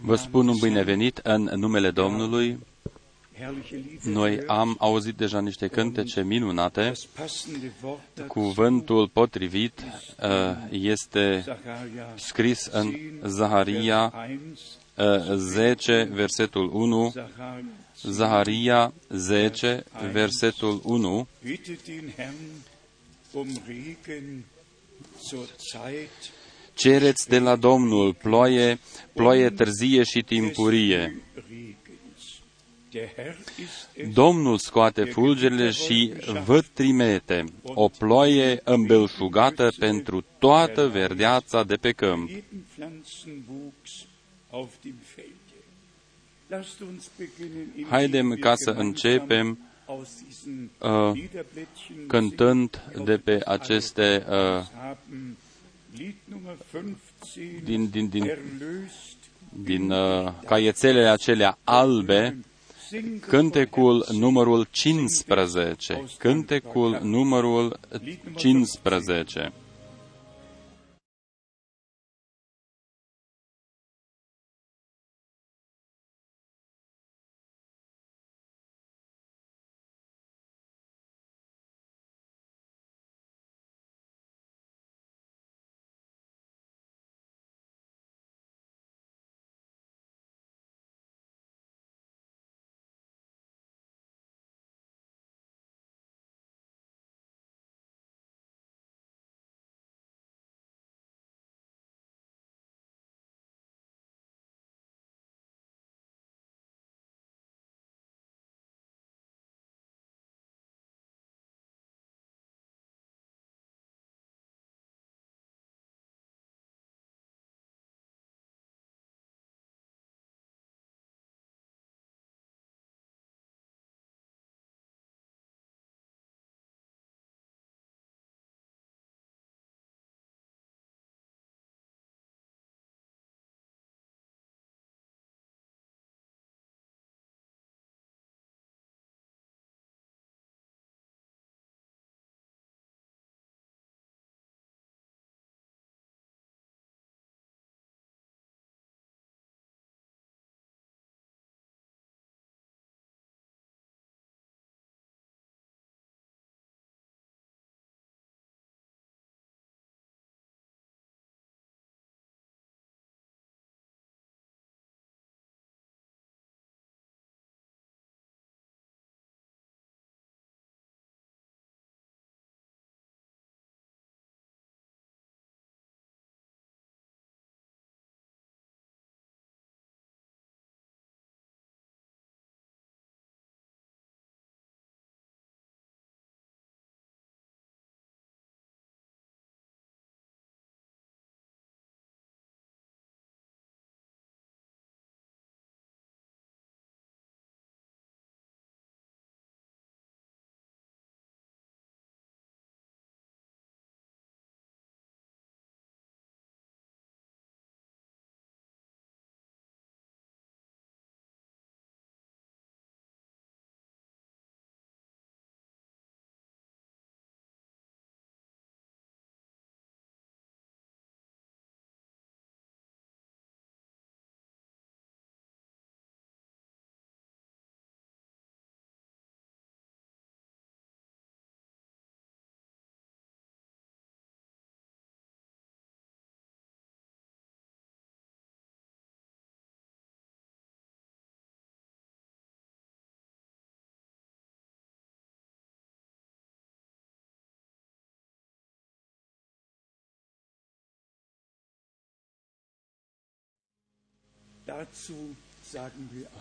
[0.00, 2.58] Vă spun un binevenit în numele Domnului.
[4.02, 6.92] Noi am auzit deja niște cântece minunate.
[8.26, 10.28] Cuvântul potrivit uh,
[10.70, 11.44] este
[12.14, 12.94] scris în
[13.24, 14.12] Zaharia
[15.36, 17.12] 10, versetul 1,
[18.02, 21.26] Zaharia 10, versetul 1,
[26.76, 28.78] Cereți de la Domnul ploaie,
[29.12, 31.22] ploaie târzie și timpurie.
[34.12, 36.12] Domnul scoate fulgerile și
[36.44, 42.30] vă trimete o ploaie îmbelșugată pentru toată verdeața de pe câmp.
[47.88, 49.58] Haidem ca să începem
[50.78, 51.12] uh,
[52.06, 54.64] cântând de pe aceste uh,
[57.64, 58.38] din, din, din,
[59.62, 62.36] din uh, caiețelele acelea albe,
[63.20, 66.04] cântecul numărul 15.
[66.18, 67.78] Cântecul numărul
[68.36, 69.52] 15.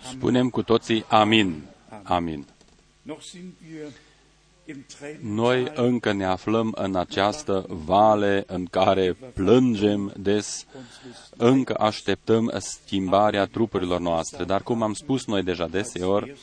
[0.02, 1.64] Spunem cu toții amin.
[2.04, 2.46] Amin.
[5.22, 10.66] Noi încă ne aflăm în această vale în care plângem des,
[11.38, 16.36] încă așteptăm schimbarea trupurilor noastre, dar cum am spus noi deja deseori,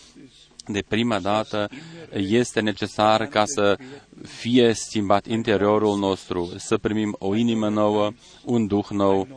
[0.67, 1.69] de prima dată
[2.13, 3.79] este necesar ca să
[4.23, 8.13] fie schimbat interiorul nostru, să primim o inimă nouă,
[8.45, 9.29] un duh nou,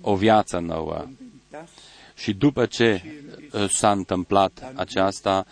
[0.00, 1.06] o viață nouă.
[2.14, 3.02] Și după ce
[3.52, 5.46] uh, s-a întâmplat aceasta,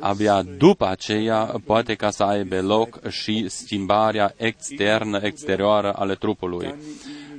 [0.00, 6.74] abia după aceea poate ca să aibă loc și schimbarea externă, exterioară ale trupului.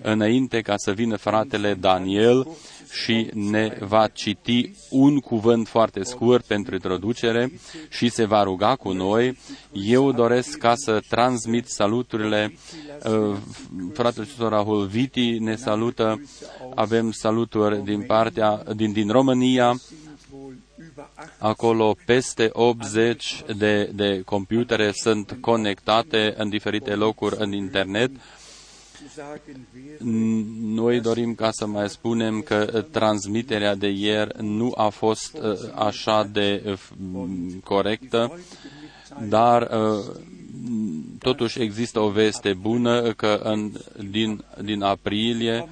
[0.01, 2.47] înainte ca să vină fratele Daniel
[2.93, 7.51] și ne va citi un cuvânt foarte scurt pentru introducere
[7.89, 9.37] și se va ruga cu noi.
[9.71, 12.53] Eu doresc ca să transmit saluturile.
[13.03, 13.37] Uh,
[13.93, 16.21] fratele Rahul Viti ne salută.
[16.75, 19.79] Avem saluturi din partea din, din România.
[21.37, 28.11] Acolo peste 80 de, de computere sunt conectate în diferite locuri în internet
[30.61, 36.29] noi dorim ca să mai spunem că transmiterea de ieri nu a fost uh, așa
[36.31, 37.25] de uh,
[37.63, 38.39] corectă,
[39.27, 40.15] dar uh,
[41.19, 43.71] totuși există o veste bună că în,
[44.09, 45.67] din, din aprilie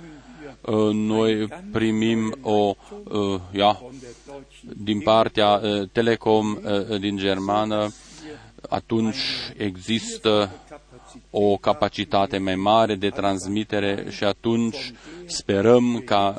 [0.91, 2.75] noi primim o,
[3.51, 3.81] ia,
[4.77, 5.61] din partea
[5.91, 6.57] Telecom
[6.99, 7.93] din Germană,
[8.69, 9.17] atunci
[9.57, 10.51] există
[11.29, 14.93] o capacitate mai mare de transmitere și atunci
[15.25, 16.35] sperăm ca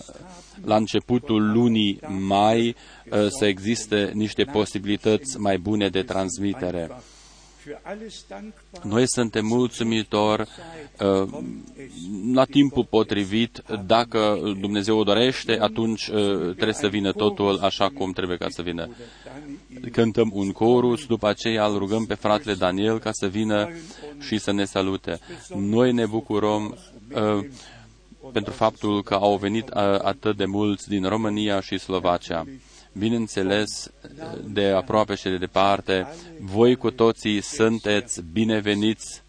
[0.64, 2.69] la începutul lunii mai
[3.10, 6.90] uh, să existe niște posibilități mai bune de transmitere.
[8.82, 10.49] Noi suntem mulțumitori
[11.00, 11.29] uh,
[12.32, 13.62] la timpul potrivit.
[13.87, 18.62] Dacă Dumnezeu o dorește, atunci uh, trebuie să vină totul așa cum trebuie ca să
[18.62, 18.88] vină.
[19.93, 23.69] Cântăm un corus, după aceea îl rugăm pe fratele Daniel ca să vină
[24.20, 25.19] și să ne salute.
[25.55, 26.79] Noi ne bucurăm
[27.14, 27.47] uh,
[28.32, 29.69] pentru faptul că au venit
[30.03, 32.44] atât de mulți din România și Slovacia
[32.92, 33.90] bineînțeles,
[34.44, 36.06] de aproape și de departe,
[36.40, 39.22] voi cu toții sunteți bineveniți.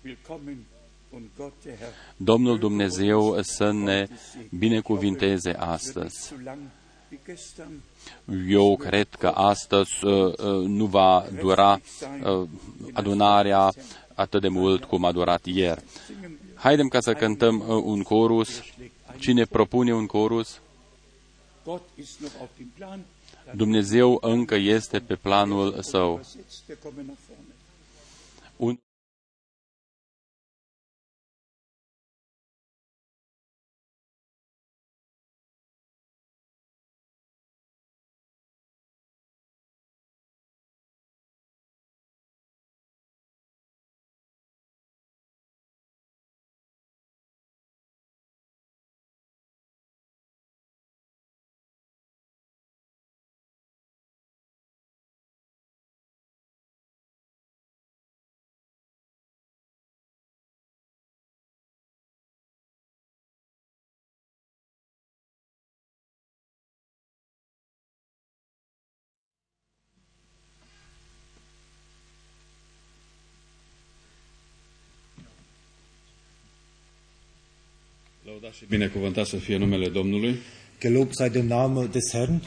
[2.18, 4.08] Domnul Dumnezeu să ne
[4.50, 6.34] binecuvinteze astăzi.
[8.48, 11.80] Eu cred că astăzi uh, uh, nu va dura
[12.24, 12.48] uh,
[12.94, 13.74] adunarea
[14.14, 15.84] atât de mult cum a durat ieri.
[16.56, 18.62] Haidem ca să cântăm un corus.
[19.20, 20.62] Cine propune un corus?
[23.56, 26.22] Dumnezeu încă este pe planul său.
[78.44, 80.36] Lăudat și binecuvântat să fie numele Domnului.
[80.80, 82.42] Gelobt sei der Name des Herrn.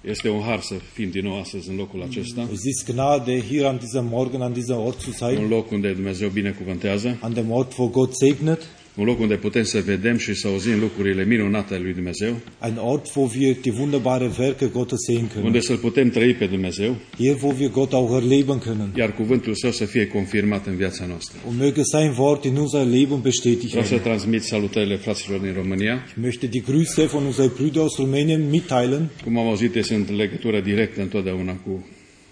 [0.00, 2.48] Este un har să fim din nou astăzi în locul acesta.
[2.52, 5.38] Es ist Gnade, hier an diesem Morgen an diesem Ort zu sein.
[5.38, 7.18] Un loc unde Dumnezeu binecuvântează.
[7.20, 8.66] An dem Ort, wo Gott segnet.
[8.94, 12.34] Un loc unde putem să vedem și să auzim lucrurile minunate ale lui Dumnezeu.
[12.64, 15.44] Ein Ort, wo wir die wunderbare Werke Gottes sehen können.
[15.44, 16.96] Unde să-L putem trăi pe Dumnezeu.
[17.16, 18.96] Hier, wo wir Gott auch erleben können.
[18.96, 21.38] Iar cuvântul Său să fie confirmat în viața noastră.
[21.48, 24.12] Und möge sein Wort in unser Leben bestätigt Vreau să werden.
[24.12, 25.94] transmit salutările fraților din România.
[26.06, 29.08] Ich möchte die Grüße von unseren Brüdern aus Rumänien mitteilen.
[29.24, 31.86] Cum am auzit, ei sunt în legătură directă întotdeauna cu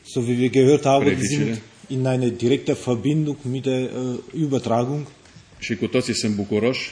[0.05, 1.45] So wie wir gehört haben, die Predigere.
[1.45, 5.07] sind in einer direkten Verbindung mit der äh, Übertragung.
[5.59, 6.91] Și cu toții sunt bucuroși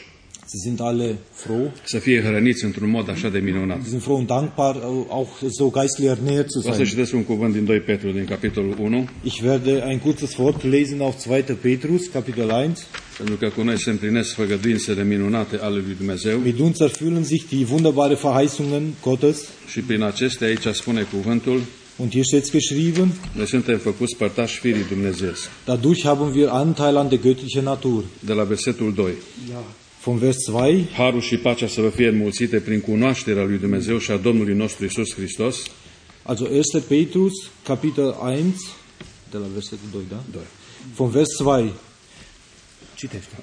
[0.49, 1.67] Sie sind alle froh.
[1.85, 3.79] să fie hrăniți într-un mod așa de minunat.
[3.81, 6.87] Sie sind froh und dankbar, äh, auch so geistlich ernährt zu Vreau să sein.
[6.87, 11.01] citesc un cuvânt din 2 Petru, din capitolul 1, Ich werde ein kurzes Wort lesen
[11.01, 11.43] auf 2.
[11.61, 12.77] Petrus, Kapitel 1.
[13.17, 17.45] pentru că cu noi se împlinesc făgăduințele minunate ale lui Dumnezeu Mit uns erfüllen sich
[17.49, 19.49] die wunderbare Verheißungen Gottes.
[19.71, 21.61] și prin acestea aici spune cuvântul,
[21.99, 25.51] Und hier steht es geschrieben, noi suntem făcuți părtași firii Dumnezeiesc.
[25.65, 28.05] dadurch haben wir Anteil an der göttlichen Natur.
[28.21, 29.13] De la versetul 2.
[30.03, 34.11] Vom Vers 2, Harul și pacea să vă fie înmulțite prin cunoașterea lui Dumnezeu și
[34.11, 35.57] a Domnului nostru Isus Hristos.
[36.23, 36.61] also 1.
[36.89, 38.35] Petrus, Kapitel 1,
[39.31, 40.23] de la versetul 2, da?
[40.33, 40.43] 2.
[40.95, 41.73] Vom Vers 2.
[42.95, 43.35] Citește.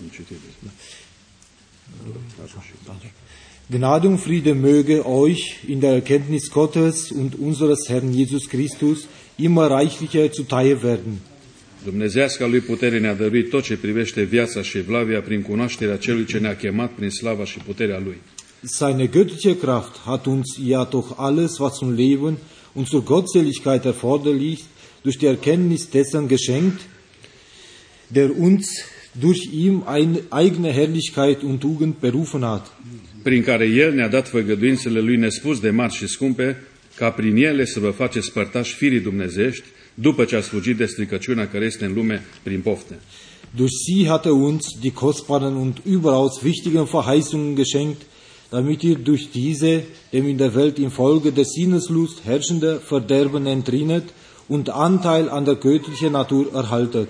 [0.00, 0.36] Am citit.
[3.72, 9.06] Gnade und Friede möge euch in der Erkenntnis Gottes und unseres Herrn Jesus Christus
[9.38, 11.20] immer reichlicher zuteil werden.
[11.84, 16.38] Dumnezeasca lui putere ne-a dăruit tot ce privește viața și evlavia prin cunoașterea celui ce
[16.38, 18.16] ne-a chemat prin slava și puterea lui.
[18.62, 22.36] Seine göttliche Kraft hat uns ja durch alles, was zum Leben
[22.72, 24.60] und zur Gottseligkeit erforderlich,
[25.02, 26.80] durch die Erkenntnis dessen geschenkt,
[28.08, 28.66] der uns
[29.14, 32.70] durch ihm eine eigene Herrlichkeit und Tugend berufen hat,
[33.22, 36.62] prin care El ne-a dat făgăduințele Lui nespus de mari și scumpe,
[36.96, 39.64] ca prin ele să vă faceți părtași firii dumnezești,
[39.94, 42.98] după ce ați fugit de stricăciunea care este în lume prin pofte.
[43.56, 48.00] Durch sie hat er uns die kostbaren und überaus wichtigen Verheißungen geschenkt,
[48.50, 54.04] damit ihr durch diese dem in der Welt infolge der Sinneslust herrschende Verderben entrinnet
[54.48, 57.08] und Anteil an der göttlichen Natur erhaltet.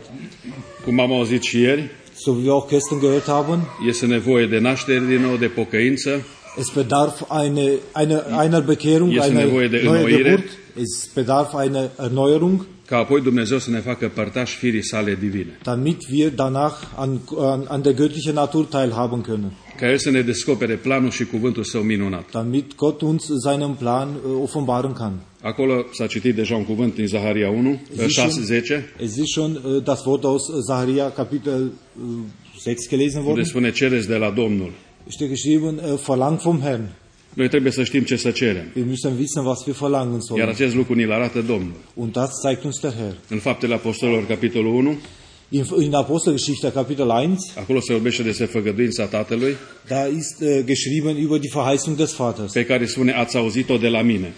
[0.85, 1.91] Cum am auzit și ieri,
[2.25, 6.25] So wie wir auch gestern gehört haben, este nevoie de naștere din nou, de pocăință,
[6.57, 10.17] es bedarf eine, eine, einer Bekehrung, Este einer nevoie de înnoire.
[10.17, 10.45] Geburt.
[10.77, 15.59] Es bedarf einer Erneuerung, ca apoi Dumnezeu să ne facă părtași firii sale divine.
[15.63, 19.53] damit wir danach an, an, an der göttlichen Natur teilhaben können.
[19.77, 22.31] Ca El să ne descopere planul și cuvântul Său minunat.
[22.31, 25.13] Damit Gott uns seinen Plan äh, offenbaren kann.
[25.43, 29.33] Acolo s-a citit deja un cuvânt din Zaharia 1, Zici 6, un- 10, Es ist
[29.33, 33.45] schon äh, das Wort aus äh, Zacharia Kapitel äh, 6 gelesen unde worden.
[33.45, 34.71] spune cereți de la Domnul.
[35.09, 36.89] Steht geschrieben, äh, verlangt vom Herrn.
[37.35, 38.65] Noi trebuie să știm ce să cerem.
[38.77, 40.49] Wir müssen wissen, was wir verlangen Iar sollen.
[40.49, 41.75] acest lucru ni-l arată Domnul.
[41.95, 43.15] Und das zeigt uns der Herr.
[43.29, 44.97] În Faptele Apostolilor, capitolul 1,
[45.49, 51.17] In, in Apostelgeschichte Kapitel 1, acolo se vorbește despre făgăduința Tatălui, da ist äh, geschrieben
[51.17, 52.53] über die Verheißung des Vaters.
[52.53, 54.33] pe care spune, ați auzit-o de la mine.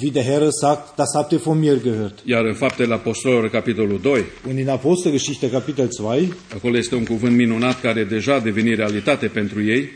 [0.00, 2.18] Wie der Herr sagt, das habt ihr von mir gehört.
[2.24, 7.36] Iar în Faptele Apostolilor, capitolul 2, Und in Apostelgeschichte Kapitel 2, acolo este un cuvânt
[7.36, 9.88] minunat care deja a devenit realitate pentru ei.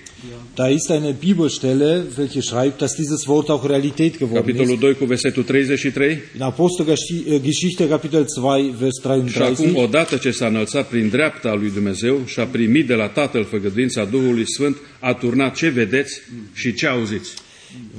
[0.54, 4.80] da ist eine Bibelstelle, welche schreibt, dass dieses Wort auch Realität geworden Capitolul ist.
[4.80, 6.18] 2 cu versetul 33.
[6.36, 9.82] In Apostelgeschichte Kapitel 2, Vers Și acum, 33.
[9.84, 14.04] odată ce s-a înălțat prin dreapta lui Dumnezeu și a primit de la Tatăl făgăduința
[14.04, 16.20] Duhului Sfânt, a turnat ce vedeți
[16.54, 17.30] și ce auziți.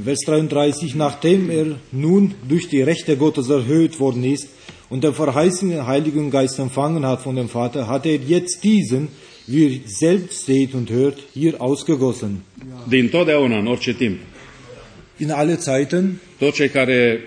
[0.03, 4.47] Vers 33, nachdem er nun durch die Rechte Gottes erhöht worden ist
[4.89, 9.07] und den verheißenen Heiligen Geist empfangen hat von dem Vater, hat er jetzt diesen,
[9.47, 12.43] wie ihr selbst seht und hört, hier ausgegossen.
[12.89, 14.19] Din totdeauna, în orice timp,
[15.17, 17.19] In alle Zeiten, toți cei care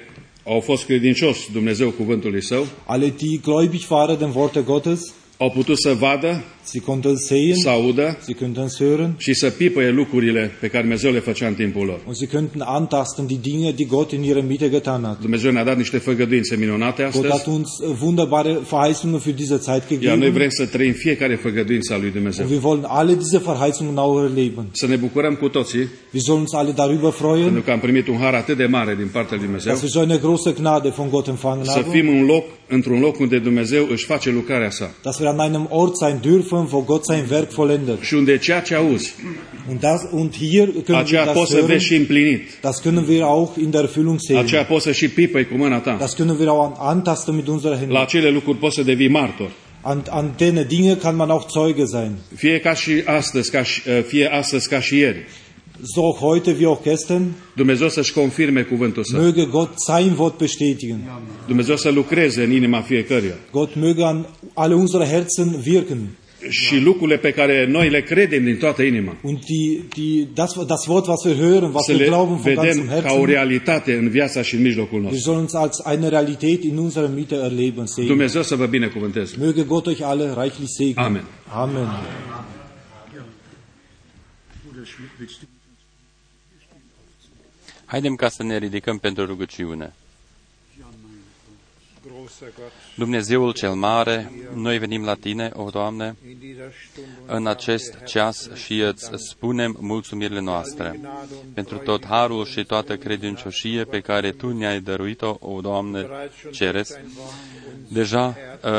[0.45, 5.79] au fost credincios Dumnezeu cuvântului Său, alle die gläubig waren dem Worte Gottes, au putut
[5.79, 9.90] să vadă, sie konnten es sehen, să audă sie könnten es hören și să pipăie
[9.90, 12.00] lucrurile pe care Dumnezeu le făcea în timpul lor.
[12.06, 15.20] und sie könnten antasten die Dinge, die Gott in ihrer Mitte getan hat.
[15.20, 19.58] Dumnezeu ne-a dat niște făgăduințe minunate Gott astăzi, hat uns äh, wunderbare Verheißungen für diese
[19.58, 22.44] Zeit iar noi gegeben vrem să trăim fiecare făgăduință a lui Dumnezeu.
[22.44, 24.64] und wir wollen alle diese Verheißungen auch erleben.
[24.73, 28.06] Să ne bucurăm cu toții, Wir sollen uns alle darüber freuen, pentru că am primit
[28.08, 30.88] un har atât de mare din partea lui Dumnezeu, dass wir so eine große Gnade
[30.88, 34.70] von Gott empfangen să haben, fim un loc, într-un loc unde Dumnezeu își face lucrarea
[34.70, 34.90] sa.
[35.02, 38.00] dass wir an einem Ort sein dürfen, wo Gott sein Werk vollendet.
[38.00, 39.14] Și unde ceea ce auzi,
[39.70, 42.40] Und, das, und hier können wir aceea das poți să hören, vezi și împlinit.
[42.60, 44.42] das können wir auch in der Erfüllung sehen.
[44.42, 45.96] Aceea poți să și pipăi cu mâna ta.
[46.00, 47.98] Das können wir auch antasten mit unserer La Hände.
[47.98, 49.50] acele lucruri poți să devii martor.
[49.80, 52.12] An, an denen Dinge kann man auch Zeuge sein.
[52.34, 55.18] Fie ca și astăzi, ca și, fie astăzi ca și ieri.
[55.94, 57.22] So auch heute wie auch gestern.
[57.56, 59.20] Dumnezeu să-și confirme cuvântul său.
[59.32, 61.00] Möge Gott sein Wort bestätigen.
[61.46, 63.34] Dumnezeu să lucreze în inima fiecăruia.
[63.52, 65.98] Gott möge an alle unsere Herzen wirken.
[66.50, 70.87] Și lucrurile pe care noi le credem din toată inima, Und die, die, das, das
[70.87, 73.25] Wort, was wir hören, was să wir le glauben von ganzem vedem ca o Herzen,
[73.25, 75.21] realitate în viața și în mijlocul wir nostru.
[75.21, 78.09] sollen uns als eine Realität in unserer Mitte erleben sehen.
[78.09, 79.37] Dumnezeu să vă binecuvânteze.
[79.37, 81.05] Möge Gott euch alle reichlich segnen.
[81.05, 81.25] Amen.
[81.53, 81.87] Amen.
[87.85, 89.95] Haidem ca să ne ridicăm pentru rugăciune.
[92.95, 96.16] Dumnezeul cel mare, noi venim la Tine, o Doamne,
[97.26, 101.00] în acest ceas și îți spunem mulțumirile noastre
[101.54, 106.06] pentru tot harul și toată credincioșie pe care Tu ne-ai dăruit-o, o Doamne
[106.50, 106.99] Ceres.
[107.88, 108.71] Deja uh,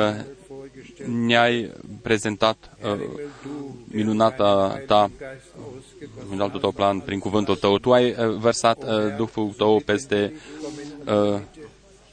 [1.06, 3.00] ne-ai prezentat uh,
[3.84, 5.12] minunata Ta
[6.32, 7.78] în altul tău plan, prin cuvântul tău.
[7.78, 10.34] Tu ai uh, vărsat uh, Duhul tău peste
[11.06, 11.40] uh,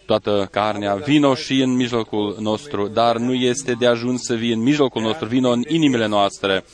[0.07, 0.95] toată carnea.
[0.95, 5.27] Vino și în mijlocul nostru, dar nu este de ajuns să vii în mijlocul nostru,
[5.27, 6.65] vino în inimile noastre.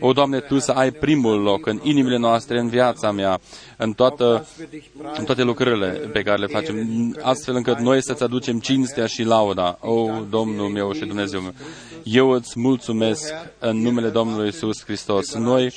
[0.00, 3.40] O, Doamne, Tu să ai primul loc în inimile noastre, în viața mea,
[3.76, 4.46] în, toată,
[5.16, 6.76] în toate lucrările pe care le facem,
[7.22, 9.78] astfel încât noi să-ți aducem cinstea și lauda.
[9.80, 11.52] O, Domnul meu și Dumnezeu meu,
[12.02, 15.34] eu îți mulțumesc în numele Domnului Isus Hristos.
[15.34, 15.74] Noi,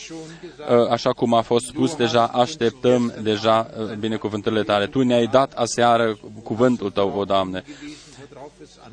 [0.89, 4.88] așa cum a fost spus deja, așteptăm deja binecuvântările tale.
[4.88, 7.63] Tu ne-ai dat aseară cuvântul tău, o Doamne.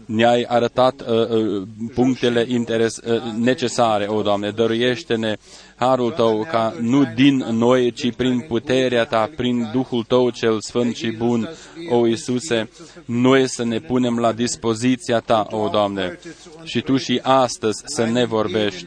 [0.04, 1.62] Ne-ai arătat uh, uh,
[1.94, 4.50] punctele interes, uh, necesare, o Doamne.
[4.50, 5.36] Dăruiește-ne
[5.76, 10.96] harul Tău ca nu din noi, ci prin puterea Ta, prin Duhul Tău cel Sfânt
[10.96, 11.48] și Bun,
[11.90, 12.70] o Iisuse,
[13.04, 16.18] noi să ne punem la dispoziția Ta, o Doamne.
[16.64, 18.86] și Tu și astăzi să ne vorbești,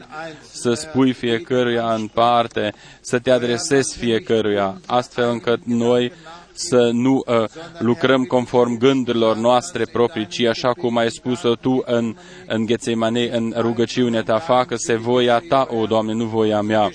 [0.52, 6.12] să spui fiecăruia în parte, să te adresezi fiecăruia, astfel încât noi
[6.54, 7.44] să nu uh,
[7.78, 13.54] lucrăm conform gândurilor noastre proprii, ci așa cum ai spus-o Tu în, în Ghețemane, în
[13.56, 16.90] rugăciunea Ta, facă-se voia Ta, o Doamne, nu voia mea.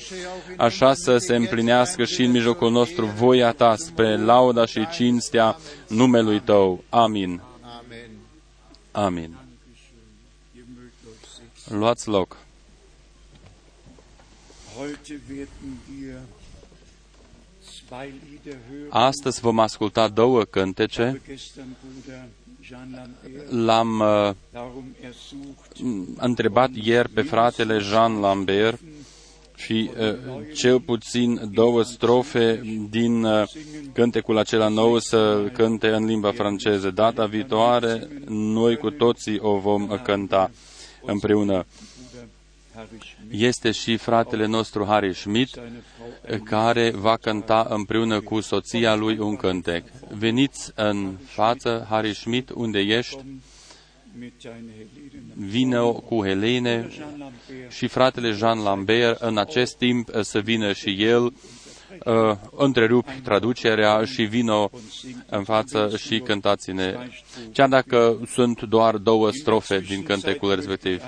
[0.57, 6.39] Așa să se împlinească și în mijlocul nostru voia Ta spre lauda și cinstea numelui
[6.39, 6.83] Tău.
[6.89, 7.41] Amin.
[8.91, 9.37] Amin.
[11.69, 12.37] Luați loc.
[14.77, 16.19] Heute werden wir
[17.61, 18.28] zwei Lieder hören.
[18.89, 21.03] Astăzi vom asculta două cântece.
[21.03, 22.27] habe gestern Bruder
[22.69, 25.71] Jean Lambert L-am uh, darum ersucht,
[26.17, 28.79] întrebat ieri pe fratele Jean Lambert
[29.55, 30.15] și uh,
[30.55, 33.43] cel puțin două strofe din uh,
[33.93, 36.91] cântecul acela nou să cânte în limba franceză.
[36.91, 40.51] Data viitoare, noi cu toții o vom cânta
[41.01, 41.65] împreună.
[43.29, 45.83] Bruder Harry Schmidt, Este și fratele nostru Harry Schmidt, seine
[46.25, 49.83] Frau care va cânta împreună cu soția lui un cântec.
[50.17, 53.17] Veniți în față, Harry Schmidt, unde ești,
[54.19, 54.61] mit seiner
[54.93, 55.49] Helene.
[55.49, 61.03] vină cu Helene Jean Lambert și fratele Jean Lambert în acest timp să vină și
[61.03, 64.69] el, uh, întrerupi traducerea și vină
[65.29, 66.95] în față și cântați-ne.
[67.53, 71.03] Chiar dacă sunt doar două strofe din cântecul respectiv.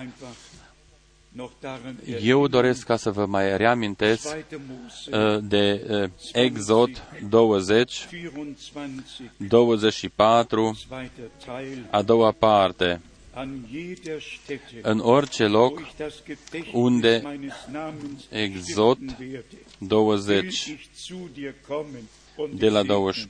[1.32, 6.10] Einfach noch daran Eu doresc ca să vă mai reamintesc Zweite Mose uh, de uh,
[6.34, 9.04] Exod 20, 24,
[9.38, 13.02] 24, zweiter Teil, a doua parte.
[13.34, 19.28] an jeder Stätte, În orice wo loc, ich das Gedächtnis unde meines Namens Exod stiften
[19.32, 23.30] werde, will 20, ich zu dir kommen und de la dich segnen.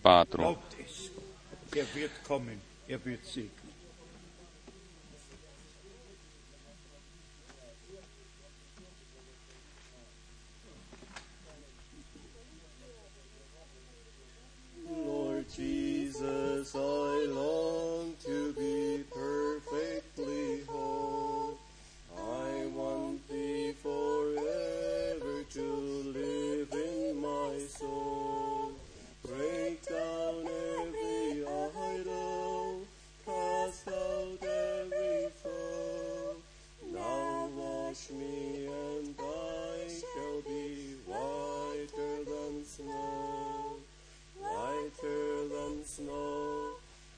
[2.88, 3.61] 24.
[16.62, 21.58] as I long to be perfectly whole.
[22.16, 25.68] I want thee forever to
[26.20, 28.74] live in my soul.
[29.28, 30.36] Break down
[30.78, 32.82] every idol,
[33.26, 36.36] cast out every foe.
[36.94, 43.21] Now wash me and I shall be whiter than snow
[45.96, 46.72] snow.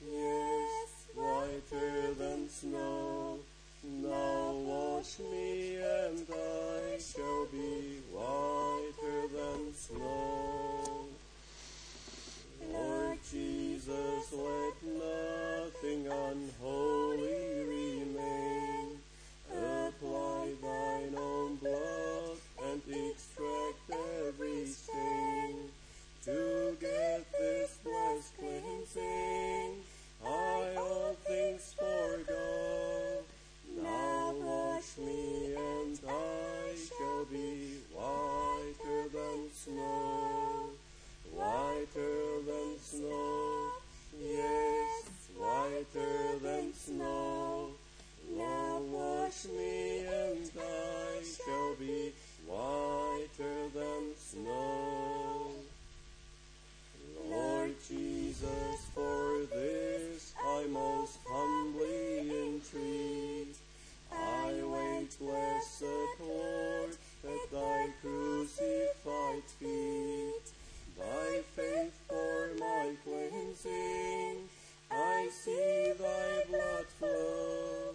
[0.04, 3.38] Yes, whiter than snow.
[3.84, 11.06] Now wash me and I shall be whiter than snow.
[12.72, 18.98] Lord Jesus, let nothing unholy remain.
[19.52, 23.90] Apply thine own blood and extract
[24.26, 24.66] every
[26.24, 29.74] to get this blessed cleansing.
[30.24, 33.22] I all things forego.
[33.76, 40.70] Now wash me and I shall be whiter than snow,
[41.30, 43.72] whiter than snow,
[44.18, 45.04] yes,
[45.36, 47.68] whiter than snow.
[48.34, 52.14] Now wash me and I shall be
[52.46, 55.03] whiter than snow.
[57.88, 63.56] Jesus, for this I most humbly entreat.
[64.10, 65.84] I wait blessed
[66.18, 70.52] Lord at thy crucified feet.
[70.98, 74.48] Thy faith for my cleansing,
[74.90, 77.94] I see thy blood flow.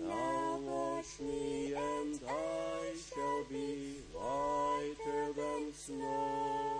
[0.00, 6.73] Now wash me and I shall be whiter than snow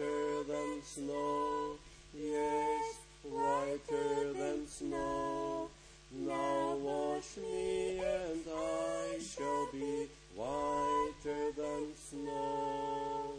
[0.00, 1.76] whiter than snow,
[2.14, 5.68] yes, whiter than snow.
[6.12, 13.34] Now wash me and I shall be whiter than snow.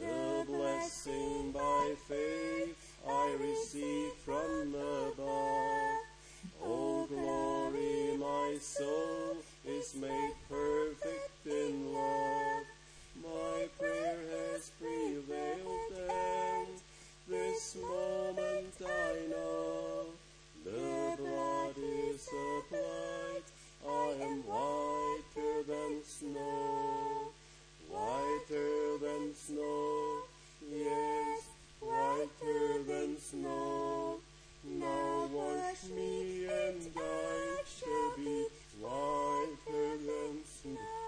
[0.00, 5.98] The blessing by faith I receive from above.
[6.62, 9.36] O glory, my soul
[9.66, 12.29] is made perfect in love
[13.78, 16.80] prayer has prevailed, and
[17.28, 20.06] this moment I know
[20.64, 23.44] the blood is applied.
[23.86, 27.32] I am whiter than snow,
[27.88, 30.22] whiter than snow,
[30.70, 31.44] yes,
[31.80, 34.20] whiter than snow.
[34.64, 38.46] Now wash me and I shall be
[38.78, 40.99] whiter than snow.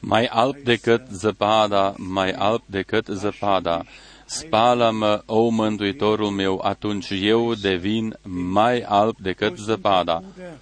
[0.00, 3.84] Mai alb decât zăpada, mai alb decât zăpada.
[4.24, 10.22] Spală-mă, o Mântuitorul meu, atunci eu devin mai alb decât zăpada.
[10.22, 10.58] Bruder,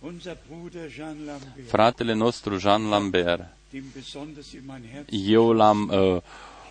[0.00, 5.88] unser Bruder Jean Lambert, Fratele nostru Jean Lambert, dem besonders in mein Herz eu l-am
[5.88, 6.22] uh,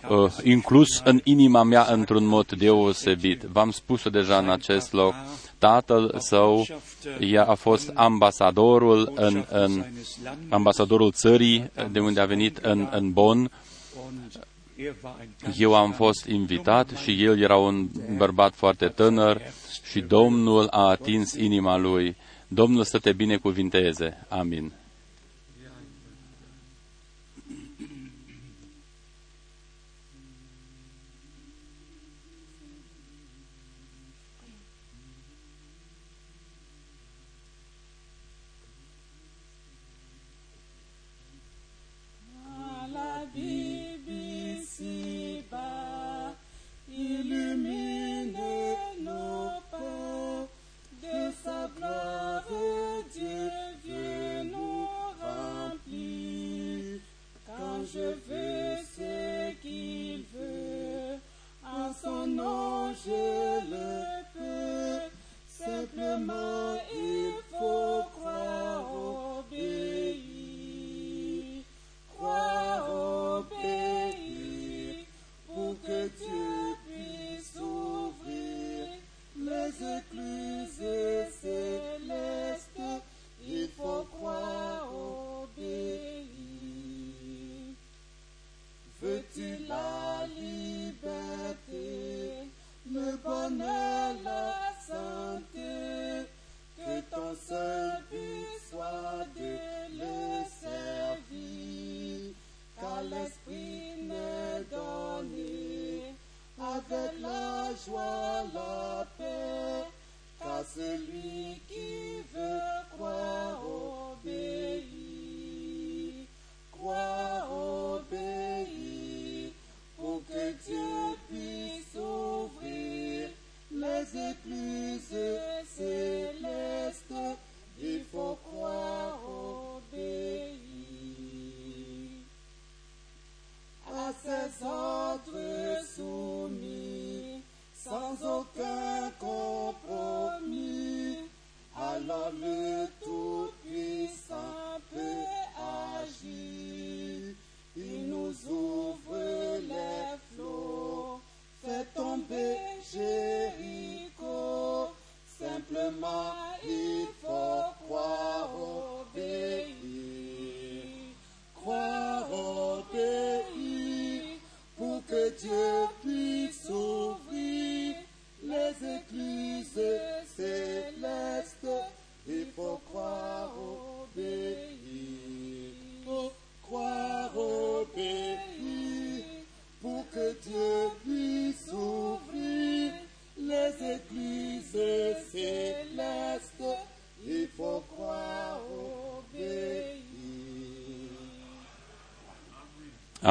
[0.08, 3.42] uh, inclus în inima mea într-un mod deosebit.
[3.42, 5.14] V-am spus-o deja în acest loc.
[5.58, 6.66] Tatăl său
[7.20, 12.88] ea a fost ambasadorul în, în seines Landes ambasadorul țării de unde a venit în,
[12.90, 13.50] în Bonn.
[14.06, 14.44] und
[14.76, 19.40] er war ein ganz Eu am fost invitat și el era un bărbat foarte tânăr
[19.90, 22.16] și Domnul a atins inima lui.
[22.48, 24.26] Domnul să te binecuvinteze.
[24.28, 24.72] Amin.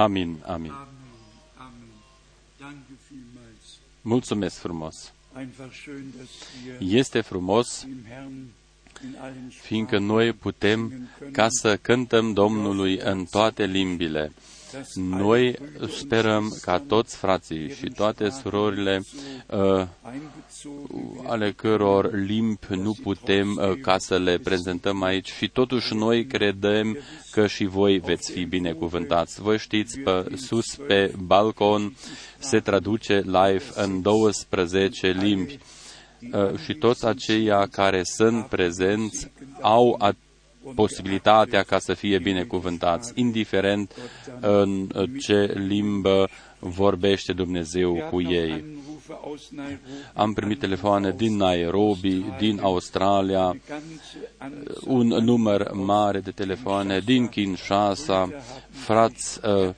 [0.01, 0.71] Amin, amin.
[0.71, 0.87] Amen.
[1.57, 1.89] Amen.
[2.59, 3.65] Danke vielmals.
[4.01, 5.11] Mulțumesc frumos.
[5.35, 6.29] Einfach schön, dass
[6.79, 8.53] wir Este frumos dem Herrn
[9.03, 14.31] in allen fiindcă Sprachen noi putem ca să cântăm Domnului în toate limbile.
[14.71, 19.01] Dass Noi alle Brüder und sperăm ca Schwestern, toți frații și toate surorile
[19.47, 19.59] uh,
[20.11, 26.25] einbezogen ale căror limbi nu putem uh, ca să le prezentăm aici și totuși noi
[26.25, 26.97] credem
[27.31, 29.41] că și voi veți fi binecuvântați.
[29.41, 31.95] Voi știți, pe sus pe balcon
[32.39, 35.59] se traduce live în 12 limbi
[36.33, 39.31] Uh, și toți aceia care sunt prezenți
[39.61, 40.15] au a-
[40.75, 43.95] posibilitatea ca să fie binecuvântați, indiferent
[44.39, 44.87] în
[45.19, 48.63] ce limbă vorbește Dumnezeu cu ei.
[50.13, 53.57] Am primit telefoane din Nairobi, din Australia,
[54.85, 58.29] un număr mare de telefoane din Kinshasa.
[58.69, 59.73] Frați uh,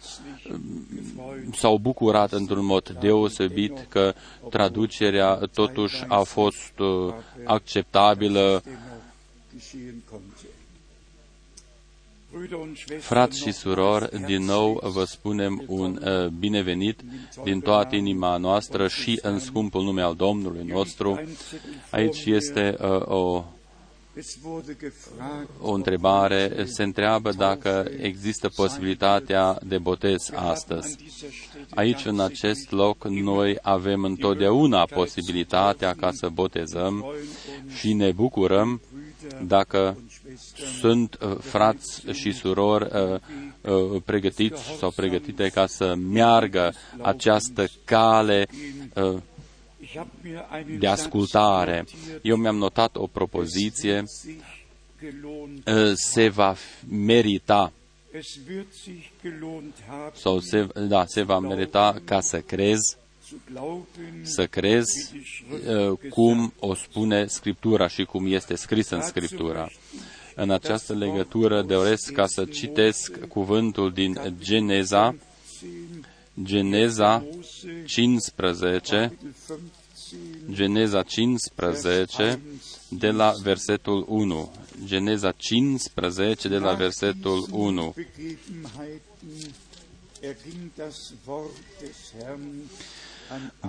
[1.53, 4.13] s-au bucurat într-un mod deosebit că
[4.49, 8.63] traducerea totuși a fost uh, acceptabilă.
[12.99, 17.01] Frați și surori, din nou vă spunem un uh, binevenit
[17.43, 21.19] din toată inima noastră și în scumpul nume al Domnului nostru.
[21.89, 23.43] Aici este uh, o
[25.61, 30.97] o întrebare, se întreabă dacă există posibilitatea de botez astăzi.
[31.69, 37.05] Aici, în acest loc, noi avem întotdeauna posibilitatea ca să botezăm
[37.79, 38.81] și ne bucurăm
[39.45, 39.97] dacă
[40.79, 43.19] sunt uh, frați și surori uh,
[43.61, 48.47] uh, pregătiți sau pregătite ca să meargă această cale
[50.79, 51.85] de ascultare.
[52.21, 54.03] Eu mi-am notat o propoziție,
[55.93, 56.55] se va
[56.89, 57.71] merita
[60.13, 62.97] sau se, da, se va merita ca să crezi,
[64.21, 65.11] să crezi
[66.09, 69.69] cum o spune Scriptura și cum este scris în Scriptura.
[70.35, 75.15] În această legătură doresc ca să citesc cuvântul din Geneza,
[76.43, 77.25] Geneza
[77.85, 79.17] 15,
[80.51, 82.39] Geneza 15,
[82.89, 84.51] de la versetul 1.
[84.85, 87.93] Geneza 15, de la versetul 1.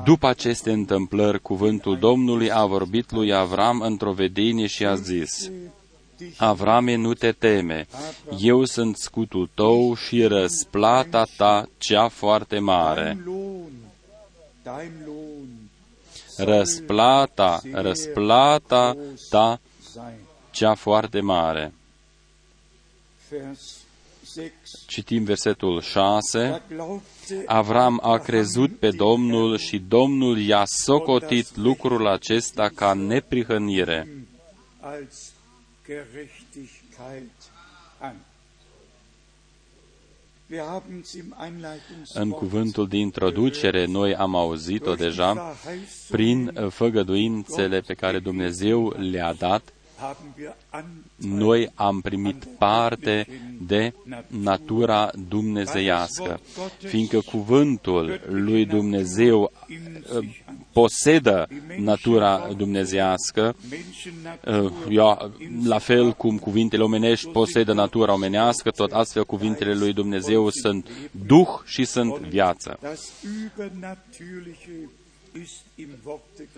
[0.05, 5.51] După aceste întâmplări, cuvântul Domnului a vorbit lui Avram într-o vedenie și a zis,
[6.37, 7.87] Avrame, nu te teme,
[8.39, 13.19] eu sunt scutul tău și răsplata ta cea foarte mare.
[16.37, 18.97] Răsplata, răsplata
[19.31, 19.61] ta
[20.51, 21.73] cea foarte mare.
[24.87, 26.63] Citim versetul 6.
[27.47, 34.09] Avram a crezut pe Domnul și Domnul i-a socotit lucrul acesta ca neprihănire.
[42.13, 45.55] În cuvântul de introducere, noi am auzit-o deja
[46.11, 49.73] prin făgăduințele pe care Dumnezeu le-a dat
[51.17, 53.27] noi am primit parte
[53.61, 53.93] de
[54.27, 56.41] natura dumnezeiască,
[56.79, 59.53] fiindcă cuvântul lui Dumnezeu
[60.17, 60.29] uh,
[60.73, 63.57] posedă natura dumnezeiască,
[64.47, 65.17] uh,
[65.65, 70.89] la fel cum cuvintele omenești posedă natura omenească, tot astfel cuvintele lui Dumnezeu sunt
[71.27, 72.79] duh și sunt viață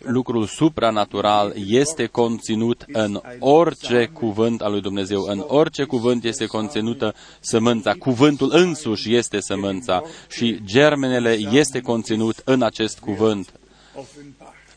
[0.03, 5.23] lucrul supranatural este conținut în orice cuvânt al lui Dumnezeu.
[5.23, 7.95] În orice cuvânt este conținută sămânța.
[7.95, 13.53] Cuvântul însuși este sămânța și germenele este conținut în acest cuvânt.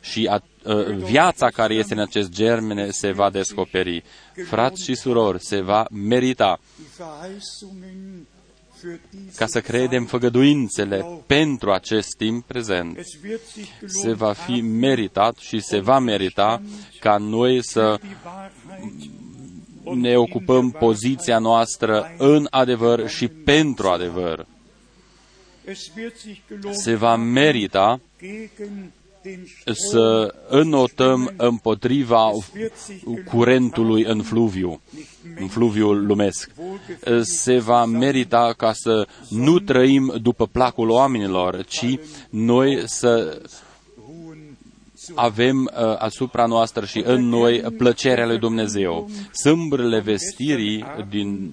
[0.02, 4.04] Și a, a, viața care este în acest germene se va descoperi.
[4.48, 6.60] Frați și surori, se va merita
[9.36, 13.00] ca să credem făgăduințele pentru acest timp prezent.
[13.86, 16.62] Se va fi meritat și se va merita
[17.00, 18.00] ca noi să
[19.96, 24.46] ne ocupăm poziția noastră în adevăr și pentru adevăr.
[26.72, 28.00] Se va merita
[29.74, 32.32] să înotăm împotriva
[33.26, 34.82] curentului în fluviu,
[35.40, 36.52] în fluviul lumesc.
[37.22, 43.42] Se va merita ca să nu trăim după placul oamenilor, ci noi să
[45.16, 49.10] avem uh, asupra noastră și în noi plăcerea lui Dumnezeu.
[49.32, 51.52] Sâmbrele vestirii din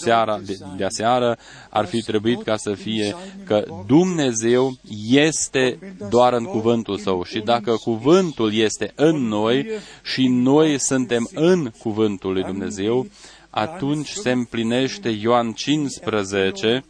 [0.00, 1.38] seara, de, de aseară
[1.70, 4.76] ar fi trebuit ca să fie că Dumnezeu
[5.10, 5.78] este
[6.10, 9.66] doar în cuvântul Său și dacă cuvântul este în noi
[10.02, 13.06] și noi suntem în cuvântul lui Dumnezeu,
[13.50, 16.84] atunci se împlinește Ioan 15,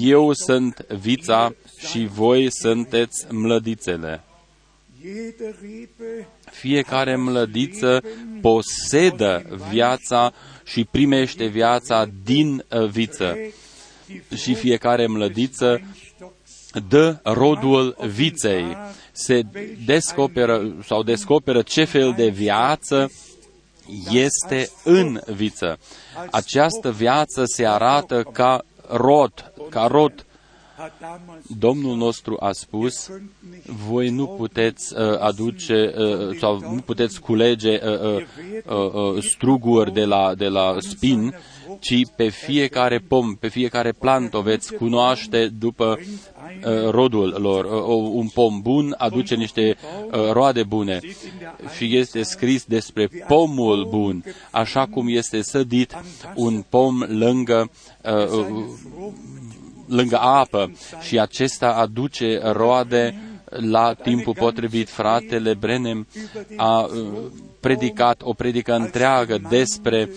[0.00, 4.22] eu sunt vița și voi sunteți mlădițele.
[6.50, 8.02] Fiecare mlădiță
[8.40, 10.32] posedă viața
[10.70, 13.36] și primește viața din uh, viță.
[14.36, 15.80] Și fiecare mlădiță
[16.88, 18.76] dă rodul viței.
[19.12, 19.42] Se
[19.84, 23.10] descoperă sau descoperă ce fel de viață
[24.10, 25.78] este în viță.
[26.30, 30.26] Această viață se arată ca rod, ca rod
[31.58, 33.10] Domnul nostru a spus,
[33.86, 38.22] voi nu puteți uh, aduce uh, sau nu puteți culege uh, uh,
[38.66, 41.34] uh, uh, struguri de la, de la spin,
[41.80, 47.64] ci pe fiecare pom, pe fiecare plant o veți cunoaște după uh, rodul lor.
[47.64, 49.76] Uh, un pom bun aduce niște
[50.12, 51.00] uh, roade bune
[51.76, 56.02] și este scris despre pomul bun, așa cum este sădit
[56.34, 57.70] un pom lângă
[58.04, 58.46] uh,
[59.88, 63.14] lângă apă și acesta aduce roade
[63.50, 64.88] la timpul potrivit.
[64.88, 66.06] Fratele Brenem
[66.56, 66.88] a
[67.60, 70.10] predicat o predică întreagă despre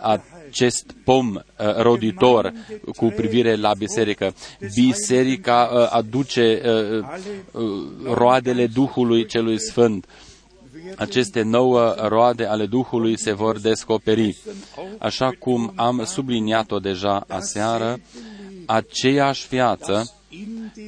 [0.00, 1.34] acest pom
[1.76, 2.52] roditor
[2.96, 4.34] cu privire la biserică.
[4.74, 6.60] Biserica aduce
[8.04, 10.06] roadele Duhului celui Sfânt
[10.96, 14.36] aceste nouă roade ale Duhului se vor descoperi.
[14.98, 17.98] Așa cum am subliniat-o deja aseară,
[18.66, 20.14] aceeași viață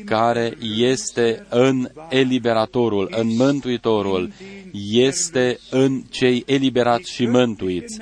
[0.05, 4.33] care este în eliberatorul, în mântuitorul,
[4.91, 7.99] este în cei eliberați și mântuiți.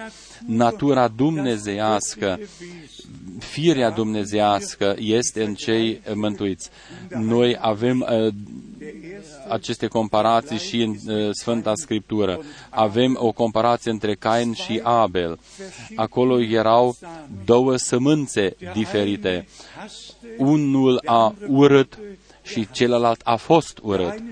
[0.47, 2.39] Natura dumnezeiască,
[3.39, 6.71] firea dumnezeiască este în cei mântuiți.
[7.09, 8.33] Noi avem uh,
[9.49, 12.41] aceste comparații și în uh, Sfânta Scriptură.
[12.71, 15.39] Avem o comparație între Cain și Abel.
[15.97, 16.97] Acolo erau
[17.45, 19.47] două sămânțe diferite.
[20.39, 21.99] Unul a urât
[22.43, 24.23] și celălalt a fost urât.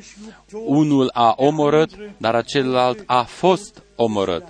[0.65, 4.45] Unul a omorât, dar celălalt a fost omorât.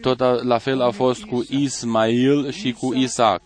[0.00, 3.42] Tot la fel a fost cu Ismail și cu Isaac.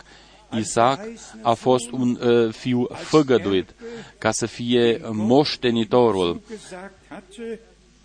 [0.59, 1.01] Isaac
[1.43, 3.75] a fost un uh, fiu făgăduit
[4.19, 6.41] ca să fie moștenitorul,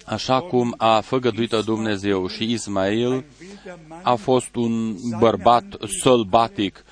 [0.05, 3.23] așa cum a făgăduit Dumnezeu și Ismail
[4.01, 5.63] a fost un bărbat
[6.01, 6.83] sălbatic.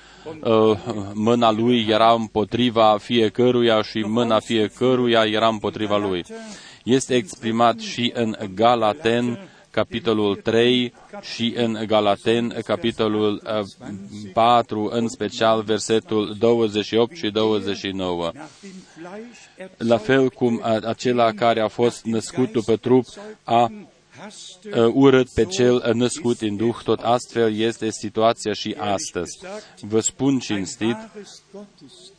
[0.42, 0.78] Uh,
[1.14, 6.24] mâna lui era împotriva fiecăruia și mâna fiecăruia era împotriva lui.
[6.84, 13.42] Este exprimat și în Galaten capitolul 3 și în Galaten, capitolul
[14.32, 18.32] 4, uh, în special versetul 28 și 29.
[19.76, 23.04] La fel cum acela care a fost născut după trup
[23.44, 29.38] a uh, urât pe cel născut în Duh, tot astfel este situația și astăzi.
[29.80, 30.96] Vă spun cinstit,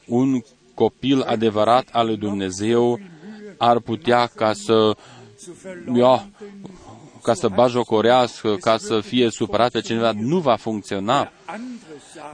[0.06, 0.42] un
[0.74, 3.00] copil adevărat al lui Dumnezeu
[3.58, 4.96] ar putea ca să
[5.96, 6.30] ia,
[7.26, 11.32] ca să bajocorească, ca să fie supărat pe cineva, nu va funcționa.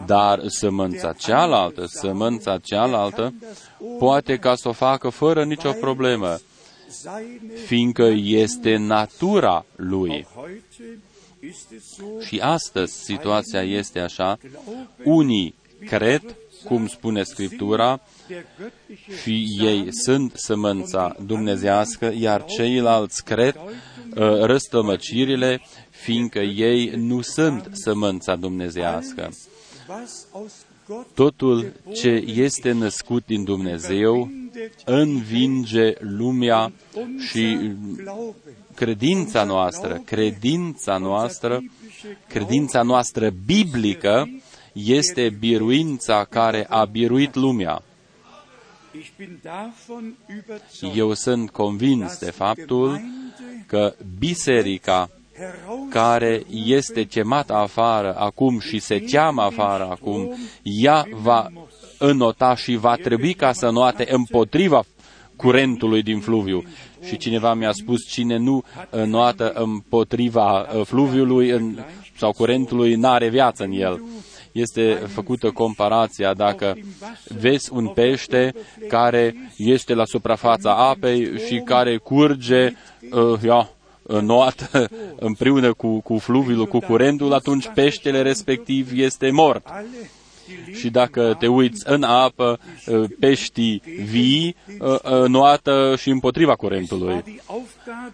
[0.06, 3.34] Dar sămânța cealaltă, sămânța cealaltă,
[4.00, 6.40] poate ca să o facă fără nicio problemă,
[7.66, 10.28] fiindcă este natura lui.
[12.20, 14.38] Și astăzi situația este așa,
[15.04, 18.02] unii cred, cum spune Scriptura,
[19.22, 23.56] și ei sunt sămânța dumnezească, iar ceilalți cred
[24.16, 29.30] Uh, răstămăcirile, fiindcă ei nu sunt sămânța dumnezească.
[31.14, 34.32] Totul ce este născut din Dumnezeu
[34.86, 36.72] învinge lumea
[37.30, 37.72] și
[38.76, 41.64] credința noastră, credința noastră,
[42.28, 44.30] credința noastră biblică
[44.74, 47.82] este biruința care a biruit lumea.
[50.96, 53.02] Eu sunt convins de faptul
[53.66, 55.10] că biserica
[55.90, 61.52] care este chemată afară acum și se cheamă afară acum, ea va
[61.98, 64.84] înota și va trebui ca să noate împotriva
[65.36, 66.64] curentului din fluviu.
[67.08, 68.64] Și cineva mi-a spus, cine nu
[69.06, 71.80] noată împotriva uh, fluviului în,
[72.18, 74.02] sau curentului, n-are viață în el
[74.52, 76.78] este făcută comparația dacă
[77.40, 78.54] vezi un pește
[78.88, 82.74] care este la suprafața apei și care curge,
[83.12, 83.70] uh, ia,
[84.22, 89.68] noată împreună cu, cu fluviul, cu curentul, atunci peștele respectiv este mort.
[90.74, 97.42] Și dacă te uiți în apă, uh, peștii vii uh, uh, noată și împotriva curentului.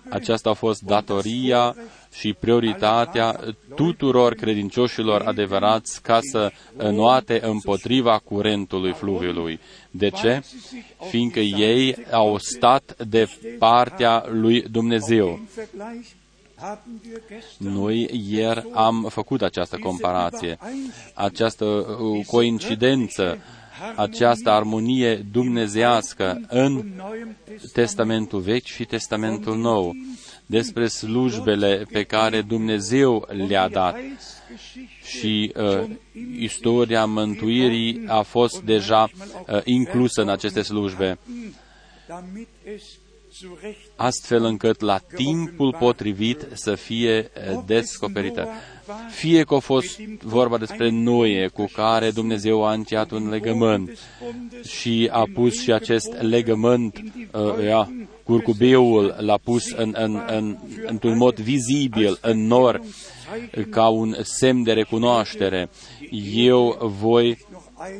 [0.09, 1.75] Aceasta a fost datoria
[2.13, 3.39] și prioritatea
[3.75, 9.59] tuturor credincioșilor adevărați ca să înoate împotriva curentului fluviului.
[9.91, 10.41] De ce?
[11.09, 13.27] Fiindcă ei au stat de
[13.59, 15.39] partea lui Dumnezeu.
[17.57, 20.57] Noi ieri am făcut această comparație,
[21.13, 23.37] această uh, coincidență,
[23.95, 26.85] această armonie dumnezească în
[27.73, 29.95] Testamentul Vechi și Testamentul Nou
[30.45, 33.95] despre slujbele pe care Dumnezeu le-a dat.
[35.03, 35.89] Și uh,
[36.37, 39.09] istoria mântuirii a fost deja
[39.47, 41.17] uh, inclusă în aceste slujbe
[43.95, 48.47] astfel încât la timpul potrivit să fie eh, descoperită.
[49.09, 53.97] Fie că a fost vorba despre Noe, cu care Dumnezeu a încheiat un legământ
[54.67, 57.91] și a pus și acest legământ, uh, ia,
[58.23, 62.81] curcubeul l-a pus în, în, în, într-un mod vizibil în nor,
[63.69, 65.69] ca un semn de recunoaștere.
[66.33, 67.37] Eu voi,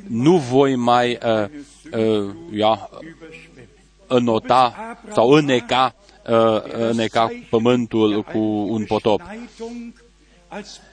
[0.07, 1.49] nu voi mai uh,
[1.99, 2.89] uh, ia,
[4.08, 5.95] înota sau îneca,
[6.30, 8.39] uh, îneca pământul cu
[8.70, 9.22] un potop.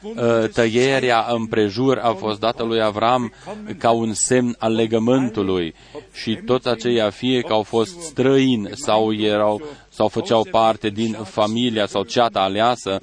[0.02, 3.32] Uh, tăierea împrejur a fost dată lui Avram
[3.78, 5.74] ca un semn al legământului
[6.12, 9.62] și toți aceia, fie că au fost străini sau erau
[9.94, 12.98] sau făceau parte din familia sau ceata aleasă,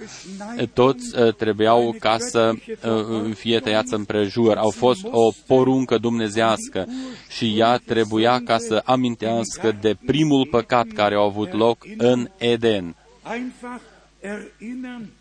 [0.74, 4.58] toți uh, trebuiau ca să uh, fie tăiați împrejur.
[4.58, 6.88] Au fost o poruncă dumnezească
[7.30, 12.96] și ea trebuia ca să amintească de primul păcat care a avut loc în Eden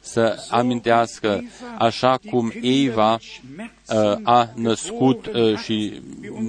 [0.00, 1.44] să amintească
[1.78, 6.00] așa cum Eva uh, a născut uh, și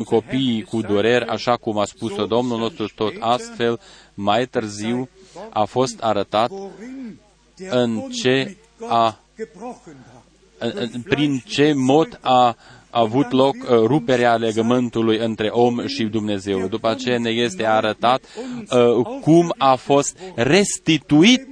[0.05, 3.80] copiii cu dureri, așa cum a spus-o Domnul nostru, tot astfel,
[4.14, 5.09] mai târziu
[5.49, 6.51] a fost arătat
[7.70, 8.57] în ce
[8.88, 9.20] a,
[11.03, 12.55] prin ce mod a
[12.89, 16.68] avut loc uh, ruperea legământului între om și Dumnezeu.
[16.68, 18.22] După aceea ne este arătat
[18.72, 21.47] uh, cum a fost restituit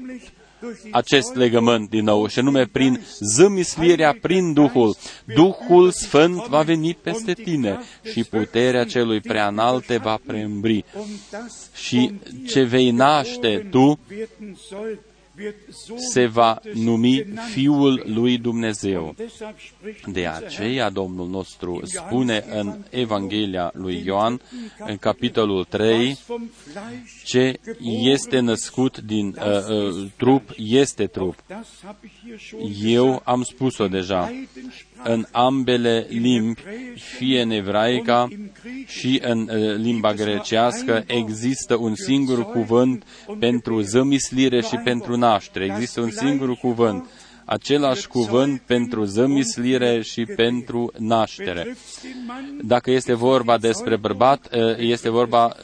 [0.92, 4.96] acest legământ din nou, și anume prin zămislirea prin Duhul.
[5.26, 10.86] Duhul Sfânt va veni peste tine și puterea celui preanalt te va preîmbri.
[11.76, 12.14] Și
[12.48, 14.00] ce vei naște tu
[16.12, 19.16] se va numi Fiul lui Dumnezeu.
[20.06, 24.42] De aceea Domnul nostru spune în Evanghelia lui Ioan,
[24.80, 26.18] în capitolul 3,
[27.26, 27.60] ce
[28.02, 31.44] este născut din uh, uh, trup, este trup.
[32.84, 34.32] Eu am spus-o deja.
[35.04, 36.62] În ambele limbi,
[36.96, 38.28] fie în evraica
[38.88, 43.04] și în uh, limba grecească, există un singur cuvânt
[43.40, 45.66] pentru zămislire și pentru naștere.
[45.66, 47.06] Există un singur cuvânt
[47.50, 51.78] același cuvânt pentru zămislire și pentru naștere.
[52.64, 55.56] Dacă este vorba despre bărbat, este vorba,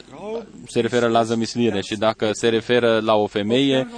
[0.66, 3.88] se referă la zămislire și dacă se referă la o femeie,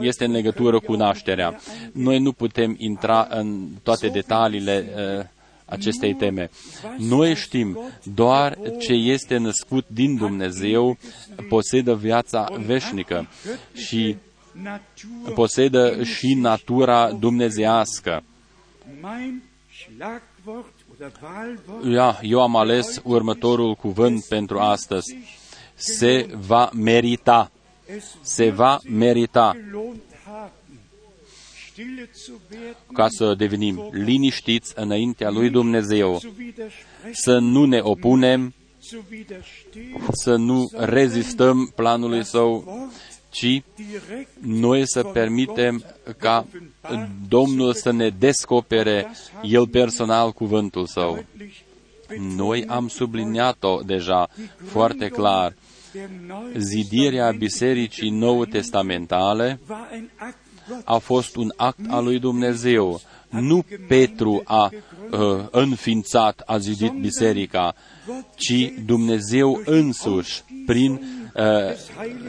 [0.00, 1.60] este în legătură cu nașterea.
[1.92, 4.86] Noi nu putem intra în toate detaliile
[5.64, 6.50] acestei teme.
[6.98, 7.78] Noi știm
[8.14, 10.98] doar ce este născut din Dumnezeu
[11.48, 13.28] posedă viața veșnică
[13.74, 14.16] și
[15.34, 18.22] posedă și natura dumnezească.
[21.90, 25.16] Ia, eu am ales următorul cuvânt pentru astăzi.
[25.74, 27.50] Se va merita.
[28.20, 29.56] Se va merita.
[32.92, 36.20] ca să devenim liniștiți înaintea lui Dumnezeu,
[37.12, 38.54] să nu ne opunem,
[40.12, 42.88] să nu rezistăm planului său,
[43.30, 43.62] ci
[44.40, 45.84] noi să permitem
[46.18, 46.46] ca
[47.28, 49.06] Domnul să ne descopere
[49.42, 51.24] El personal cuvântul Său.
[52.36, 54.28] Noi am subliniat-o deja
[54.64, 55.54] foarte clar.
[56.56, 59.60] Zidirea Bisericii Nou Testamentale
[60.84, 63.00] a fost un act al lui Dumnezeu.
[63.28, 64.70] Nu Petru a
[65.10, 67.74] uh, înființat, a zidit biserica,
[68.36, 71.19] ci Dumnezeu însuși, prin Uh,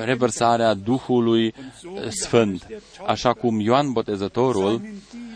[0.03, 2.67] revărsarea Duhului uh, Sfânt.
[3.05, 4.81] Așa cum Ioan Botezătorul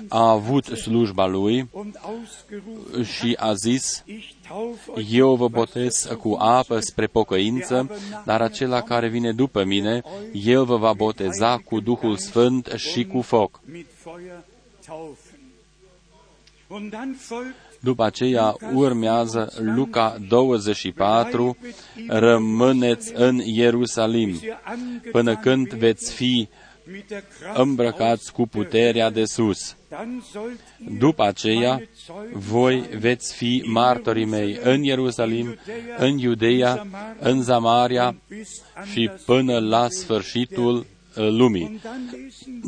[0.07, 1.69] a avut slujba lui
[3.03, 4.03] și a zis,
[5.09, 7.89] eu vă botez cu apă spre pocăință,
[8.25, 10.01] dar acela care vine după mine,
[10.31, 13.61] el vă va boteza cu Duhul Sfânt și cu foc.
[17.85, 21.57] După aceea urmează Luca 24,
[22.07, 24.39] rămâneți în Ierusalim
[25.11, 26.47] până când veți fi
[27.53, 29.75] îmbrăcați cu puterea de sus.
[30.99, 31.81] După aceea,
[32.33, 35.55] voi veți fi martorii mei în Ierusalim,
[35.97, 36.87] în Iudeia,
[37.19, 38.15] în Zamaria
[38.91, 40.85] și până la sfârșitul
[41.15, 41.81] lumii.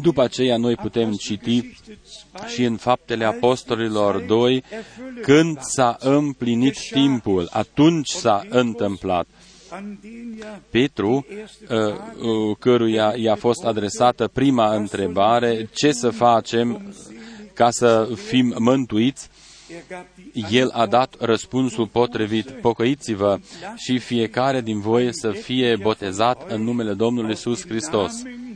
[0.02, 1.74] După aceea noi putem citi
[2.48, 4.64] și în faptele apostolilor 2,
[5.22, 9.28] când s-a împlinit timpul, atunci s-a întâmplat.
[10.70, 11.26] Petru,
[11.70, 16.93] uh, uh, căruia i-a fost adresată prima întrebare, ce să facem
[17.54, 19.37] ca să fim mântuiți, Er gab die
[20.51, 23.39] El a dat răspunsul potrivit, pocăiți-vă
[23.76, 28.24] și fiecare din voi să fie botezat în numele Domnului Isus Hristos.
[28.24, 28.47] Namen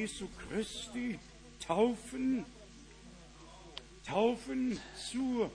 [0.00, 1.18] Jesu Christi
[1.66, 2.46] taufen,
[4.04, 4.78] taufen
[5.10, 5.50] zur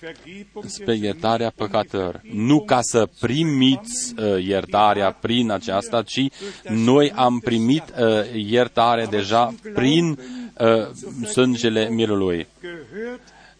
[0.00, 2.20] Vergebung spre der iertarea păcatelor.
[2.32, 6.28] Nu ca să primiți uh, iertarea prin aceasta, ci
[6.68, 10.18] noi am primit uh, iertare deja prin
[10.58, 10.88] uh,
[11.26, 12.46] sângele mirului.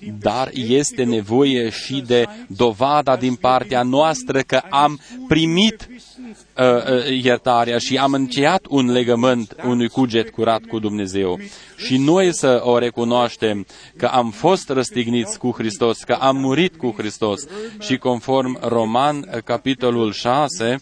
[0.04, 7.22] Gehört Dar este nevoie și de dovada din partea noastră că am primit uh, uh,
[7.22, 11.38] iertarea și am încheiat un legământ, unui cuget curat cu Dumnezeu.
[11.76, 16.94] Și noi să o recunoaștem că am fost răstigniți cu Hristos, că am murit cu
[16.96, 17.46] Hristos
[17.80, 20.76] și conform Roman, uh, capitolul 6,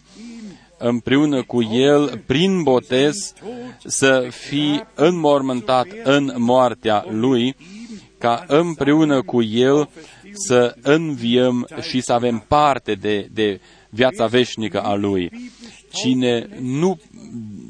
[0.77, 3.33] împreună cu El, prin botez,
[3.85, 7.55] să fii înmormântat în moartea Lui,
[8.23, 9.89] ca împreună cu El
[10.33, 13.59] să înviem și să avem parte de, de
[13.89, 15.51] viața veșnică a Lui.
[15.91, 16.99] Cine nu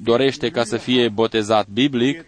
[0.03, 2.25] dorește ca să fie botezat biblic,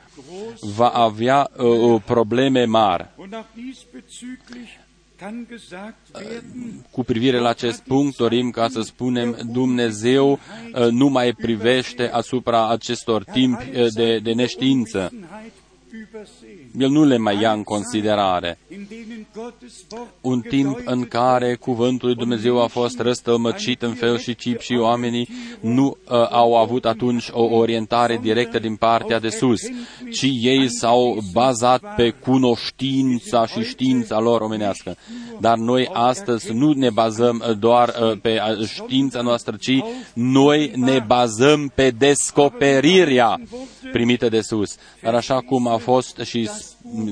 [0.75, 3.09] va avea uh, probleme mari.
[3.15, 4.71] Und auch diesbezüglich
[5.17, 11.07] kann gesagt werden, Cu privire la acest punct, dorim ca să spunem, Dumnezeu uh, nu
[11.07, 15.11] mai privește asupra acestor timpi uh, de, de neștiință.
[15.95, 16.69] Offenheit übersehen.
[16.77, 18.57] El nu le mai ia în considerare.
[18.71, 23.93] In denen Gottes Wort Un timp în care cuvântul lui Dumnezeu a fost răstălmăcit în
[23.93, 25.29] fel și chip și oamenii
[25.59, 29.61] nu uh, au avut atunci o orientare directă din partea de sus,
[30.11, 34.95] ci ei s-au bazat pe cunoștința și știința lor omenească.
[35.39, 39.83] Dar noi astăzi nu ne bazăm uh, doar uh, pe uh, știința noastră, ci
[40.13, 43.39] noi ne bazăm pe descoperirea
[43.91, 44.75] primită de sus.
[45.01, 46.49] Dar așa cum a fost și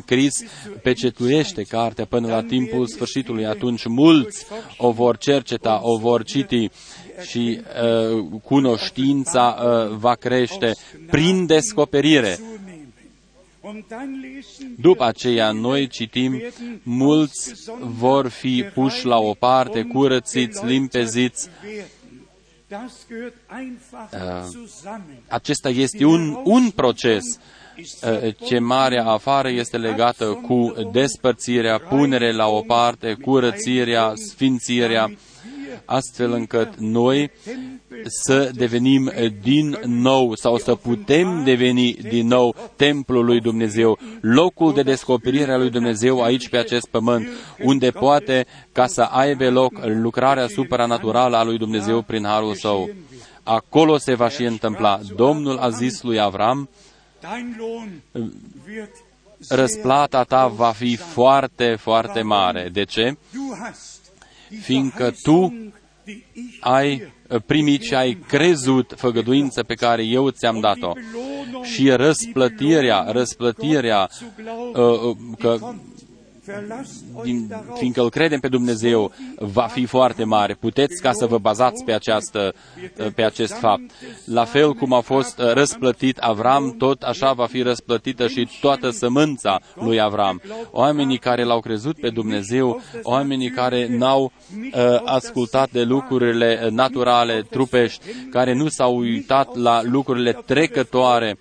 [0.02, 0.44] scris,
[0.84, 3.46] pecetuiește cartea până la timpul sfârșitului.
[3.46, 4.46] Atunci mulți
[4.78, 6.70] o vor cerceta, o vor citi
[7.28, 10.76] și uh, cunoștința uh, va crește
[11.10, 12.34] prin descoperire.
[12.36, 12.82] zunehmen.
[13.62, 16.42] Und dann lesen După aceea noi citim,
[16.84, 21.50] mulți vor fi puși la o parte, curățiți, limpeziți.
[21.64, 21.86] werden.
[22.74, 24.10] Das gehört einfach
[24.50, 25.18] zusammen.
[25.28, 27.40] Acesta este un, un proces.
[27.78, 35.12] Uh, Ce mare afară este legată cu despărțirea, punere la o parte, curățirea, sfințirea,
[35.86, 37.32] astfel încât noi
[38.06, 39.12] să devenim
[39.42, 45.58] din nou sau să putem deveni din nou templul lui Dumnezeu, locul de descoperire a
[45.58, 47.28] lui Dumnezeu aici pe acest pământ,
[47.64, 52.90] unde poate ca să aibă loc lucrarea supranaturală a lui Dumnezeu prin harul său.
[53.44, 55.00] Acolo se va și întâmpla.
[55.16, 56.70] Domnul a zis lui Avram,
[57.32, 58.02] Dein Lohn
[58.68, 58.92] wird
[59.40, 62.70] sehr răsplata ta va fi foarte, foarte mare.
[62.70, 63.18] De ce?
[63.32, 64.12] Du hast
[64.50, 67.14] die Fiindcă tu Verheißung, die ich ai
[67.46, 70.92] primit și ai crezut făgăduință pe care eu ți-am dat-o.
[71.64, 74.10] Și răsplătirea, răsplătirea,
[74.74, 75.58] uh, uh, că
[77.24, 80.54] din, fiindcă îl credem pe Dumnezeu, va fi foarte mare.
[80.54, 82.54] Puteți ca să vă bazați pe, această,
[83.16, 83.92] pe acest fapt.
[84.26, 88.90] La fel cum a fost uh, răsplătit Avram, tot așa va fi răsplătită și toată
[88.90, 90.42] sămânța lui Avram.
[90.72, 94.32] Oamenii care l-au crezut pe Dumnezeu, oamenii care n-au
[94.74, 101.38] uh, ascultat de lucrurile naturale, trupești, care nu s-au uitat la lucrurile trecătoare,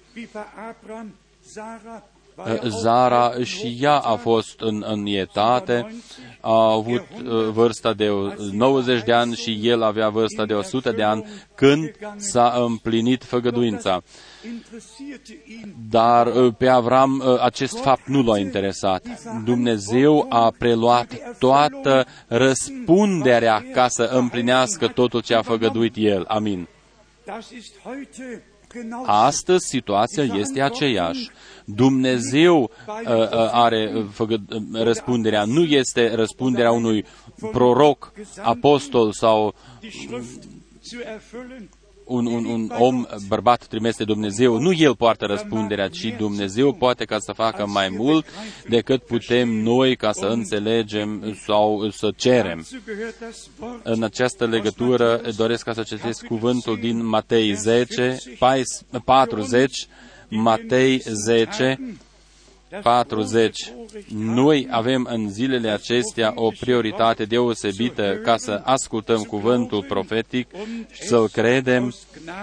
[2.69, 5.95] Zara și ea a fost în, în etate,
[6.41, 8.11] a avut uh, vârsta de
[8.53, 14.03] 90 de ani și el avea vârsta de 100 de ani când s-a împlinit făgăduința.
[15.91, 19.03] Dar uh, pe Avram uh, acest fapt nu l-a interesat.
[19.45, 26.25] Dumnezeu a preluat toată răspunderea ca să împlinească totul ce a făgăduit el.
[26.29, 26.69] Amin.
[29.05, 31.31] Astăzi situația este aceeași.
[31.65, 37.05] Dumnezeu uh, uh, are făgă, uh, răspunderea, nu este răspunderea unui
[37.53, 38.13] proroc,
[38.43, 39.55] apostol sau
[42.13, 44.59] un, un, un om bărbat trimis de Dumnezeu.
[44.59, 48.27] Nu el poartă răspunderea, ci Dumnezeu poate ca să facă mai mult
[48.69, 52.67] decât putem noi ca să înțelegem sau să cerem.
[53.83, 58.17] În această legătură doresc ca să citesc cuvântul din Matei 10,
[59.05, 59.87] 40,
[60.29, 61.97] Matei 10,
[62.83, 63.73] 40.
[64.15, 70.49] Noi avem în zilele acestea o prioritate deosebită ca să ascultăm cuvântul profetic,
[70.93, 71.95] să-l credem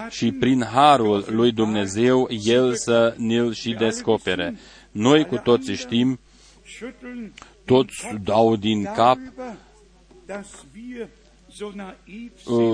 [0.09, 4.57] și prin harul lui Dumnezeu El să ne-l și descopere.
[4.91, 6.19] Noi cu toții știm
[7.65, 10.45] toți dau din cap, uh,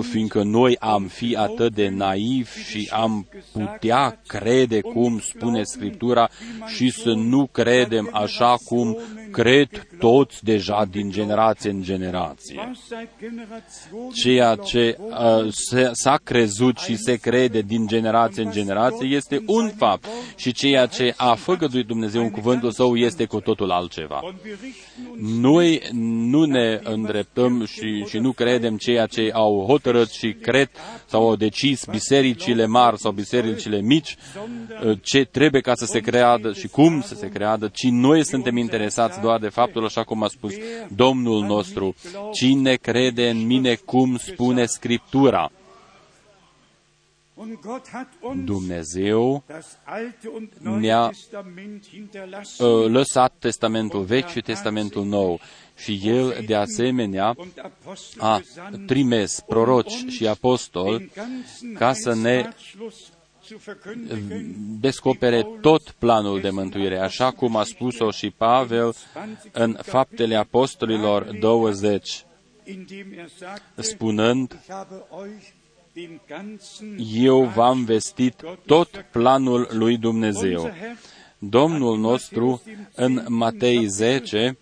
[0.02, 6.30] fiindcă noi am fi atât de naivi și am putea crede cum spune Scriptura
[6.66, 8.98] și să nu credem așa cum
[9.32, 12.72] cred toți deja din generație în generație.
[14.14, 19.72] Ceea ce uh, se- s-a crezut și se crede din generație în generație este un
[19.78, 24.20] fapt și ceea ce a făgăduit Dumnezeu în cuvântul său este cu totul altceva.
[25.20, 30.70] Noi nu ne îndreptăm și, și nu credem ceea ce au hotărât și cred
[31.06, 34.16] sau au decis bisericile mari sau bisericile mici,
[34.84, 38.58] uh, ce trebuie ca să se creadă și cum să se creadă, ci noi suntem
[38.58, 40.54] interesați doar de faptul, așa cum a spus
[40.96, 41.96] Domnul nostru,
[42.34, 45.52] cine crede în mine cum spune Scriptura.
[48.44, 49.44] Dumnezeu
[50.60, 51.12] ne-a
[52.60, 55.40] uh, lăsat Testamentul Vechi și Testamentul Nou
[55.76, 57.36] și El, de asemenea,
[58.18, 58.42] a
[58.86, 61.12] trimis proroci și apostoli
[61.74, 62.50] ca să ne
[64.80, 68.96] descopere tot planul de mântuire, așa cum a spus-o și Pavel
[69.52, 72.26] în Faptele Apostolilor 20,
[73.76, 74.60] spunând,
[77.14, 80.72] eu v-am vestit tot planul lui Dumnezeu.
[81.38, 82.62] Domnul nostru,
[82.96, 84.58] în Matei 10,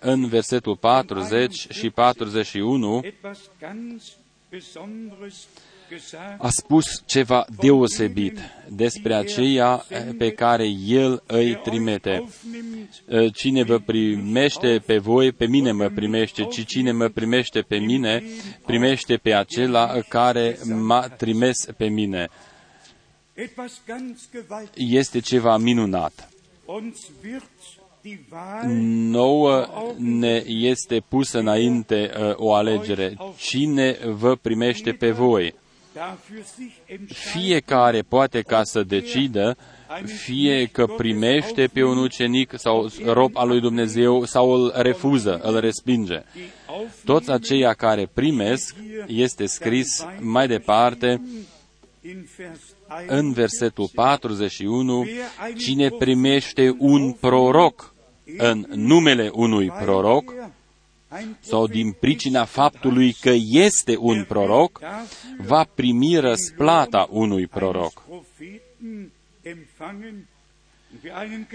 [0.00, 3.04] în versetul 40 și 41,
[6.38, 8.38] a spus ceva deosebit
[8.68, 9.86] despre aceia
[10.18, 12.28] pe care El îi trimite.
[13.34, 18.22] Cine vă primește pe voi, pe mine mă primește, ci cine mă primește pe mine,
[18.66, 22.28] primește pe acela care m-a trimis pe mine.
[24.74, 26.28] Este ceva minunat.
[29.10, 33.16] Nouă ne este pusă înainte uh, o alegere.
[33.36, 35.54] Cine vă primește pe voi?
[37.06, 39.56] Fiecare poate ca să decidă
[40.04, 45.60] fie că primește pe un ucenic sau rob al lui Dumnezeu sau îl refuză, îl
[45.60, 46.22] respinge.
[47.04, 48.74] Toți aceia care primesc,
[49.06, 51.22] este scris mai departe
[53.06, 55.06] în versetul 41,
[55.56, 57.94] cine primește un proroc
[58.36, 60.34] în numele unui proroc,
[61.40, 64.80] sau din pricina faptului că este un proroc,
[65.46, 68.02] va primi răsplata unui proroc.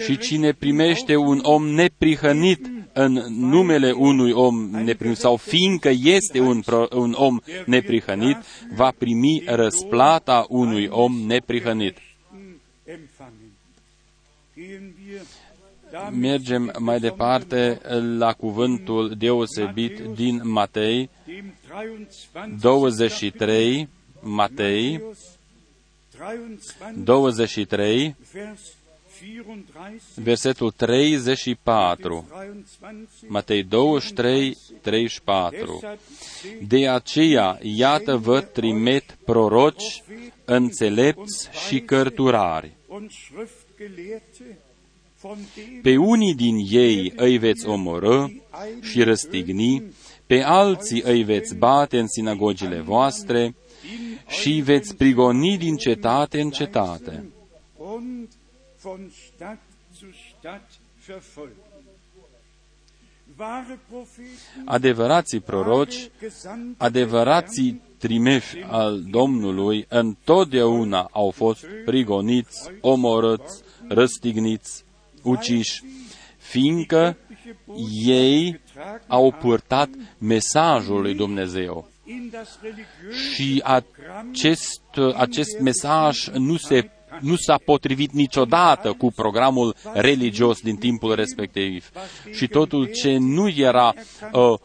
[0.05, 6.61] Și cine primește un om neprihănit în numele unui om neprihănit, sau fiindcă este un,
[6.61, 8.37] pro, un om neprihănit,
[8.75, 11.97] va primi răsplata unui om neprihănit.
[16.11, 17.81] Mergem mai departe
[18.17, 21.09] la cuvântul deosebit din Matei
[22.59, 23.89] 23,
[24.19, 25.01] Matei
[26.95, 28.15] 23,
[30.15, 32.27] versetul 34.
[33.27, 35.79] Matei 23, 34.
[36.67, 40.03] De aceea, iată vă trimit proroci,
[40.45, 42.71] înțelepți și cărturari.
[45.81, 48.25] Pe unii din ei îi veți omorâ
[48.81, 49.83] și răstigni,
[50.25, 53.55] pe alții îi veți bate în sinagogile voastre
[54.27, 57.23] și veți prigoni din cetate în cetate.
[64.65, 66.09] Adevărații proroci,
[66.77, 74.83] adevărații trimeși al Domnului, întotdeauna au fost prigoniți, omorâți, răstigniți,
[75.23, 75.83] uciși,
[76.37, 77.17] fiindcă
[78.05, 78.59] ei
[79.07, 81.91] au purtat mesajul lui Dumnezeu.
[83.33, 84.81] Și acest,
[85.15, 91.89] acest mesaj nu se nu s-a potrivit niciodată cu programul religios din timpul respectiv.
[92.31, 93.93] Și totul ce nu era
[94.31, 94.59] uh,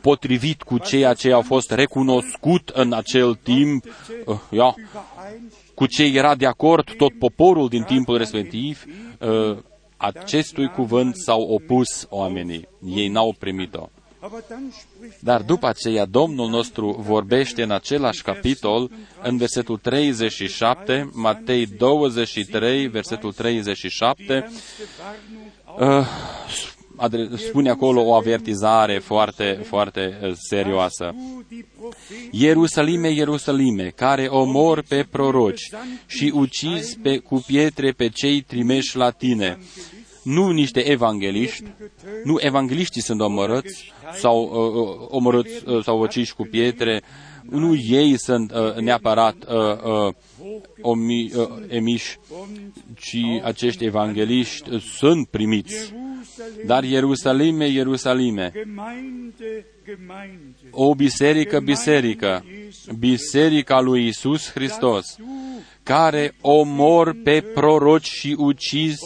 [0.00, 3.84] potrivit cu ceea ce a fost recunoscut în acel timp,
[4.24, 4.74] uh, ia,
[5.74, 8.84] cu ce era de acord tot poporul din timpul respectiv,
[9.20, 9.58] uh,
[9.96, 12.68] acestui cuvânt s-au opus oamenii.
[12.94, 13.88] Ei n-au primit-o.
[15.20, 18.90] Dar după aceea Domnul nostru vorbește în același capitol,
[19.22, 24.50] în versetul 37, Matei 23, versetul 37,
[25.78, 26.06] uh,
[27.36, 31.14] spune acolo o avertizare foarte, foarte uh, serioasă.
[32.30, 35.70] Ierusalime, Ierusalime, care omor pe proroci
[36.06, 39.58] și ucizi pe, cu pietre pe cei trimeși la tine.
[40.22, 41.64] nu niște evangeliști,
[42.24, 47.02] nu evangeliștii sunt omorâți sau uh, omorâți uh, sau uciși cu pietre,
[47.50, 50.14] nu ei sunt uh, neapărat uh, uh,
[50.80, 52.18] omi, uh, emiși,
[52.94, 55.94] ci acești evangeliști uh, sunt primiți.
[56.66, 62.44] Dar Ierusalime, Ierusalime, Gemeinde, Gemeinde, o biserică, biserică,
[62.98, 65.16] biserica lui Isus Hristos,
[65.82, 68.98] care omor pe proroci și ucizi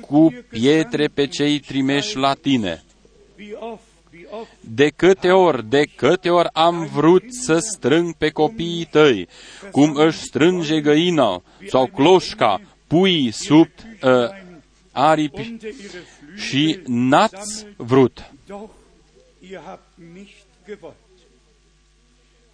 [0.00, 2.84] cu pietre pe cei trimeși la tine.
[4.30, 8.30] Wie oft, wie oft De câte ori, de câte ori am vrut să strâng pe
[8.30, 9.28] copiii tăi,
[9.70, 13.68] cum își strânge găina sau cloșca, pui sub
[14.02, 14.10] uh,
[14.92, 18.30] aripi unter ihre Flügel și n-ați vrut.
[18.46, 18.70] Doch
[19.40, 20.94] ihr habt nicht gewollt.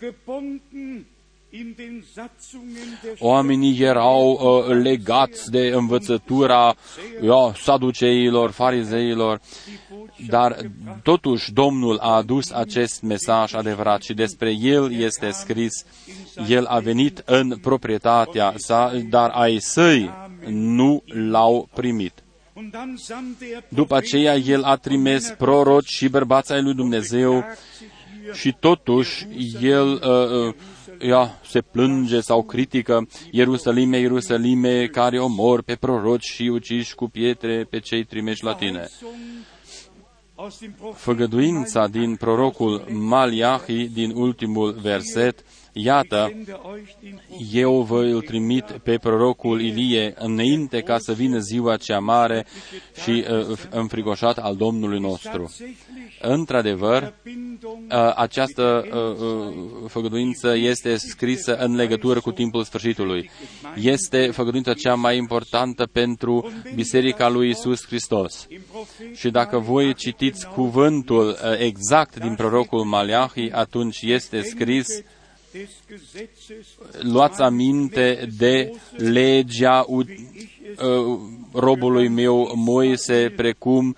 [0.01, 1.07] Gebunden
[1.55, 6.75] in den Satzungen der Oamenii erau uh, legați de învățătura
[7.23, 9.41] ja, saduceilor, farizeilor,
[10.29, 10.57] dar
[11.03, 15.85] totuși Domnul a adus acest mesaj adevărat și despre El este scris,
[16.49, 20.11] El a venit în proprietatea sa, dar ai săi
[20.49, 22.13] nu l-au primit.
[22.55, 27.45] Und dann sandte er După aceea El a trimis proroci și bărbați ai lui Dumnezeu
[28.33, 29.27] și totuși
[29.61, 30.55] El uh, uh,
[31.07, 37.67] ia, se plânge sau critică Ierusalime, Ierusalime, care omor pe proroci și uciși cu pietre
[37.71, 38.89] pe cei trimeși la tine.
[40.35, 47.21] aus dem Propheten Făgăduința din prorocul Maliahi din ultimul verset, iată, sende euch den
[47.53, 52.47] eu vă îl trimit pe prorocul Ilie înainte ca să vină ziua cea mare
[53.03, 55.43] și uh, înfrigoșat al Domnului nostru.
[55.43, 63.31] tatsächlich Într-adevăr, Bindung uh, această uh, uh, făgăduință este scrisă în legătură cu timpul sfârșitului.
[63.77, 68.47] Este făgăduința cea mai importantă pentru Biserica lui Isus Hristos.
[68.49, 74.87] im Propheten Și dacă voi citiți cuvântul uh, exact din prorocul Maleahi, atunci este scris
[74.87, 75.12] des Gesetzes
[77.01, 81.19] luați aminte de legea u- uh,
[81.53, 83.97] robului meu Moise, precum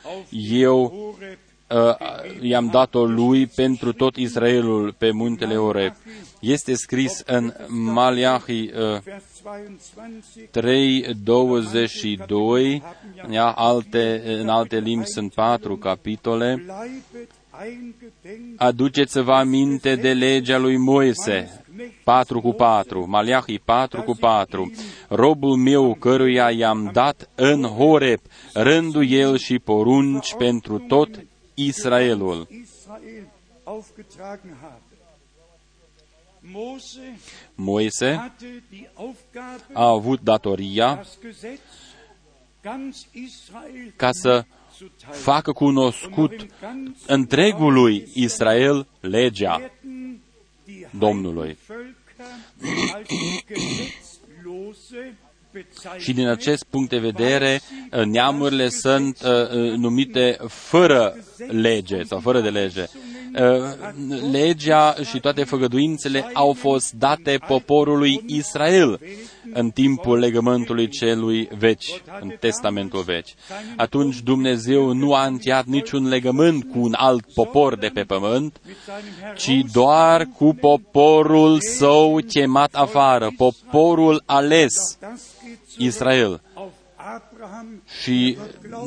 [0.51, 1.39] eu Horeb
[1.71, 1.95] uh,
[2.41, 5.93] i-am dat-o lui pentru tot Israelul pe muntele Oreb.
[6.41, 9.25] Este scris în Maleahi uh, Vers
[11.25, 12.83] 22
[13.29, 16.65] 3.22, ia, alte, în alte limbi sunt patru capitole.
[17.57, 21.65] Bleibet eingedenk Aduceți-vă aminte de legea lui Moise,
[22.05, 24.73] 4 cu 4, Maleahi 4 cu 4,
[25.09, 28.21] robul meu căruia i-am dat în Horeb,
[28.53, 31.25] rândul el și porunci pentru tot
[31.55, 32.47] Israelul.
[32.51, 33.27] Israel
[33.65, 34.83] aufgetragen habe.
[36.53, 37.19] Mose
[37.55, 41.61] Moise hatte die Aufgabe, a avut datoria das Gesetz
[42.63, 44.64] ganz Israel ca să mitzuteilen.
[45.11, 50.21] Facă cunoscut Und noch in ganz întregului Israel legea werden
[50.65, 51.59] die Domnului.
[51.67, 51.95] Völker
[52.95, 55.15] als gesetzlose
[55.53, 55.99] bezeichnet.
[56.05, 57.61] Și din acest punct de vedere,
[58.05, 61.17] neamurile sunt uh, uh, numite fără
[61.49, 62.85] lege sau fără de lege.
[63.39, 63.43] Uh,
[64.31, 69.01] Legea și toate făgăduințele au fost date poporului Israel
[69.53, 73.35] în timpul legământului celui veci, în testamentul veci.
[73.77, 78.61] Atunci Dumnezeu nu a încheiat niciun legământ cu un alt popor de pe pământ,
[79.37, 86.41] ci doar cu poporul său chemat afară, poporul ales, Das geht zurück Israel.
[87.05, 88.39] Auf Abraham, Și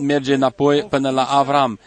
[0.02, 1.80] merge înapoi până la Avram,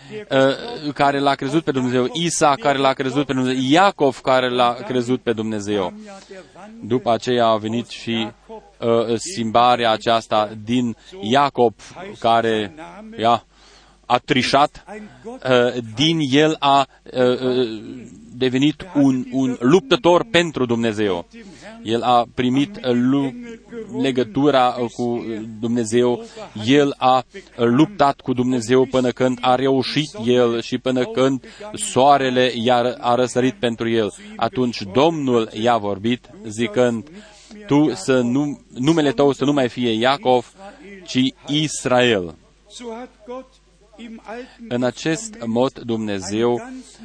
[0.84, 4.72] uh, care l-a crezut pe Dumnezeu, Isa, care l-a crezut pe Dumnezeu, Iacov, care l-a
[4.72, 5.92] crezut pe Dumnezeu.
[6.04, 8.30] ja der Wand După aceea a venit și
[8.78, 11.74] uh, schimbarea aceasta din Iacob,
[12.18, 12.74] care
[13.18, 13.44] ia,
[14.10, 17.68] a trișat, ein Gott uh, din el a uh, uh,
[18.34, 21.26] devenit un, un luptător pentru Dumnezeu.
[21.82, 23.34] El a primit uh, lu-
[24.00, 25.24] legătura uh, cu
[25.60, 26.24] Dumnezeu,
[26.66, 31.44] el a uh, luptat cu Dumnezeu până când a reușit el și până când
[31.74, 34.12] soarele i-a a răsărit pentru el.
[34.36, 37.08] Atunci Domnul i-a vorbit zicând,
[37.66, 40.52] tu să nu, numele tău să nu mai fie Iacov,
[41.06, 42.34] ci Israel.
[44.68, 46.98] În acest mod Dumnezeu ganz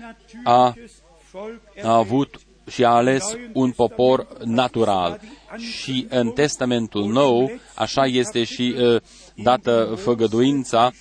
[0.43, 1.03] a, natürliches
[1.35, 2.39] Volk a avut
[2.69, 5.19] și a ales un popor natural.
[5.57, 9.01] Și în Testamentul Nou, așa este și uh,
[9.35, 10.91] dată făgăduința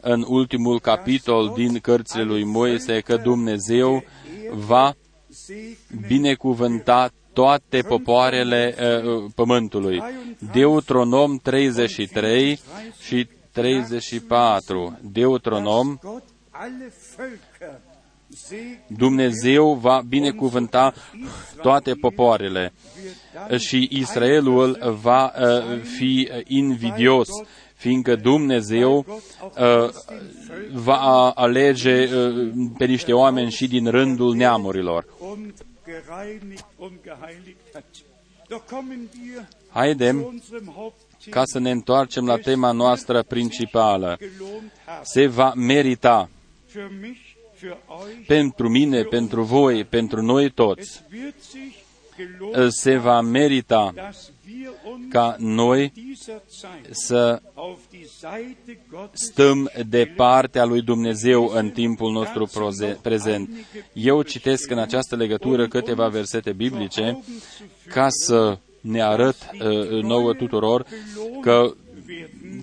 [0.00, 4.04] în ultimul capitol din cărțile lui Moise că Dumnezeu
[4.52, 4.94] va
[6.06, 10.02] binecuvânta toate popoarele uh, pământului.
[10.52, 12.60] Deuteronom 33
[13.00, 17.80] și 34, Deuteronom, Gott alle Völker
[18.34, 20.94] segnet, Dumnezeu va binecuvânta
[21.62, 22.72] toate popoarele
[23.58, 27.28] și Israelul va uh, fi invidios,
[27.74, 29.88] fiindcă Dumnezeu uh,
[30.72, 35.04] va alege uh, pe niște oameni și din rândul neamurilor.
[35.18, 37.84] und gereinigt und geheiligt hat.
[38.48, 44.18] Doch kommen wir zu Haidem unserem Hauptthema, ca să ne întoarcem la tema noastră principală.
[44.18, 45.04] gelohnt haben.
[45.04, 46.28] Se va merita
[46.68, 47.20] Für mich,
[47.54, 51.82] für euch, pentru mine, pentru voi, pentru noi toți, es wird sich
[52.16, 58.78] gelohnt se va merita dass wir uns ca noi dieser Zeit să auf die Seite
[58.90, 63.50] Gottes stăm de partea lui Dumnezeu în timpul nostru proze- prezent.
[63.92, 67.22] Eu citesc în această legătură câteva versete biblice
[67.88, 70.86] ca să ne arăt uh, nouă tuturor
[71.40, 71.74] că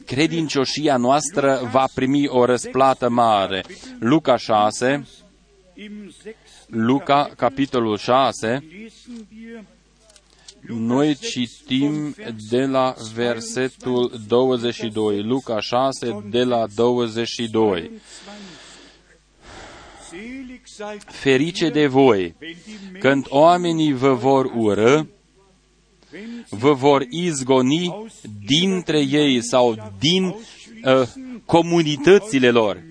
[0.05, 3.63] credincioșia noastră va primi o răsplată mare.
[3.99, 5.07] Luca 6,
[5.73, 9.63] im sechsten Luca, capitolul 6, lesen wir
[10.61, 12.15] noi citim
[12.49, 17.91] de la versetul 22, Luca 6, de la 22.
[20.09, 25.18] Selig seid Ferice de voi, wenn die Menschen, când oamenii vă vor ură, wenn sie
[26.49, 28.09] vă vor izgoni
[28.45, 31.07] dintre ei sau din uh,
[31.45, 32.83] comunitățile lor.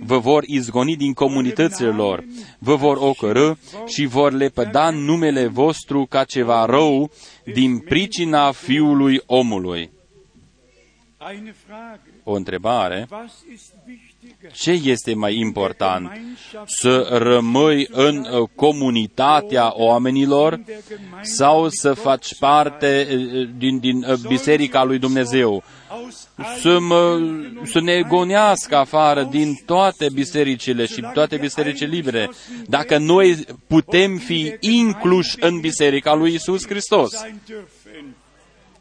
[0.00, 2.24] Vă vor izgoni din comunitățile lor,
[2.58, 3.52] vă vor ocărâ
[3.86, 7.10] și vor lepăda numele vostru ca ceva rău
[7.44, 9.90] din pricina Fiului omului.
[11.20, 14.52] Eine Frage, O întrebare, was ist wichtiger?
[14.52, 16.10] ce este mai important?
[16.66, 20.60] Să rămâi în uh, comunitatea oamenilor
[21.22, 25.62] sau să faci parte uh, din, din uh, biserica lui Dumnezeu?
[25.88, 26.28] Aus
[26.60, 27.18] Să, mă,
[27.64, 32.30] să ne gonească afară din toate bisericile și toate bisericile libere,
[32.66, 37.10] dacă noi putem fi incluși în biserica lui Isus Hristos.
[37.10, 37.78] sein dürfen.
[37.88, 38.77] Denn hier steht,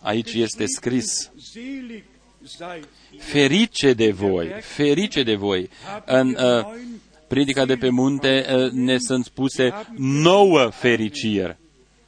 [0.00, 2.04] Aici este scris, selig
[2.44, 3.22] seid ihr.
[3.22, 5.68] ferice de voi, ferice de voi.
[6.04, 6.66] În uh,
[7.28, 11.56] predica de pe munte uh, ne sunt spuse nouă fericiri.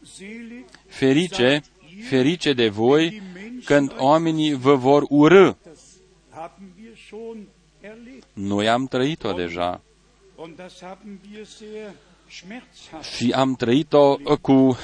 [0.03, 1.63] Selig Ferice,
[2.09, 3.23] ferice de voi
[3.65, 5.55] când oamenii vă vor urâ.
[5.55, 7.49] das haben wir schon
[7.81, 8.25] erlebt.
[8.33, 9.83] Noi am trăit-o deja
[12.25, 13.15] Und das haben wir sehr schmerzhaft.
[13.15, 14.77] și am trăit-o uh, cu uh,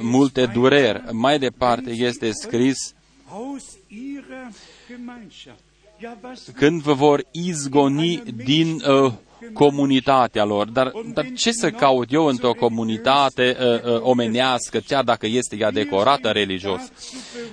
[0.00, 1.02] multe dureri.
[1.12, 2.94] Mai departe este scris,
[3.30, 4.50] Aus ihrer
[4.88, 5.62] Gemeinschaft.
[6.00, 9.12] Ja, was când vă vor izgoni din uh,
[9.52, 10.68] comunitatea lor.
[10.68, 15.70] Dar, dar ce să caut eu într-o comunitate uh, uh, omenească, chiar dacă este ea
[15.70, 16.80] decorată religios?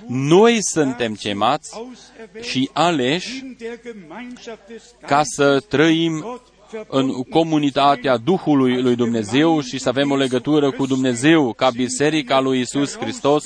[0.06, 1.80] Noi suntem chemați
[2.40, 6.51] și aleși in der Gemeinschaft des ca să trăim Gott
[6.88, 12.60] în comunitatea Duhului lui Dumnezeu și să avem o legătură cu Dumnezeu ca Biserica lui
[12.60, 13.44] Isus Hristos.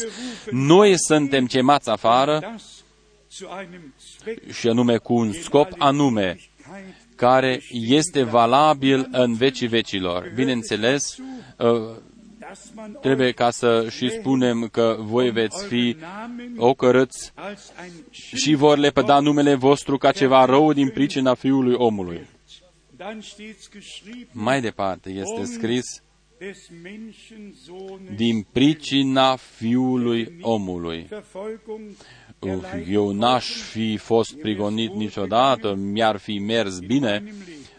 [0.50, 2.76] Noi suntem chemați afară das
[3.36, 6.38] zu einem Zweck și anume cu un scop anume
[7.14, 10.32] care este valabil în vecii vecilor.
[10.34, 11.66] Bineînțeles, uh,
[12.38, 15.96] dass man trebuie ca să și spunem că voi veți fi
[16.56, 22.26] ocărâți als ein și vor lepăda numele vostru ca ceva rău din pricina Fiului omului.
[22.96, 26.02] Dann steht's geschrieben, Mai departe este scris
[26.38, 31.06] des Menschensohnes din pricina Fiului omului.
[31.08, 31.80] Verfolgung
[32.38, 37.24] Uf, Eu n-aș fi fost prigonit niciodată, mi-ar fi mers bine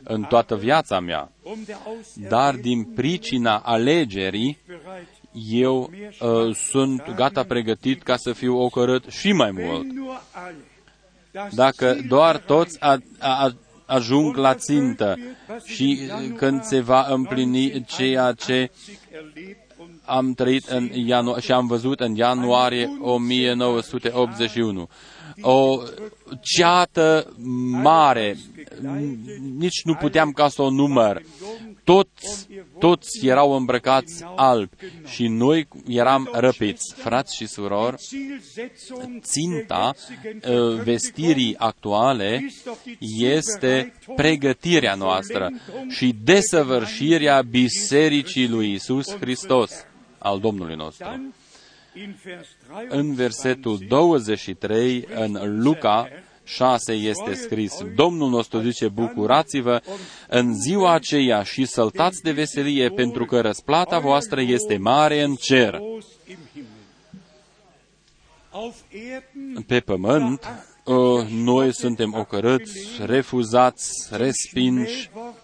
[0.03, 5.07] în toată viața mea, um der Auserwählung dar din pricina alegerii, bereit.
[5.51, 9.81] eu uh, sunt gata pregătit ca să fiu ocărât și mai mult.
[9.81, 10.55] Wenn nur alle
[11.31, 13.55] das Dacă Ziel doar toți erreichen, a, a,
[13.87, 15.17] ajung la țintă
[15.63, 15.99] și
[16.35, 18.71] când se va împlini ceea ce
[19.11, 24.89] erlebt und am trăit în ianu- și am văzut în ianuarie 1981.
[25.41, 25.81] O
[26.41, 27.33] ceată
[27.81, 28.37] mare,
[29.57, 31.21] nici nu puteam ca să o număr.
[31.83, 32.47] Toți,
[32.79, 34.69] toți erau îmbrăcați alb
[35.05, 36.93] și noi eram răpiți.
[36.95, 42.51] Frați și surori, Zielsetzung ținta der jetzigen uh, vestirii actuale
[43.17, 45.49] este pregătirea noastră
[45.89, 49.71] și desăvârșirea Bisericii lui Isus Hristos,
[50.17, 51.33] al Domnului nostru.
[51.97, 52.47] Dann in Vers
[52.89, 56.07] În versetul 23, în Luca
[56.43, 59.81] 6 este scris, Domnul nostru zice, bucurați-vă
[60.27, 65.73] în ziua aceea și săltați de veselie, pentru că răsplata voastră este mare în cer.
[65.73, 66.69] groß im Himmel.
[68.51, 70.45] Auf Erden Pe pământ
[70.83, 75.35] uh, noi suntem ocărâți, refuzați, respinși, Wort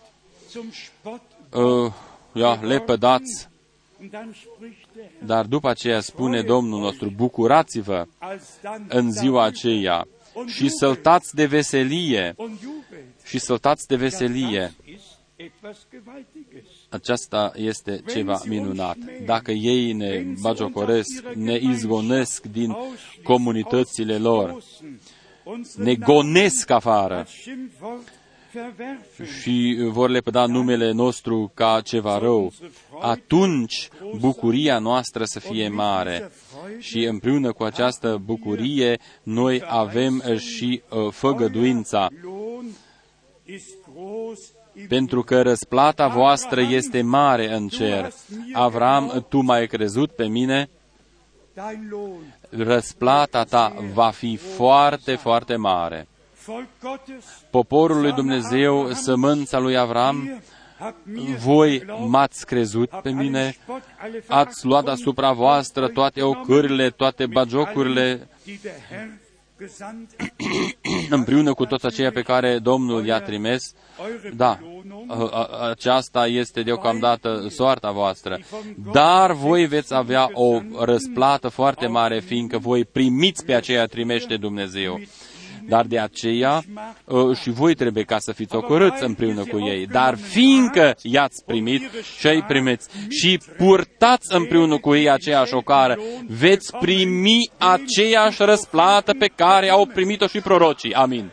[0.51, 1.22] zum Spott.
[1.54, 1.91] uh,
[2.34, 3.47] ja, lepădați,
[5.26, 10.08] dar după aceea spune Domnul nostru, bucurați-vă als dann în ziua aceea
[10.45, 13.06] și săltați de veselie, und jubelt.
[13.24, 14.60] și săltați de veselie.
[14.60, 16.70] Das ist etwas Gewaltiges.
[16.89, 18.97] Aceasta este ceva minunat.
[19.26, 22.76] Dacă ei ne bagiocoresc, ne izgonesc din
[23.24, 24.64] comunitățile lor,
[25.76, 27.28] ne gonesc afară
[29.41, 32.54] și vor lepăda numele nostru ca ceva rău,
[33.01, 33.89] atunci
[34.20, 36.32] bucuria noastră să fie mare.
[36.80, 42.08] Și împreună cu această bucurie, noi avem și uh, făgăduința,
[44.88, 48.14] pentru că răsplata voastră este mare în cer.
[48.54, 50.70] Avram, tu m-ai crezut pe mine,
[52.49, 56.08] răsplata ta va fi foarte, foarte mare.
[57.49, 60.41] Poporul lui Dumnezeu, sămânța lui Avram,
[61.37, 63.55] voi m-ați crezut pe mine,
[64.27, 68.27] ați luat asupra voastră toate ocările, toate bagiocurile,
[71.09, 73.73] împreună cu toți aceia pe care Domnul i-a trimis.
[74.35, 74.59] Da,
[75.69, 78.39] aceasta este deocamdată soarta voastră.
[78.91, 84.99] Dar voi veți avea o răsplată foarte mare, fiindcă voi primiți pe aceea trimește Dumnezeu.
[85.68, 86.61] Dar de aceea
[87.41, 89.86] și voi trebuie ca să fiți ocorâți împreună cu ei.
[89.86, 91.82] Dar fiindcă i-ați primit
[92.20, 95.97] și îi primiți și purtați împreună cu ei aceeași ocară,
[96.28, 100.93] veți primi aceeași răsplată pe care au primit-o și prorocii.
[100.93, 101.32] Amin.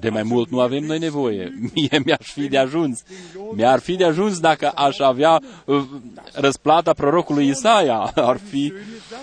[0.00, 1.52] De mai mult nu avem noi nevoie.
[1.74, 3.02] Mie mi-aș fi de ajuns.
[3.54, 5.84] Mi-ar fi de ajuns dacă aș avea uh,
[6.32, 7.98] răsplata prorocului Isaia.
[8.14, 8.72] Ar fi,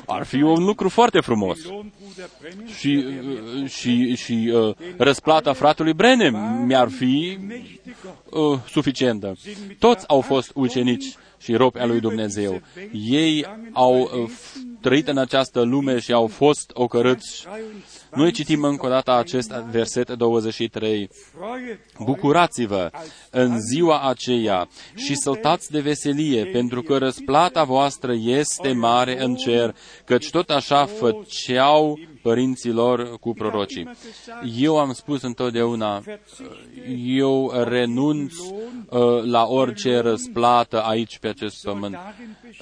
[0.05, 1.59] ar fi un lucru foarte frumos.
[2.77, 7.37] Și, uh, și, și uh, răsplata fratelui Brenem mi-ar fi
[8.29, 9.35] uh, suficientă.
[9.79, 12.61] Toți au fost ucenici și robi al lui Dumnezeu.
[12.91, 14.29] Ei au uh,
[14.81, 17.47] trăit în această lume și au fost ocărâți
[18.15, 21.09] noi citim încă o dată acest verset 23.
[21.99, 22.89] Bucurați-vă
[23.29, 29.75] în ziua aceea și săltați de veselie, pentru că răsplata voastră este mare în cer,
[30.05, 33.89] căci tot așa făceau părinților cu prorocii.
[34.57, 36.03] Eu am spus întotdeauna,
[37.05, 41.97] eu renunț uh, la orice răsplată aici pe acest pământ.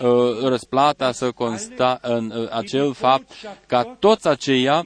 [0.02, 0.08] Uh,
[0.44, 3.32] răsplata să consta în uh, acel fapt
[3.68, 4.84] ca toți aceia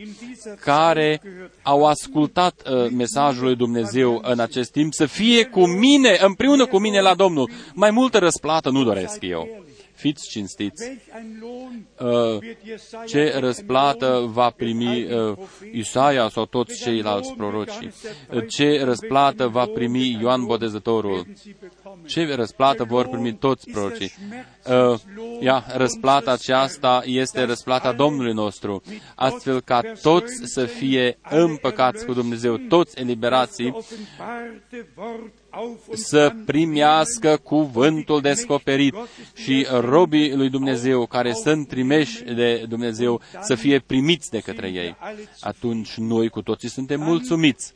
[0.60, 1.22] care
[1.64, 6.80] au ascultat uh, mesajul lui Dumnezeu în acest timp să fie cu mine, împreună cu
[6.80, 7.50] mine la Domnul.
[7.74, 9.48] Mai multă răsplată nu doresc eu.
[9.96, 10.92] Fiți cinstiți.
[12.00, 12.40] Uh,
[13.06, 15.38] ce răsplată va primi uh,
[15.72, 17.90] Isaia sau toți ceilalți proroci?
[18.48, 21.28] Ce răsplată va primi Ioan Botezătorul?
[22.08, 24.14] Ce răsplată vor primi toți prorocii?
[24.92, 25.00] Uh,
[25.40, 28.82] ia, răsplata aceasta este răsplata Domnului nostru,
[29.16, 33.76] astfel ca toți să fie împăcați cu Dumnezeu, toți eliberații,
[35.94, 38.96] să primească cuvântul descoperit
[39.34, 44.96] și robii lui Dumnezeu care sunt trimeși de Dumnezeu să fie primiți de către ei.
[45.40, 47.74] Atunci noi cu toții suntem mulțumiți.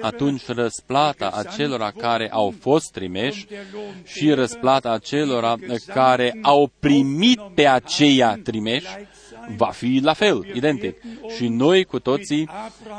[0.00, 3.46] Atunci răsplata acelora care au fost trimeși
[4.04, 8.86] și răsplata acelora care au primit pe aceia trimeși
[9.56, 10.96] va fi la fel, identic.
[11.36, 12.48] Și noi cu toții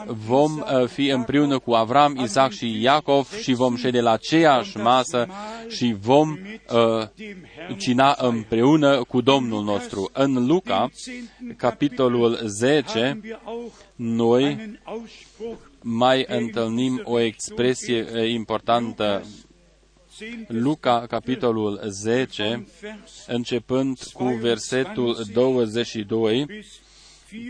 [0.05, 5.27] vom uh, fi împreună cu Avram, Isaac și Iacov și vom șede la aceeași masă
[5.67, 7.07] și vom uh,
[7.77, 10.09] cina împreună cu Domnul nostru.
[10.13, 10.89] În Luca,
[11.57, 13.19] capitolul 10,
[13.95, 14.77] noi
[15.81, 19.23] mai întâlnim o expresie uh, importantă
[20.47, 22.67] Luca, capitolul 10,
[23.27, 26.65] începând cu versetul 22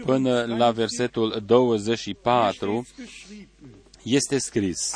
[0.06, 2.88] până la versetul 24,
[4.04, 4.96] este scris.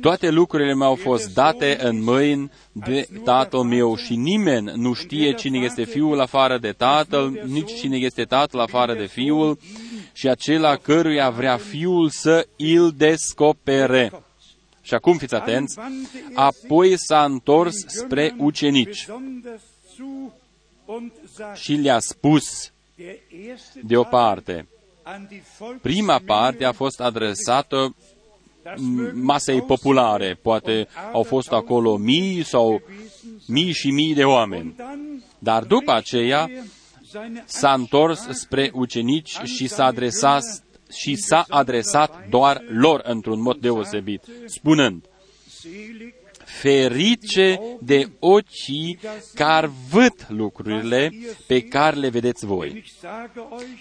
[0.00, 5.58] Toate lucrurile mi-au fost date în mâini de tatăl meu și nimeni nu știe cine
[5.58, 9.58] este fiul afară de tatăl, nici cine este tatăl afară de fiul
[10.12, 14.12] și acela căruia vrea fiul să îl descopere.
[14.82, 15.78] Și acum fiți atenți,
[16.34, 19.06] apoi s-a întors spre ucenici
[21.54, 22.72] și le-a spus
[23.82, 24.66] de o parte.
[25.80, 27.94] Prima parte a fost adresată
[29.12, 30.38] masei populare.
[30.42, 32.82] Poate au fost acolo mii sau
[33.46, 34.74] mii și mii de oameni.
[35.38, 36.50] Dar după aceea
[37.44, 40.42] s-a întors spre ucenici și s-a adresat,
[40.92, 45.04] și s-a adresat doar lor într-un mod deosebit, spunând,
[46.60, 48.98] ferice de ochii
[49.34, 51.12] care văd lucrurile
[51.46, 52.84] pe care le vedeți voi.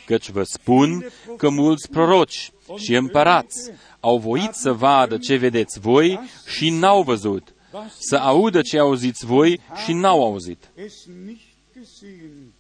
[0.06, 6.20] Căci vă spun că mulți proroci și împărați au voit să vadă ce vedeți voi
[6.48, 7.54] și n-au văzut,
[8.00, 10.70] să audă ce auziți voi și n-au auzit.
[10.76, 12.54] es nicht gesehen,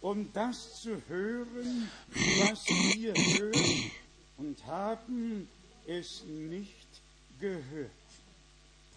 [0.00, 1.90] um das zu hören,
[2.40, 2.60] was
[2.96, 3.90] wir hören
[4.36, 5.48] und haben
[5.86, 6.88] es nicht
[7.40, 7.97] gehört.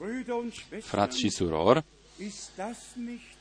[0.02, 1.84] Brüder und Frați și Schwestern, surori,
[2.18, 3.36] ist das nicht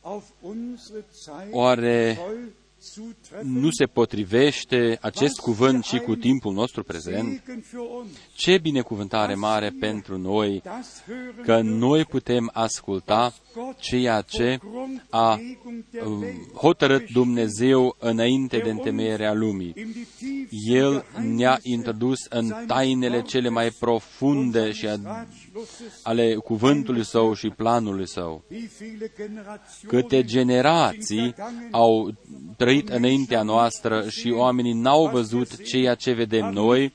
[0.00, 3.52] auf unsere Zeit Oare voll zutreffen?
[3.52, 7.42] nu se potrivește acest cuvânt și cu timpul nostru prezent?
[7.44, 13.22] Segen für uns, Ce binecuvântare mare pentru noi das hören că wir, noi putem asculta
[13.22, 13.41] Gott
[13.80, 19.72] ceea ce vor a Grundlegung der um, Welt hotărât Dumnezeu înainte de întemeierea lumii.
[19.76, 24.72] in die tiefsten El ne-a Geheimnisse introdus în seines tainele cele mai Wortes profunde und
[24.72, 26.00] și seines a- Ratschlusses.
[26.02, 28.44] ale cuvântului său și planului său.
[28.50, 31.34] Wie viele Generationen Câte generații
[31.70, 32.10] au
[32.56, 36.92] trăit înaintea noastră și oamenii n-au văzut ceea ce vedem noi,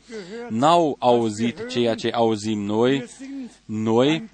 [0.49, 3.03] n-au auzit ceea ce auzim noi,
[3.65, 4.29] noi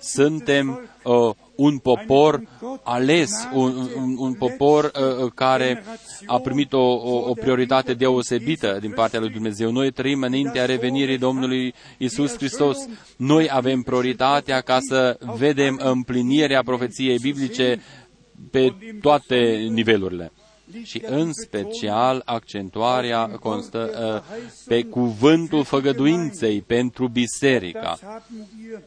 [0.00, 2.42] suntem uh, un popor
[2.84, 5.84] ales, un, un, un popor uh, uh, care
[6.26, 9.70] a primit o, o, o prioritate deosebită din partea lui Dumnezeu.
[9.70, 12.78] Noi trăim înaintea revenirii Domnului Isus Hristos.
[13.16, 17.80] Noi avem prioritatea ca să vedem împlinirea profeției biblice
[18.50, 20.32] pe toate nivelurile.
[20.82, 27.80] Și în special accentuarea constă uh, pe cuvântul făgăduinței pentru biserica.
[27.80, 28.80] Das haben wir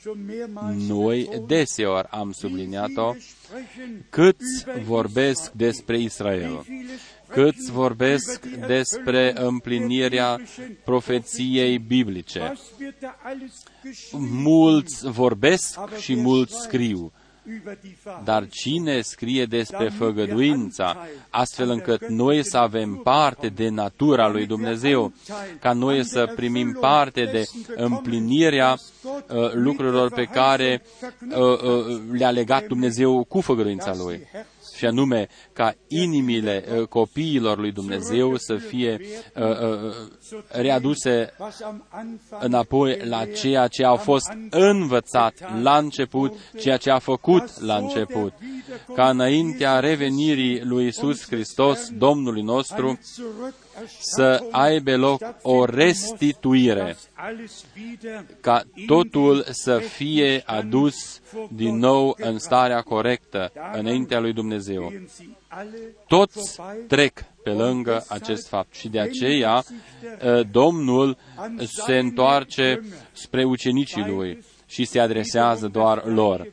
[0.00, 1.48] schon mehrmals Noi betont.
[1.48, 5.52] deseori am Wie subliniat-o viele sprechen câți über vorbesc Israel?
[5.56, 6.92] despre Israel, Wie viele
[7.28, 12.40] câți sprechen vorbesc über die despre Erfüllung împlinirea der biblischen profeției biblice.
[12.40, 17.21] Was wird da alles geschrieben Mulți vorbesc și mulți scriu, über die Verheißung?
[18.24, 25.12] Dar cine scrie despre făgăduința, astfel încât noi să avem parte de natura lui Dumnezeu,
[25.60, 27.44] ca noi să primim parte de
[27.76, 30.82] împlinirea uh, lucrurilor pe care
[31.30, 34.26] uh, uh, le-a legat Dumnezeu cu făgăduința lui.
[34.82, 39.00] Și anume ca inimile uh, copiilor lui Dumnezeu să fie
[39.34, 39.94] uh, uh,
[40.48, 46.90] readuse Was am Anfang înapoi la ceea ce a fost învățat la început, ceea ce
[46.90, 48.32] a făcut la început,
[48.94, 52.98] ca înaintea revenirii lui Isus Hristos, Domnului nostru,
[53.98, 56.96] să aibă loc o restituire,
[58.40, 61.20] ca totul să fie adus
[61.50, 64.92] din nou în starea corectă înaintea lui Dumnezeu.
[66.06, 69.64] Toți trec pe lângă acest fapt și de aceea
[70.22, 71.16] ă, Domnul
[71.86, 72.80] se întoarce
[73.12, 76.52] spre ucenicii lui și se adresează doar lor.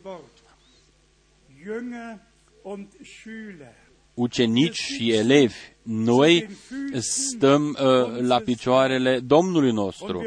[4.20, 6.50] Ucenici și elevi, noi
[6.98, 10.26] stăm uh, la picioarele Domnului nostru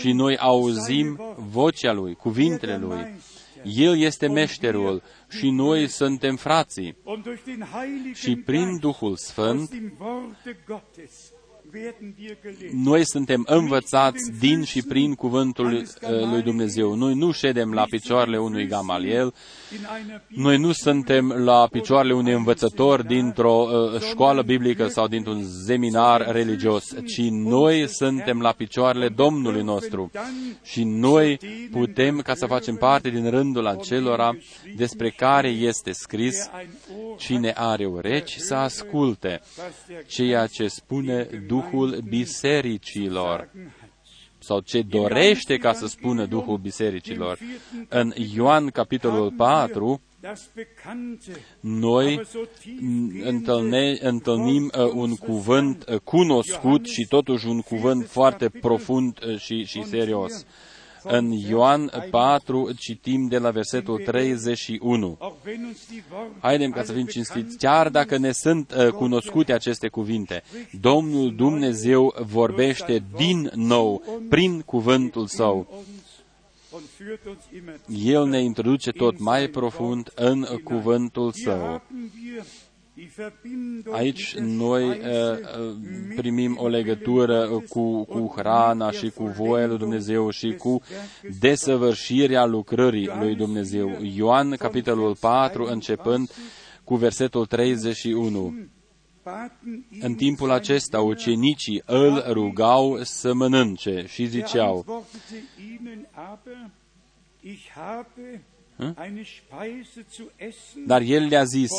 [0.00, 1.20] și noi auzim
[1.50, 3.14] vocea Lui, cuvintele Lui.
[3.62, 6.96] El este meșterul și noi suntem frații.
[8.14, 9.70] Și prin Duhul Sfânt
[12.72, 16.94] noi suntem învățați din și prin cuvântul uh, lui Dumnezeu.
[16.94, 19.34] Noi nu ședem la picioarele unui Gamaliel,
[20.28, 26.84] noi nu suntem la picioarele unui învățător dintr-o uh, școală biblică sau dintr-un seminar religios,
[27.06, 30.10] ci noi suntem la picioarele Domnului nostru.
[30.62, 31.38] Și noi
[31.70, 34.36] putem, ca să facem parte din rândul acelora
[34.76, 36.50] despre care este scris,
[37.16, 39.40] cine are urechi să asculte
[40.06, 41.28] ceea ce spune
[41.60, 43.50] Duhul bisericilor
[44.38, 47.38] sau ce dorește ca să spună Duhul bisericilor.
[47.88, 50.00] În Ioan capitolul 4,
[51.60, 52.20] noi
[53.22, 59.64] întâlne, întâlnim uh, un cuvânt uh, cunoscut și totuși un cuvânt foarte profund uh, și,
[59.64, 60.44] și serios.
[61.08, 65.18] În Ioan 4 citim de la versetul 31.
[66.38, 70.42] Haidem ca să fim cinstiți, chiar dacă ne sunt uh, cunoscute aceste cuvinte,
[70.80, 75.84] Domnul Dumnezeu vorbește din nou prin cuvântul Său.
[78.04, 81.82] El ne introduce tot mai profund în cuvântul Său.
[83.90, 85.74] Aici noi uh, uh,
[86.16, 90.82] primim o legătură cu, cu hrana și cu voia lui Dumnezeu și cu
[91.40, 93.98] desăvârșirea lucrării lui Dumnezeu.
[94.14, 96.30] Ioan, capitolul 4, începând
[96.84, 98.54] cu versetul 31.
[100.00, 105.04] În timpul acesta ucenicii îl rugau să mănânce și ziceau,
[110.86, 111.70] dar el le-a zis,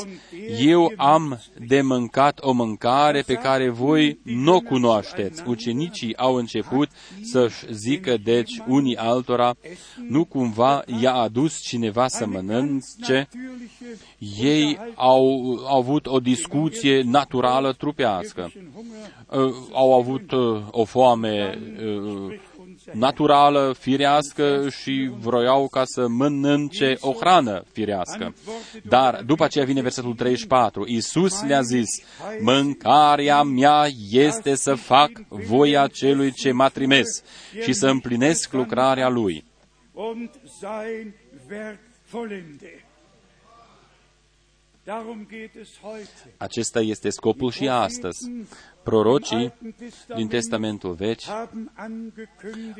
[0.60, 5.44] eu am de mâncat o mâncare pe care voi nu o cunoașteți.
[5.48, 6.90] Ucenicii au început
[7.22, 9.56] să-și zică, deci, unii altora,
[10.08, 13.28] nu cumva i-a adus cineva să mănânce?
[14.40, 18.52] Ei au, au avut o discuție naturală trupească.
[19.72, 22.40] Au avut uh, o foame uh,
[22.94, 28.34] naturală, firească și vroiau ca să mănânce o hrană firească.
[28.84, 30.88] Dar după aceea vine versetul 34.
[30.88, 31.88] Iisus le-a zis,
[32.42, 37.24] mâncarea mea este să fac voia celui ce m-a trimis
[37.62, 39.44] și să împlinesc lucrarea lui.
[46.38, 48.18] Acesta este scopul și astăzi.
[48.84, 49.54] Prorocii
[50.16, 51.50] din Testamentul Vechi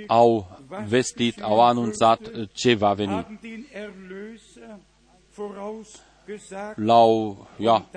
[0.08, 0.48] au
[0.88, 2.20] vestit, au anunțat
[2.54, 3.40] ce va veni.
[6.76, 7.90] L-au, ia,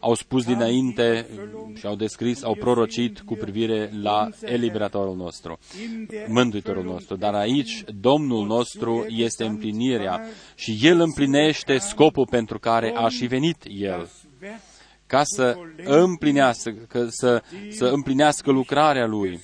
[0.00, 1.26] au spus dinainte
[1.74, 5.58] și au descris, au prorocit cu privire la eliberatorul nostru,
[6.26, 7.16] mântuitorul nostru.
[7.16, 10.20] Dar aici Domnul nostru este împlinirea
[10.54, 14.08] și El împlinește scopul pentru care a și venit El
[15.06, 19.40] ca să împlinească, să, să împlinească lucrarea Lui,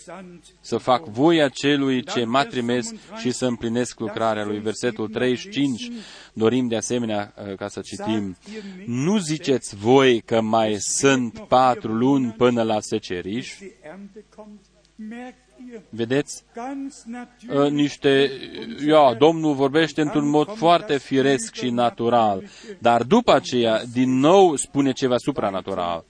[0.61, 4.59] să fac voia celui ce m-a trimis și să împlinesc lucrarea Lui.
[4.59, 5.91] Versetul 35,
[6.33, 8.37] dorim de asemenea uh, ca să citim,
[8.87, 13.59] Nu ziceți voi că mai sunt patru luni până la seceriș?
[15.89, 16.45] Vedeți?
[17.49, 18.31] Uh, niște,
[18.87, 22.45] ia, Domnul vorbește într-un mod foarte firesc și natural,
[22.79, 26.05] dar după aceea, din nou, spune ceva supranatural.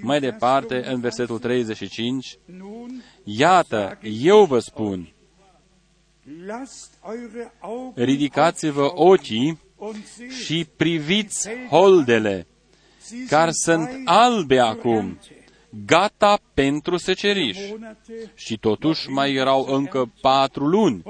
[0.00, 2.38] Mai departe, în versetul 35,
[3.24, 5.12] Iată, eu vă spun,
[7.94, 9.58] ridicați-vă ochii
[10.44, 12.46] și priviți holdele,
[13.28, 15.18] care sunt albe acum,
[15.86, 17.58] gata pentru seceriș.
[18.34, 21.02] Și totuși mai erau încă patru luni.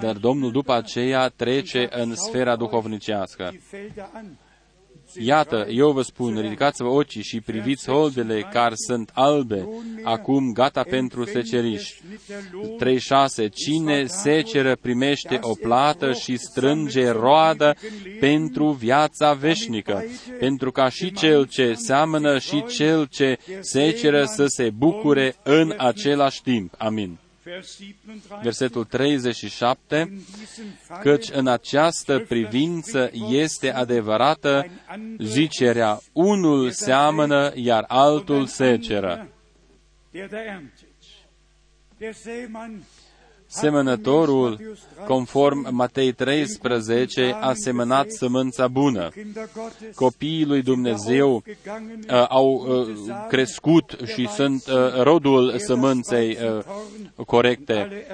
[0.00, 3.52] Dar Domnul după aceea trece în sfera duhovnicească.
[5.18, 9.68] Iată, eu vă spun, ridicați-vă ochii și priviți holdele care sunt albe,
[10.02, 11.90] acum gata pentru seceriș.
[13.42, 13.48] 3.6.
[13.54, 17.76] Cine seceră primește o plată și strânge roadă
[18.20, 20.04] pentru viața veșnică,
[20.38, 26.42] pentru ca și cel ce seamănă și cel ce seceră să se bucure în același
[26.42, 26.74] timp.
[26.78, 27.18] Amin
[28.42, 30.12] versetul 37,
[31.02, 34.66] căci în această privință este adevărată
[35.18, 39.28] zicerea, unul seamănă, iar altul seceră.
[43.54, 44.76] Semănătorul,
[45.06, 49.08] conform Matei 13, a semănat sămânța bună.
[49.94, 52.88] Copiii lui Dumnezeu uh, au uh,
[53.28, 56.38] crescut și sunt uh, rodul sămânței
[57.16, 58.06] uh, corecte.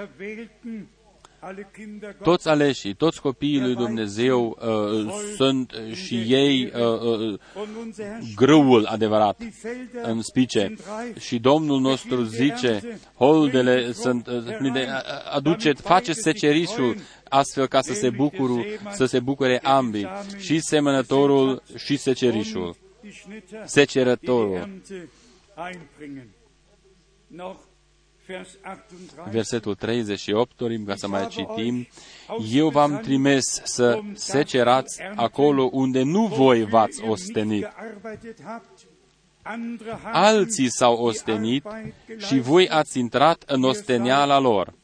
[2.23, 7.39] Toți aleșii, toți copiii lui Dumnezeu uh, sunt și ei uh, uh,
[8.35, 9.41] grâul adevărat
[10.03, 10.75] în spice.
[11.19, 14.35] Și Domnul nostru zice, holdele sunt uh,
[15.33, 16.97] aduce, face secerișul
[17.29, 20.09] astfel ca să se, bucuru, să se bucure ambii,
[20.39, 22.77] și semănătorul și secerișul,
[23.65, 24.69] secerătorul
[29.31, 31.87] versetul 38, dorim ca să mai citim,
[32.53, 37.69] Eu v-am trimis să secerați acolo unde nu voi v-ați ostenit.
[40.03, 41.67] Alții s-au ostenit
[42.17, 44.75] și voi ați intrat în osteniala lor.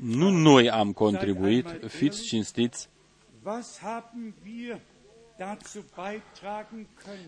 [0.00, 2.88] Nu noi am contribuit, fiți cinstiți,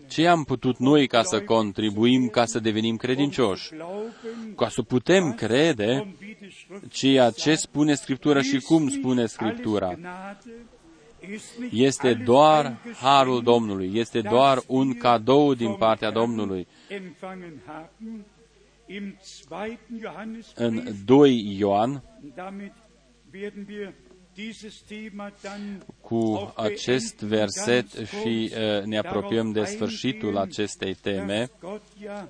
[0.07, 3.71] ce am putut noi ca să contribuim, ca să devenim credincioși?
[4.55, 6.15] Ca să putem crede
[6.89, 9.99] ceea ce spune Scriptura și cum spune Scriptura.
[11.71, 16.67] Este doar harul Domnului, este doar un cadou din partea Domnului.
[18.87, 19.15] im
[19.49, 19.79] 2.
[19.89, 22.03] în Johannesbrief, 2 Ioan,
[24.35, 28.85] damit werden wir dieses Thema dann cu auch acest beenden, verset ganz și kurz uh,
[28.85, 31.37] ne apropiem de darauf sfârșitul eingehen, acestei teme.
[31.37, 32.29] dass Gott ja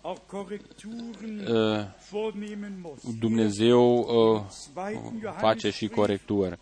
[0.00, 3.18] auch Korrekturen Uh, vornehmen muss.
[3.18, 4.42] Dumnezeu uh,
[4.92, 5.32] Im 2.
[5.38, 6.58] face și Johannesbrief corecturi.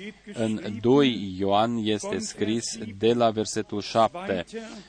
[0.00, 4.44] steht În geschrieben, 2 Ioan este scris de la versetul 7.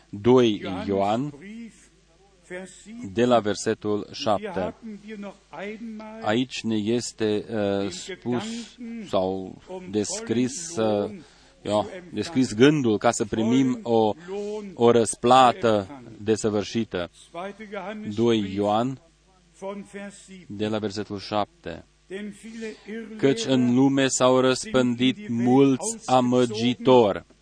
[0.10, 1.81] 2 Ioan Johannesbrief, Vers 7,
[3.14, 4.62] de la versetul hier 7.
[4.62, 11.12] haben wir noch einmal Aici ne este uh, spus sau descris, uh,
[11.62, 17.10] ja, descris gândul ca să primim o, Lohn o răsplată desăvârșită.
[17.32, 17.54] 2.
[17.58, 19.02] 2 Johannesbrief Ioan
[19.60, 20.46] von Vers 7.
[20.48, 21.86] de la versetul 7.
[22.08, 22.76] Denn viele
[23.18, 27.41] Căci în Irrlehrer, lume s-au răspândit mulți amăgitori, die Jesus Christus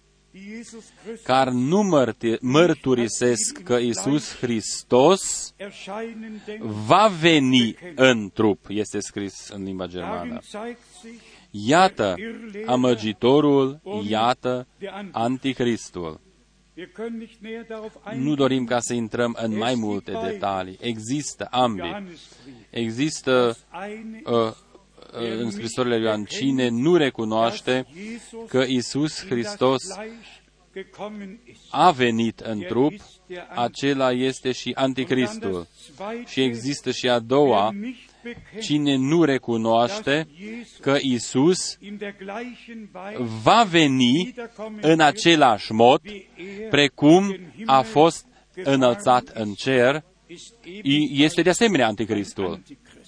[1.24, 6.68] care nu mărti- mărturisesc că Isus Hristos erscheinen denken.
[6.86, 10.40] va veni în trup, este scris în limba Darin germană.
[10.49, 11.22] zeigt sich
[11.52, 12.16] Iată
[12.66, 14.68] amăgitorul, iată
[15.11, 16.20] anticristul.
[16.78, 18.36] Wir können nicht näher darauf Nu eingehen.
[18.36, 20.78] dorim ca să intrăm în mai multe detalii.
[20.82, 21.84] Există ambii.
[21.88, 22.56] Johannesbrief.
[22.70, 23.57] Există
[23.88, 24.52] Eine uh, uh,
[25.11, 30.27] în scrisorile lui Ioan cine nu recunoaște dass Jesus că Isus in Hristos das Fleisch
[30.73, 31.61] gekommen ist.
[31.69, 35.52] a venit în Er trup, ist der acela este și Und dann anticristul.
[35.52, 40.77] das Zweite, Și există și a doua, wer nicht bekennt, cine nu recunoaște dass Jesus
[40.81, 46.26] că Isus in der gleichen Weise va veni wiederkommen în wird, același mod, wie
[46.61, 48.26] er precum gen Himmel a fost
[48.56, 52.80] gefahren înălțat ist, în cer, ist i- este de asemenea ein anticristul, Antichrist.
[52.80, 52.98] Und das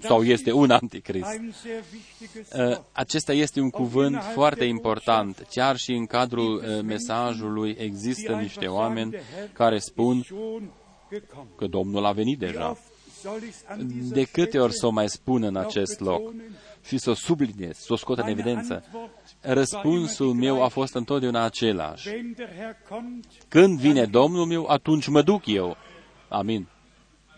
[0.00, 1.24] sau este ist un anticrist.
[1.32, 2.84] ein sehr wichtiges Uh, Wort.
[2.92, 5.46] Acesta este un cuvânt foarte important.
[5.50, 9.76] Chiar și în cadrul uh, mesajului există die niște einfach sagen, oameni der Herr care
[9.76, 10.70] ist spun schon
[11.12, 11.48] gekommen.
[11.56, 12.70] că Domnul a venit Wie deja.
[12.70, 12.80] oft
[13.22, 16.00] soll ich's an dieser De câte ori Stelle să o mai spun în noch acest
[16.00, 16.52] loc betonen?
[16.86, 18.72] și să o subliniez, să o scot în Meine evidență?
[18.84, 22.08] Antwort Răspunsul meu a fost întotdeauna același.
[22.08, 25.76] Wenn der Herr kommt, Când vine Domnul meu, atunci mă duc eu.
[26.28, 26.46] Amin.
[26.48, 27.33] wenn der Herr kommt,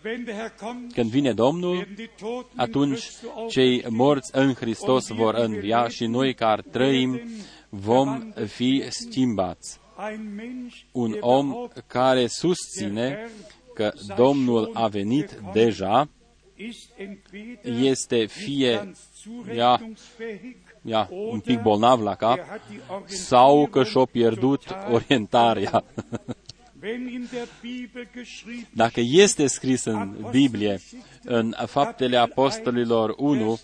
[0.93, 3.95] Când vine Domnul, werden die Toten in atunci Christus cei auferstehen.
[3.95, 7.21] morți în Hristos vor învia și noi care trăim
[7.69, 9.79] vom fi schimbați.
[10.09, 13.29] Ein Mensch, Un der om behauptet, care der susține Herr
[13.73, 16.09] că Domnul a venit deja,
[16.55, 22.45] ist entweder este nicht fie ganz zurechnungsfähig, ia, un oder pic bolnav la cap, er
[22.49, 25.83] hat die sau că și-a Orientierung pierdut total orientarea.
[26.81, 30.79] Wenn in der Bibel geschrieben Dacă este scris în Biblie,
[31.23, 33.59] în Faptele Apostolilor 1,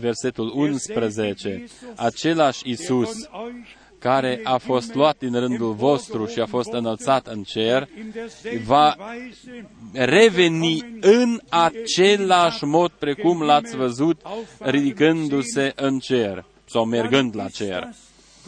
[0.00, 1.64] versetul 11,
[1.96, 6.72] același der Isus von euch care a fost luat din rândul vostru și a fost
[6.72, 14.20] înălțat în cer, in derselben va Weise reveni în același mod precum l-ați văzut
[14.58, 17.88] ridicându-se în cer sau mergând la cer.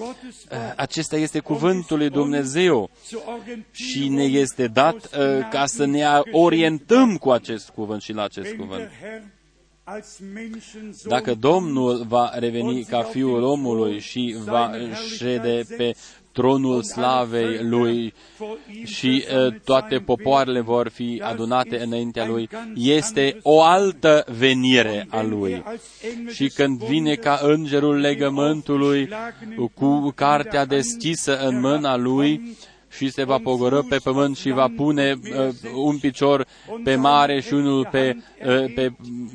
[0.01, 5.11] Gottes Wort Acesta este cuvântul lui Dumnezeu zur Orientierung și ne este dat uh,
[5.51, 8.81] ca să ne orientăm cu acest cuvânt și la acest wenn cuvânt.
[8.81, 9.23] der Herr
[9.85, 14.71] als Menschensohn Dacă Domnul va reveni ca Fiul omului și va
[15.17, 15.95] șede pe
[16.41, 18.15] tronul slavei lui
[18.85, 25.63] și uh, toate popoarele vor fi adunate înaintea lui, este o altă venire a lui.
[26.33, 29.09] Și când vine ca îngerul legământului
[29.75, 32.57] cu cartea deschisă în mâna lui,
[32.91, 36.47] și se va pogoră pe pământ și va pune uh, un picior
[36.85, 38.93] pe mare și unul pe, uh, pe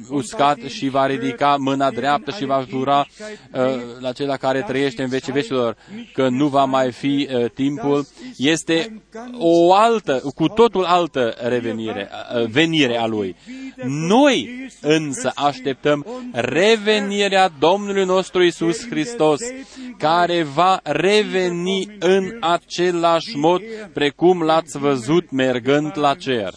[0.09, 3.05] uscat și va ridica mâna dreaptă și va jura
[3.53, 3.61] uh,
[3.99, 5.77] la cel care trăiește în vecii vecilor
[6.13, 8.07] că nu va mai fi uh, timpul.
[8.37, 9.03] Este
[9.37, 13.35] o altă, cu totul altă revenire, uh, venire a lui.
[13.83, 19.39] Noi însă așteptăm revenirea Domnului nostru Isus Hristos,
[19.97, 23.44] care va reveni în același mod
[23.93, 26.53] precum l-ați văzut mergând la cer.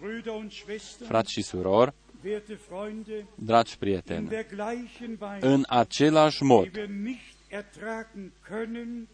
[0.00, 1.92] Brüder und Schwestern, Frați și surori,
[2.24, 8.32] werte Freunde, dragi in prieteni, der gleichen Weise, în același mod, wie wir nicht ertragen
[8.48, 9.08] können,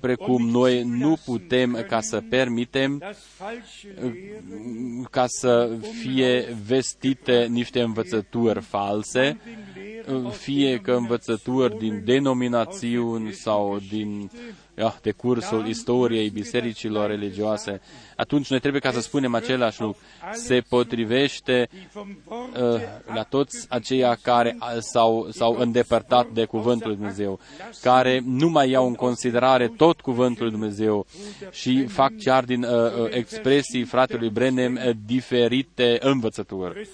[0.00, 7.80] precum noi nu putem ca să permitem dass falsche Lehren ca să fie vestite niște
[7.80, 14.30] învățături false, den Lehren aus fie că învățături din denominațiuni sau din
[14.76, 17.80] ja, decursul istoriei bisericilor religioase,
[18.22, 20.00] atunci noi trebuie ca să spunem același lucru.
[20.32, 22.80] Se potrivește uh,
[23.14, 27.40] la toți aceia care uh, s-au, s-au îndepărtat de Cuvântul lui Dumnezeu,
[27.82, 31.06] care nu mai iau în considerare tot Cuvântul lui Dumnezeu
[31.50, 36.88] și fac chiar din uh, uh, expresii fratelui Brenem uh, diferite învățături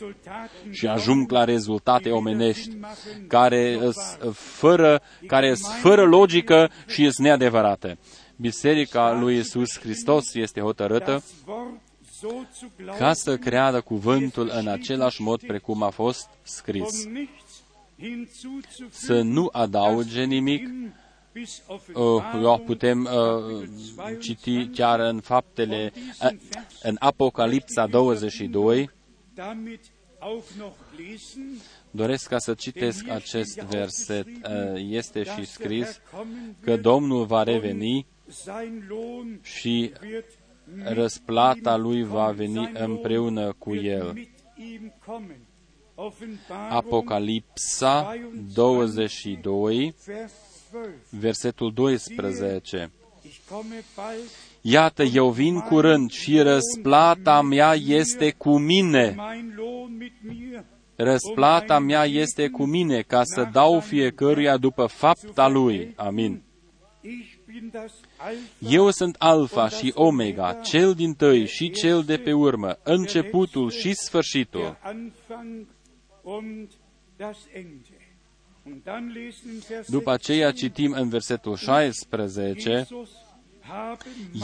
[0.71, 2.77] și ajung la rezultate omenești
[3.27, 7.99] care sunt fără, care sunt fără logică și sunt neadevărate.
[8.41, 11.23] Biserica lui Isus Hristos este hotărâtă
[12.99, 17.09] ca să creadă cuvântul în același mod precum a fost scris.
[18.91, 20.69] Să nu adauge nimic,
[21.95, 23.69] uh, eu putem uh,
[24.21, 25.93] citi chiar în faptele,
[26.23, 26.31] uh,
[26.83, 28.91] în Apocalipsa 22,
[31.91, 34.27] Doresc ca să citesc acest verset.
[34.75, 36.01] Este și scris
[36.61, 38.07] că Domnul va reveni
[39.43, 39.93] și
[40.85, 44.29] răsplata lui va veni împreună cu el.
[46.69, 48.15] Apocalipsa
[48.55, 49.95] 22,
[51.11, 52.91] versetul 12.
[54.61, 59.17] Iată, eu vin curând și răsplata mea este cu mine.
[60.97, 65.93] Răsplata mea este cu mine ca să dau fiecăruia după fapta lui.
[65.97, 66.43] Amin.
[68.59, 73.93] Eu sunt Alfa și Omega, cel din tăi și cel de pe urmă, începutul și
[73.95, 74.77] sfârșitul.
[79.87, 82.87] După aceea citim în versetul 16,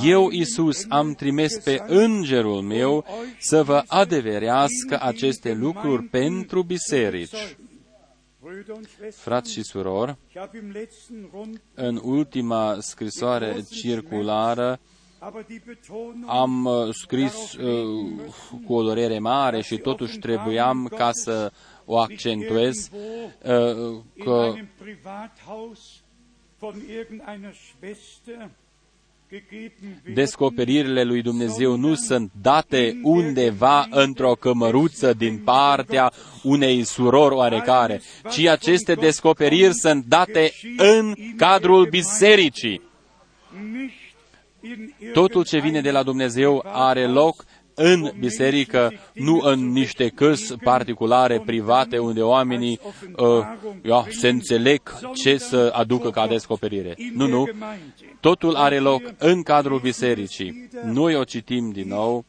[0.03, 3.05] eu, Isus, am trimis pe îngerul meu
[3.39, 7.57] să vă adeverească aceste lucruri pentru biserici.
[9.11, 10.17] Frați și surori,
[11.75, 14.81] în ultima scrisoare circulară
[16.27, 18.33] am uh, scris uh,
[18.67, 21.53] cu o durere mare și totuși trebuiam ca să
[21.85, 22.91] o accentuez
[23.43, 24.55] uh, că
[30.15, 38.47] Descoperirile lui Dumnezeu nu sunt date undeva într-o cămăruță din partea unei surori oarecare, ci
[38.47, 42.83] aceste descoperiri sunt date în cadrul bisericii.
[45.13, 47.45] Totul ce vine de la Dumnezeu are loc
[47.75, 52.81] în biserică, nu în niște căs particulare, private, unde oamenii
[53.17, 53.27] uh,
[53.83, 54.81] ia, se înțeleg
[55.15, 56.97] ce să aducă ca descoperire.
[57.15, 57.49] Nu, nu.
[58.21, 60.69] Totul are loc în cadrul bisericii.
[60.85, 62.25] Noi o citim din nou.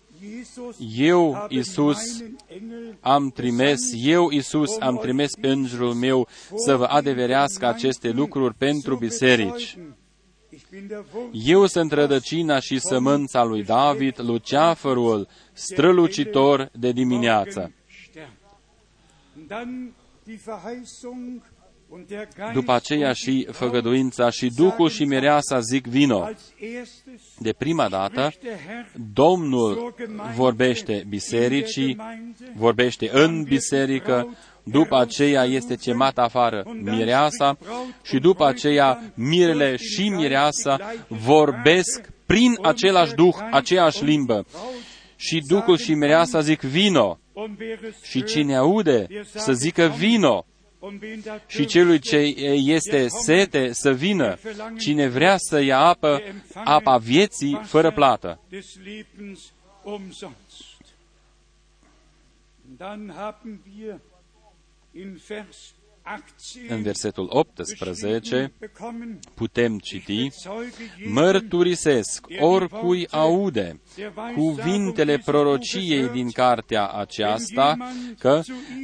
[0.95, 2.23] Eu, Isus,
[2.99, 8.95] am trimis, eu, Isus, am trimis pe îngerul meu să vă adeverească aceste lucruri pentru
[8.95, 9.77] biserici.
[11.31, 17.71] Eu sunt rădăcina și sămânța lui David, luceafărul, strălucitor de dimineață.
[22.53, 26.29] După aceea și făgăduința și Duhul și mireasa zic vino.
[27.39, 28.31] De prima dată,
[29.13, 29.95] Domnul
[30.35, 31.97] vorbește bisericii,
[32.55, 34.37] vorbește în biserică,
[34.67, 37.57] după aceea este chemat afară mireasa
[38.03, 44.45] și după aceea mirele și mireasa vorbesc prin același Duh, aceeași limbă.
[45.15, 47.19] Și Duhul și mireasa zic vino.
[48.03, 50.45] Și cine aude să zică vino.
[51.47, 52.17] Și celui ce
[52.53, 54.37] este sete să vină,
[54.77, 56.21] cine vrea să ia apă,
[56.53, 58.39] apa vieții fără plată.
[62.77, 63.99] Dann haben wir
[66.67, 68.51] în versetul 18
[69.33, 70.27] putem citi,
[71.05, 73.81] mărturisesc oricui aude
[74.35, 77.77] cuvintele prorociei din cartea aceasta,
[78.19, 78.41] că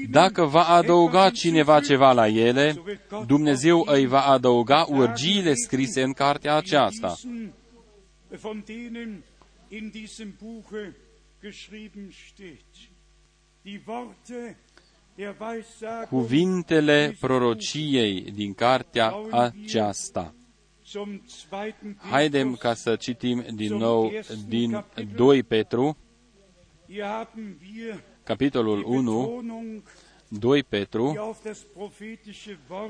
[0.10, 2.84] dacă va adăuga cineva ceva la ele,
[3.28, 7.16] Dumnezeu îi va adăuga urgiile scrise în cartea aceasta.
[15.22, 20.34] Die Worte cuvintele prorociei din cartea aceasta.
[21.98, 24.12] Haidem ca să citim din nou
[24.48, 24.86] din
[25.16, 25.98] 2 Petru,
[28.24, 29.44] capitolul 1,
[30.28, 31.36] 2 Petru,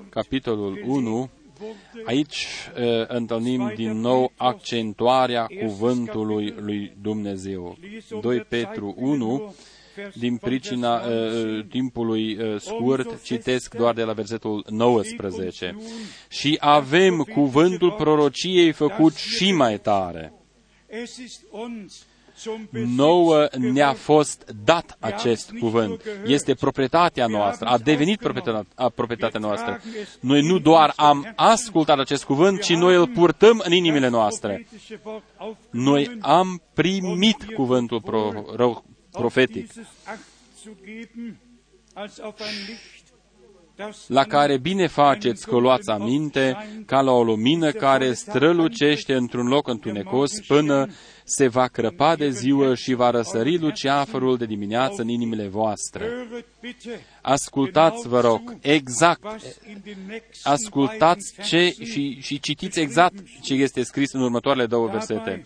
[0.10, 1.30] capitolul 1,
[2.06, 2.48] aici
[2.78, 7.78] uh, întâlnim din nou accentuarea cuvântului lui Dumnezeu.
[8.22, 9.54] 2 Petru 1,
[10.14, 15.78] din pricina uh, timpului uh, scurt, citesc doar de la versetul 19.
[16.30, 20.34] Și avem cuvântul prorociei făcut și mai tare.
[22.96, 26.02] Nouă ne-a fost dat acest cuvânt.
[26.26, 29.82] Este proprietatea noastră, a devenit proprietatea, proprietatea noastră.
[30.20, 34.68] Noi nu doar am ascultat acest cuvânt, ci noi îl purtăm în inimile noastre.
[35.70, 39.72] Noi am primit cuvântul pro, ro, profetic.
[44.08, 46.56] La care bine faceți că luați aminte
[46.86, 50.88] ca la o lumină care strălucește într-un loc întunecos până
[51.24, 56.10] se va crăpa de ziua și va răsări luceafărul de dimineață în inimile voastre.
[57.22, 59.26] Ascultați, vă rog, exact,
[60.44, 65.44] ascultați ce și, și citiți exact ce este scris în următoarele două versete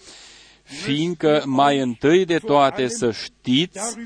[0.66, 3.98] fiindcă mai întâi de toate să știți,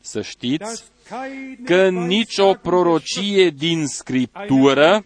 [0.00, 0.84] să știți
[1.64, 5.04] că nicio prorocie din Scriptură,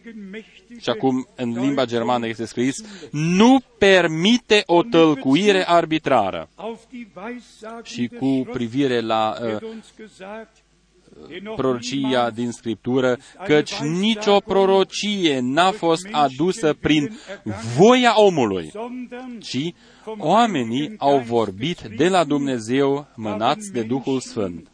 [0.80, 6.48] și acum în limba germană este scris, nu permite o tălcuire arbitrară.
[7.82, 9.56] Și cu privire la uh,
[11.56, 17.18] prorocia din Scriptură, căci nicio prorocie n-a fost adusă prin
[17.76, 18.72] voia omului,
[19.40, 19.74] ci
[20.18, 24.70] oamenii au vorbit de la Dumnezeu mânați de Duhul Sfânt.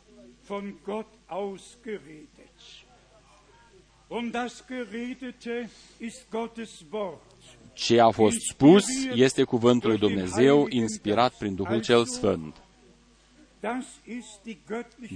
[7.72, 8.84] Ce a fost spus
[9.14, 12.56] este cuvântul lui Dumnezeu inspirat prin Duhul cel Sfânt.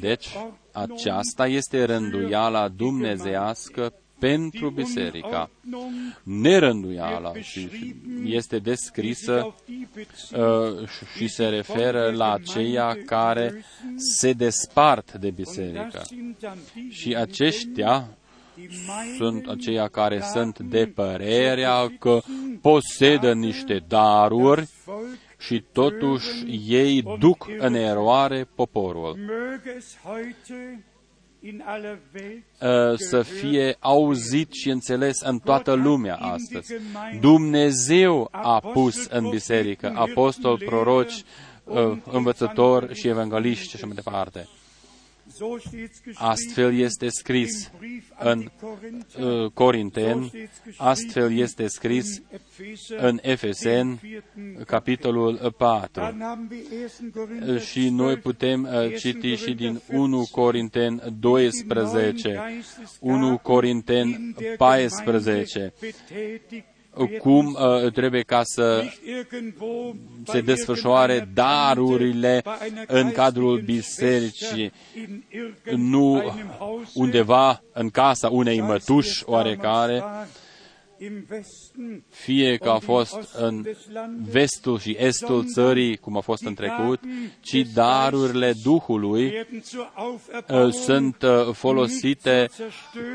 [0.00, 0.28] Deci,
[0.72, 5.50] aceasta este rânduiala dumnezească pentru biserica.
[6.22, 7.68] Nerânduiala și
[8.24, 9.54] este descrisă
[10.32, 13.64] uh, și se referă la aceia care
[13.96, 16.02] se despart de biserică.
[16.90, 18.08] Și aceștia
[19.16, 22.20] sunt aceia care sunt de părerea că
[22.60, 24.68] posedă niște daruri
[25.44, 26.28] și totuși
[26.68, 29.18] ei duc în eroare poporul.
[32.96, 36.74] Să fie auzit și înțeles în toată lumea astăzi.
[37.20, 41.22] Dumnezeu a pus în biserică apostoli, proroci,
[42.04, 44.48] învățători și evangeliști și așa mai departe.
[46.14, 47.70] Astfel este scris
[48.18, 48.50] în
[49.18, 50.30] uh, Corinten,
[50.76, 52.22] astfel este scris
[52.96, 54.00] în Efesen,
[54.66, 56.02] capitolul 4.
[57.70, 62.62] Și noi putem uh, citi și din 1 Corinten 12,
[63.00, 65.72] 1 Corinten 14,
[67.20, 68.84] cum uh, trebuie ca să
[70.24, 72.42] se desfășoare darurile
[72.86, 74.72] în cadrul bisericii,
[75.76, 76.34] nu
[76.94, 80.02] undeva în casa unei mătuși oarecare,
[82.08, 83.64] fie că a fost în
[84.30, 87.00] vestul și estul țării, cum a fost în trecut,
[87.40, 89.32] ci darurile Duhului
[90.48, 92.48] uh, sunt uh, folosite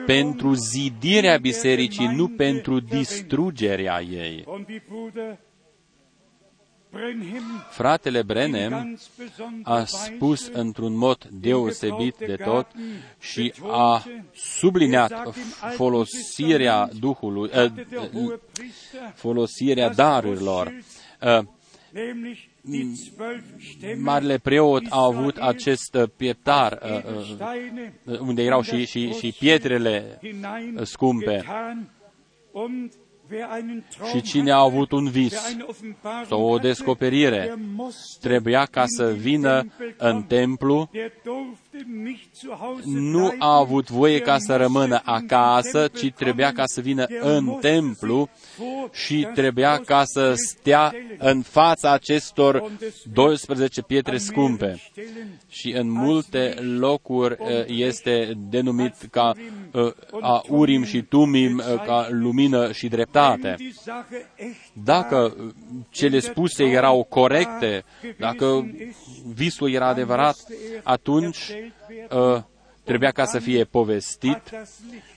[0.06, 4.46] pentru zidirea bisericii, nu pentru distrugerea ei.
[7.70, 9.00] Fratele Brenem
[9.64, 12.68] a spus într-un mod deosebit de tot
[13.20, 14.04] și a
[14.36, 15.36] subliniat
[15.76, 17.72] folosirea Duhului, uh,
[19.16, 20.74] folosirea darurilor.
[21.22, 21.46] Uh,
[23.98, 26.80] Marele preot a avut acest pieptar
[28.04, 30.20] uh, unde erau și, și, și pietrele
[30.84, 31.46] scumpe
[34.10, 35.34] și cine a avut un vis
[36.28, 37.56] sau o descoperire
[38.22, 39.66] trebuia ca să vină
[39.98, 40.90] în templu,
[42.86, 48.30] nu a avut voie ca să rămână acasă, ci trebuia ca să vină în templu
[48.92, 52.72] și trebuia ca să stea în fața acestor
[53.14, 54.82] 12 pietre scumpe.
[55.50, 59.44] Și în multe locuri uh, este denumit ca uh,
[60.22, 63.56] a Urim și Tumim, uh, ca lumină și dreptate.
[64.74, 65.36] Dacă
[65.90, 67.84] cele spuse erau corecte,
[68.18, 68.72] dacă
[69.34, 70.38] visul era adevărat,
[70.84, 71.52] atunci
[72.88, 74.42] trebuia ca să fie povestit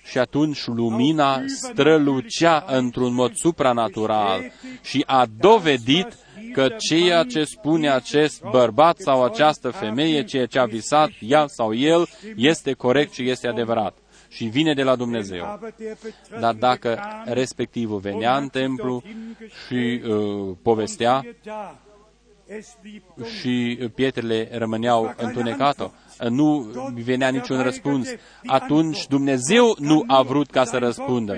[0.05, 6.17] și atunci lumina strălucea într-un mod supranatural și a dovedit
[6.53, 11.75] că ceea ce spune acest bărbat sau această femeie, ceea ce a visat ea sau
[11.75, 13.97] el, este corect și este adevărat
[14.31, 15.61] și vine de la Dumnezeu.
[16.41, 19.03] Dar dacă respectivul venea în templu
[19.67, 21.25] și uh, povestea,
[22.59, 23.33] Es blieb dunkel.
[23.35, 25.91] și pietrele rămâneau întunecate.
[26.29, 26.59] Nu
[27.05, 28.09] venea niciun răspuns.
[28.47, 31.37] Atunci Dumnezeu nu a vrut ca să răspundă.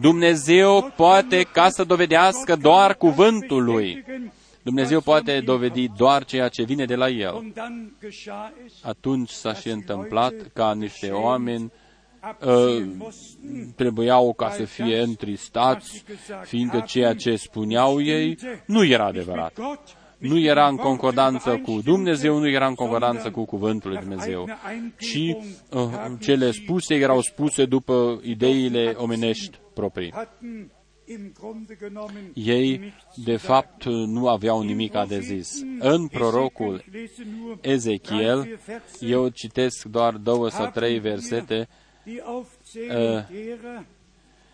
[0.00, 4.04] Dumnezeu poate ca să dovedească doar cuvântul lui.
[4.62, 7.34] Dumnezeu poate dovedi doar ceea ce vine de la El.
[7.34, 11.85] Und dann geschah es, Atunci s-a și întâmplat ca niște oameni abziehen mussten,
[13.76, 16.04] trebuiau ca să fie întristați,
[16.44, 19.52] fiindcă ceea ce spuneau ei nu era adevărat.
[19.54, 24.48] Gott, Nu era în concordanță cu Dumnezeu, nu era în concordanță cu cuvântul lui Dumnezeu,
[24.98, 25.34] ci
[25.70, 25.88] uh,
[26.20, 30.12] cele spuse erau spuse după ideile omenești proprii.
[30.14, 30.70] hatten
[31.08, 34.10] im Grunde genommen Ei, nichts de zu fapt, sagen.
[34.12, 35.62] nu aveau nimic de zis.
[35.78, 40.98] În prorocul Ich lese nur Ezechiel, drei, vier Verse, eu citesc doar două sau trei
[40.98, 41.68] versete,
[42.06, 43.84] die Aufzählung uh, derer,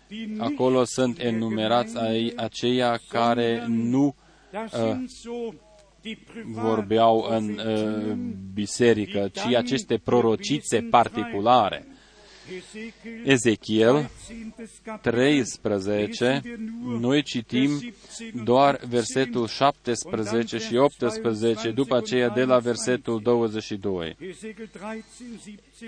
[0.09, 4.15] die nicht acolo sunt in der enumerați ai, Gemeinde, aceia care nu
[4.51, 5.53] das sind so
[6.01, 8.13] die privat- vorbeau în uh,
[8.53, 11.87] biserică, ci aceste prorocițe particulare.
[13.23, 14.09] Ezechiel
[15.01, 16.41] 13,
[16.99, 17.93] noi citim
[18.43, 24.17] doar versetul 17 și 18, după aceea de la versetul 22.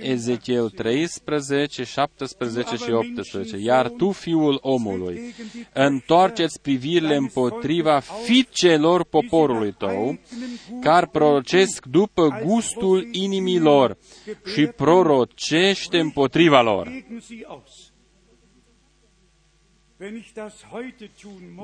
[0.02, 3.58] Ezechiel 13, 17 și 18.
[3.58, 5.34] Iar tu, fiul omului,
[5.74, 10.20] întoarceți privirile împotriva fiicelor poporului tău,
[10.82, 13.98] care prorocesc după gustul inimilor
[14.54, 16.90] și prorocește împotriva lor.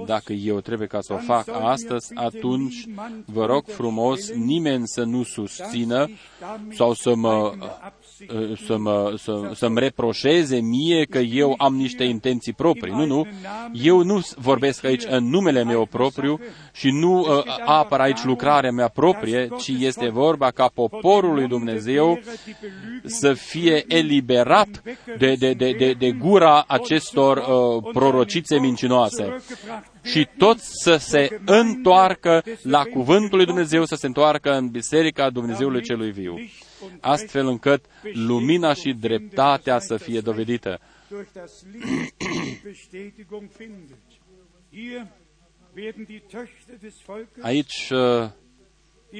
[0.05, 2.87] Dacă eu trebuie ca să o fac astăzi, atunci
[3.25, 6.09] vă rog frumos nimeni să nu susțină
[6.69, 7.55] sau să mă,
[8.65, 12.93] să mă, să, să-mi reproșeze mie că eu am niște intenții proprii.
[12.93, 13.27] Nu, nu.
[13.73, 16.39] Eu nu vorbesc aici în numele meu propriu
[16.73, 22.19] și nu uh, apăr aici lucrarea mea proprie, ci este vorba ca poporul lui Dumnezeu
[23.03, 24.81] să fie eliberat
[25.17, 29.35] de, de, de, de, de gura acestor uh, prorocițe mincinoase.
[30.03, 35.81] și toți să se întoarcă la cuvântul lui Dumnezeu, să se întoarcă în biserica Dumnezeului
[35.81, 36.35] celui viu,
[36.99, 40.79] astfel încât lumina și dreptatea să fie dovedită.
[47.41, 48.29] Aici uh,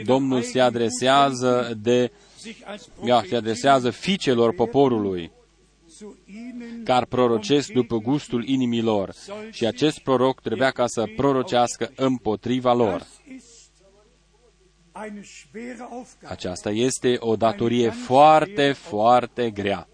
[0.04, 2.12] Domnul se adresează de,
[3.04, 5.32] ia, se adresează fiicelor poporului
[6.84, 9.14] care prorocesc după gustul inimilor
[9.52, 13.08] și acest proroc trebuia ca să prorocească împotriva lor.
[16.24, 19.88] Aceasta este o datorie foarte, foarte grea.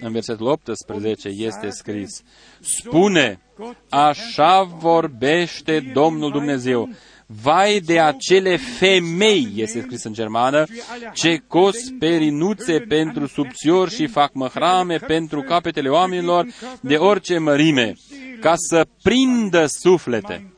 [0.00, 2.22] În versetul 18 este scris,
[2.60, 3.40] Spune,
[3.88, 6.88] așa vorbește Domnul Dumnezeu,
[7.28, 10.64] Vai de acele femei, este scris în germană,
[11.12, 16.46] ce cos perinuțe pentru subțiori și fac măhrame pentru capetele oamenilor
[16.80, 17.92] de orice mărime,
[18.40, 20.52] ca să prindă suflete.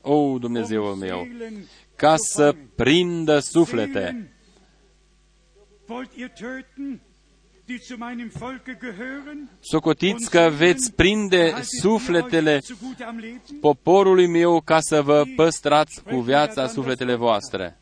[0.00, 1.26] O, Dumnezeul meu,
[2.04, 4.32] ca să prindă suflete.
[9.60, 12.60] Socotiți că veți prinde sufletele
[13.60, 17.80] poporului meu ca să vă păstrați cu viața sufletele voastre.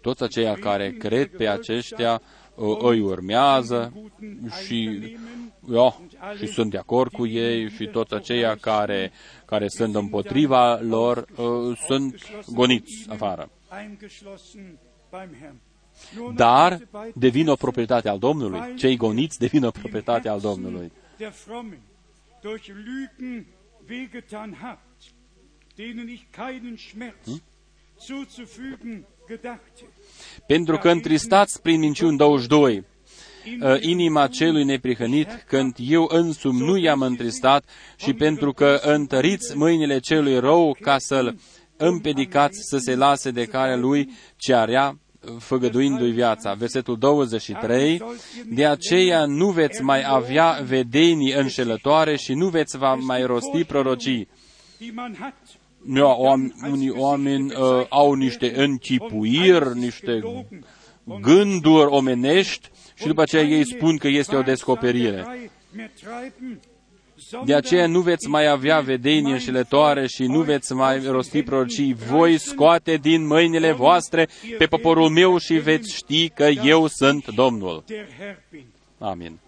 [0.00, 2.22] Toți aceia care cred pe aceștia
[2.78, 3.92] îi urmează
[4.64, 5.00] și,
[5.72, 6.00] ja,
[6.38, 9.12] și sunt de acord cu ei și toți aceia care,
[9.44, 11.26] care sunt împotriva lor
[11.86, 12.16] sunt
[12.46, 13.50] goniți afară
[16.34, 18.74] dar devin o proprietate al Domnului.
[18.76, 20.92] Cei goniți devin o proprietate al Domnului.
[27.24, 27.42] Hmm?
[30.46, 32.84] Pentru că întristați prin minciuni 22,
[33.80, 37.64] inima celui neprihănit, când eu însumi nu i-am întristat
[37.96, 41.38] și pentru că întăriți mâinile celui rău ca să-l
[41.76, 44.98] împedicați să se lase de care lui ce area
[45.38, 46.54] făgăduindu-i viața.
[46.54, 48.02] Versetul 23,
[48.48, 54.28] de aceea nu veți mai avea vedenii înșelătoare și nu veți va mai rosti prorocii.
[56.70, 60.20] Unii oameni uh, au niște închipuiri, niște
[61.20, 65.50] gânduri omenești și după aceea ei spun că este o descoperire.
[67.44, 71.94] De aceea nu veți mai avea vedenii înșelătoare și nu veți mai rosti prorocii.
[71.94, 77.84] Voi scoate din mâinile voastre pe poporul meu și veți ști că eu sunt Domnul.
[78.98, 79.38] Amin.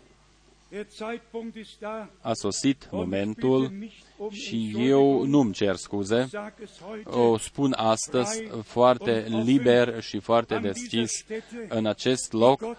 [2.20, 3.72] A sosit momentul
[4.30, 6.28] Și eu nu-mi cer scuze,
[7.04, 11.24] o spun astăzi foarte liber și foarte deschis
[11.68, 12.76] în acest loc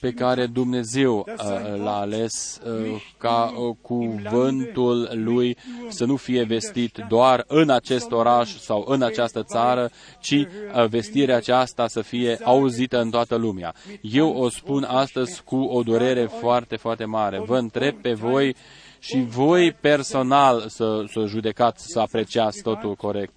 [0.00, 5.56] pe care Dumnezeu uh, l-a ales uh, ca uh, cuvântul lui
[5.88, 9.90] să nu fie vestit doar în acest oraș sau în această țară,
[10.20, 10.46] ci
[10.88, 13.74] vestirea aceasta să fie auzită în toată lumea.
[14.00, 17.42] Eu o spun astăzi cu o durere foarte, foarte mare.
[17.46, 18.54] Vă întreb pe voi
[18.98, 23.32] și voi personal să, să judecați, să apreciați totul corect.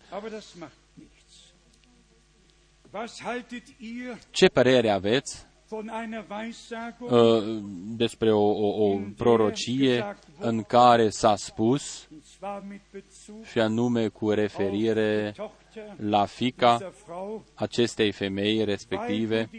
[4.32, 5.46] Ce părere aveți
[7.00, 7.62] uh,
[7.96, 12.08] despre o, o, o prorocie în care s-a spus,
[13.52, 15.34] și anume cu referire
[15.96, 16.92] la fica
[17.54, 19.50] acestei femei respective,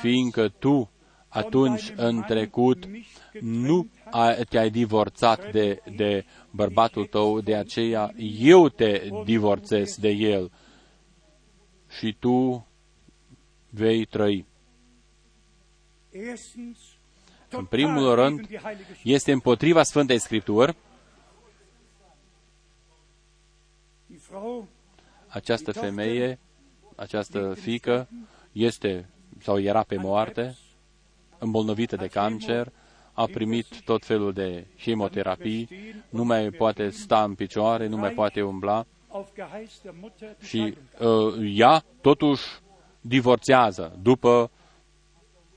[0.00, 0.90] fiindcă tu
[1.30, 2.88] atunci în trecut
[3.40, 3.88] nu
[4.48, 10.50] te-ai divorțat de, de bărbatul tău, de aceea eu te divorțez de el
[11.88, 12.66] și tu
[13.68, 14.46] vei trăi.
[17.50, 18.48] În primul rând,
[19.02, 20.76] este împotriva Sfântei Scripturi.
[25.26, 26.38] Această femeie,
[26.96, 28.08] această fică,
[28.52, 29.08] este
[29.42, 30.56] sau era pe moarte,
[31.40, 32.72] îmbolnăvită de cancer,
[33.12, 35.68] a primit tot felul de chemoterapii,
[36.08, 38.86] nu mai poate sta în picioare, nu mai poate umbla
[40.40, 42.42] și uh, ea totuși
[43.00, 44.50] divorțează după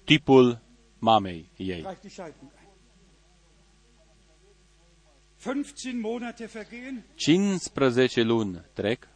[0.03, 0.61] tipul
[0.99, 1.85] mamei ei.
[7.15, 9.07] 15 luni trec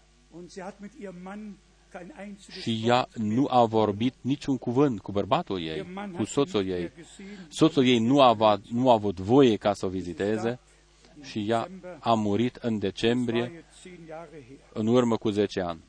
[2.61, 6.91] și ea nu a vorbit niciun cuvânt cu bărbatul ei, cu soțul ei.
[7.49, 10.59] Soțul ei nu a, avut, nu a avut voie ca să o viziteze
[11.21, 11.69] și ea
[11.99, 13.65] a murit în decembrie,
[14.73, 15.79] în urmă cu 10 ani.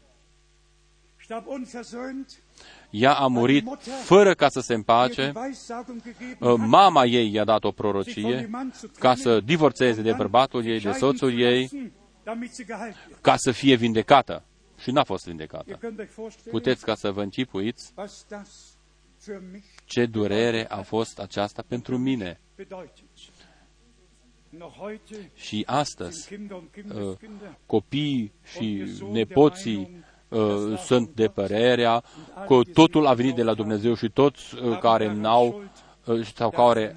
[2.91, 3.67] Ea a murit
[4.05, 5.33] fără ca să se împace.
[6.39, 8.51] Uh, mama ei i-a dat o prorocie
[8.99, 11.93] ca să divorțeze de bărbatul ei, de soțul ei,
[13.21, 14.43] ca să fie vindecată
[14.79, 15.79] și n-a fost vindecată.
[16.51, 17.95] Puteți ca să vă închipuiți
[19.85, 22.41] ce durere a fost aceasta pentru mine.
[25.35, 26.35] Și astăzi,
[26.95, 27.17] uh,
[27.67, 32.03] copiii și nepoții uh, sunt de părerea
[32.47, 35.63] că totul a venit de la Dumnezeu și toți uh, care n-au
[36.35, 36.97] sau care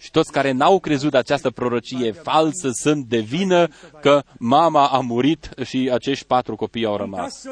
[0.00, 3.68] și toți care n-au crezut această prorocie falsă sunt de vină
[4.00, 7.42] că mama a murit și acești patru copii au rămas.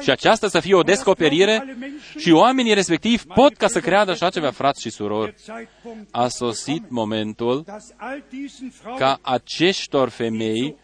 [0.00, 1.76] Și aceasta să fie o descoperire
[2.16, 5.34] și oamenii respectivi pot ca să creadă așa ceva, frați și surori.
[6.10, 7.64] A sosit momentul
[8.98, 10.76] ca aceștor femei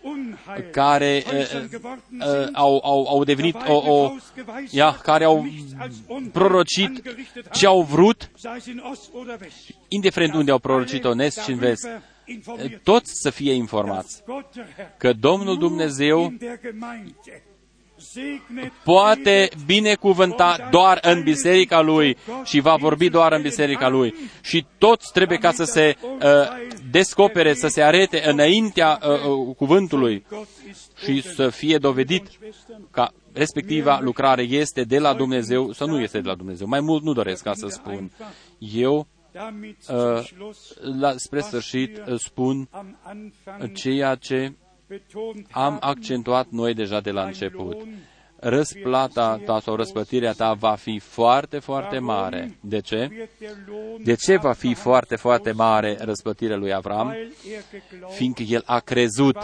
[0.72, 4.14] care uh, uh, au, au, au devenit o, o
[4.70, 5.46] ia, care au
[6.32, 7.02] prorocit
[7.52, 8.30] ce au vrut,
[9.88, 11.88] indiferent unde au prorocit în est și în vest,
[12.82, 14.22] toți să fie informați
[14.96, 16.32] că Domnul Dumnezeu
[18.84, 24.14] poate binecuvânta doar în biserica lui și va vorbi doar în biserica lui.
[24.42, 26.20] Și toți trebuie ca să se uh,
[26.90, 30.26] descopere, să se arete înaintea uh, uh, cuvântului
[31.04, 32.26] și să fie dovedit
[32.90, 36.66] că respectiva lucrare este de la Dumnezeu sau nu este de la Dumnezeu.
[36.66, 38.10] Mai mult nu doresc ca să spun.
[38.58, 39.13] Eu Uh,
[40.98, 42.68] la, spre sfârșit uh, spun
[43.74, 44.52] ceea ce
[45.50, 47.76] am accentuat noi deja de la început.
[48.36, 52.58] Răsplata ta sau răsplătirea ta va fi foarte, foarte mare.
[52.60, 53.28] De ce?
[54.02, 57.14] De ce va fi foarte, foarte mare răsplătirea lui Avram?
[58.08, 59.36] Fiindcă el a crezut,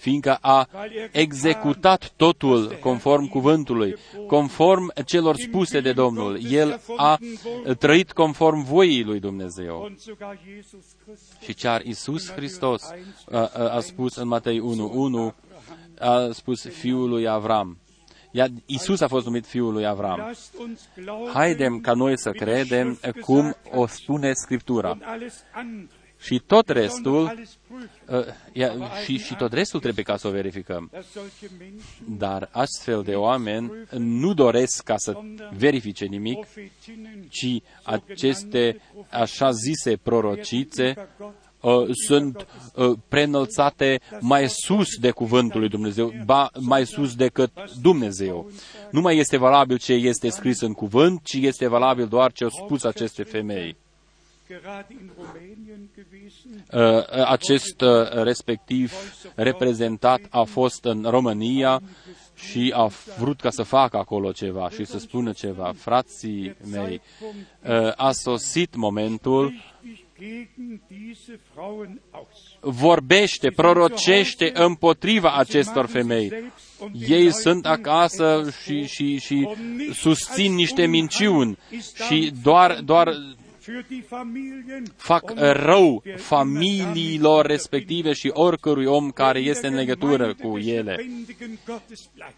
[0.00, 0.68] fiindcă a
[1.12, 3.96] executat totul conform cuvântului,
[4.26, 6.38] conform celor spuse de Domnul.
[6.50, 7.18] El a
[7.78, 9.92] trăit conform voii lui Dumnezeu.
[11.40, 12.82] Și chiar Iisus Hristos
[13.30, 14.60] a, a, a spus în Matei
[15.30, 15.34] 1.1,
[15.98, 17.78] a spus fiul lui Avram.
[18.32, 20.34] Iar Isus a fost numit fiul lui Avram.
[21.32, 24.98] Haidem ca noi să credem cum o spune Scriptura.
[26.20, 27.40] Și tot restul,
[28.08, 28.68] uh,
[29.04, 30.90] și, și tot restul trebuie ca să o verificăm.
[32.18, 35.20] Dar astfel de oameni nu doresc ca să
[35.56, 36.46] verifice nimic,
[37.28, 38.80] ci aceste
[39.10, 41.08] așa zise prorocițe
[41.60, 48.50] uh, sunt uh, prenălțate mai sus de cuvântul lui Dumnezeu, ba mai sus decât Dumnezeu.
[48.90, 52.50] Nu mai este valabil ce este scris în cuvânt, ci este valabil doar ce au
[52.50, 53.76] spus aceste femei.
[57.26, 58.92] Acest uh, respectiv
[59.34, 61.82] reprezentat a fost în România
[62.34, 65.72] și a vrut ca să facă acolo ceva și să spună ceva.
[65.76, 67.00] Frații mei,
[67.62, 69.52] uh, a sosit momentul,
[69.82, 72.58] Richtig gegen diese Frauen aus.
[72.60, 76.32] vorbește, prorocește împotriva acestor femei.
[77.08, 79.48] Ei sunt acasă și, și, și
[79.92, 81.58] susțin niște minciuni
[82.08, 83.39] și doar, doar Für die Familien
[84.96, 90.96] fac rău familiilor respective și oricărui om care este în legătură cu ele.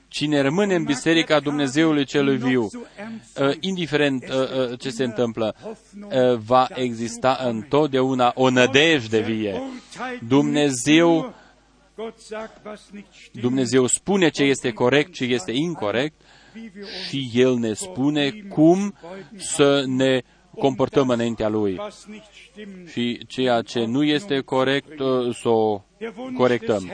[0.09, 6.37] Cine rămâne în Biserica Dumnezeului Celui Viu, uh, indiferent uh, uh, ce se întâmplă, uh,
[6.37, 9.63] va exista întotdeauna o nădejde vie.
[10.29, 11.35] Dumnezeu,
[13.33, 16.21] Dumnezeu spune ce este corect, ce este incorrect
[17.09, 18.95] și El ne spune cum
[19.37, 20.23] să ne
[20.59, 21.81] comportăm înaintea Lui.
[22.87, 25.83] Și ceea ce nu este corect, uh, să o
[26.37, 26.91] corectăm.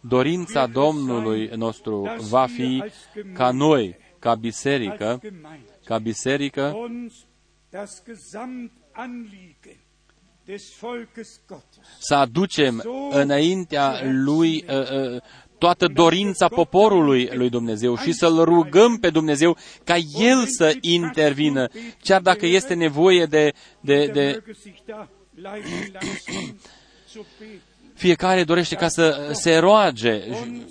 [0.00, 2.84] Dorința Domnului nostru va fi
[3.32, 5.20] ca noi, ca biserică,
[5.84, 7.26] ca biserică, uns
[7.70, 9.78] das Gesamtanliegen
[10.44, 15.20] des Volkes Gottes să aducem înaintea Lui uh, uh,
[15.58, 21.68] toată dorința poporului lui Dumnezeu și să-L rugăm pe Dumnezeu ca El să intervină,
[22.02, 26.56] chiar dacă este nevoie de, de, Der de möge sich da leiten lassen
[27.12, 30.62] zu beten fiecare dorește ca să se roage, und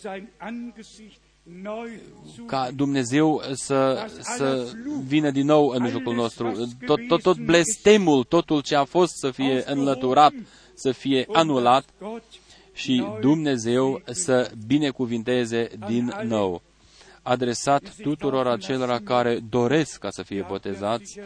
[0.00, 1.86] sein Angesicht neu
[2.34, 4.72] zu ca Dumnezeu să, să
[5.06, 6.74] vină din nou în mijlocul nostru.
[6.86, 10.32] Tot, tot, tot blestemul, totul ce a fost să fie înlăturat,
[10.74, 12.24] să fie anulat Gott
[12.74, 16.62] și Dumnezeu să binecuvinteze din nou.
[17.22, 21.20] Adresat tuturor acelora care doresc ca să fie botezați,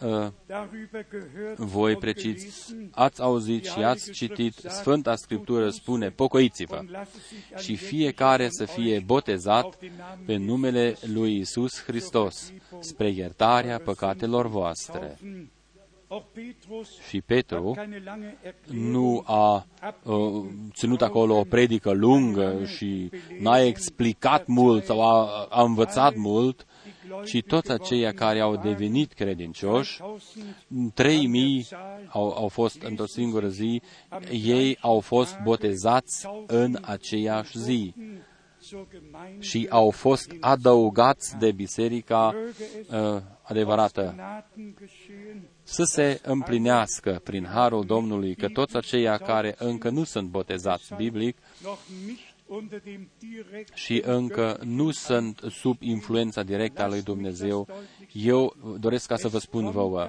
[0.00, 6.10] uh, darüber gehört voi und preciți, gelesen, ați auzit și ați citit, Sfânta Scriptură spune,
[6.10, 9.78] pocăiți-vă und lasse sich an și fiecare să fie botezat
[10.26, 15.18] pe numele lui Isus Hristos, spre iertarea păcatelor voastre.
[16.08, 16.16] Taufen.
[16.16, 19.66] Auch Petrus Și Petru keine lange Erklärung nu a
[20.02, 23.10] uh, ținut acolo o predică lungă și
[23.40, 26.66] n-a explicat mult sau a, a învățat mult,
[27.24, 30.00] ci toți aceia care au devenit credincioși,
[30.94, 31.66] 3000
[32.08, 33.82] au, au fost într-o singură zi,
[34.30, 37.94] ei au fost botezați în aceeași zi
[38.68, 42.34] zur Gemeinde și au fost adăugați de biserica
[42.90, 44.14] uh, adevărată.
[45.66, 50.28] Gnaden geschehen, Să se împlinească prin harul Domnului că toți aceia care încă nu sunt
[50.28, 56.88] botezați biblic noch nicht unter dem direkt și încă nu sunt sub influența directă a
[56.88, 57.68] lui Dumnezeu,
[58.12, 60.08] eu doresc ca să vă spun vouă,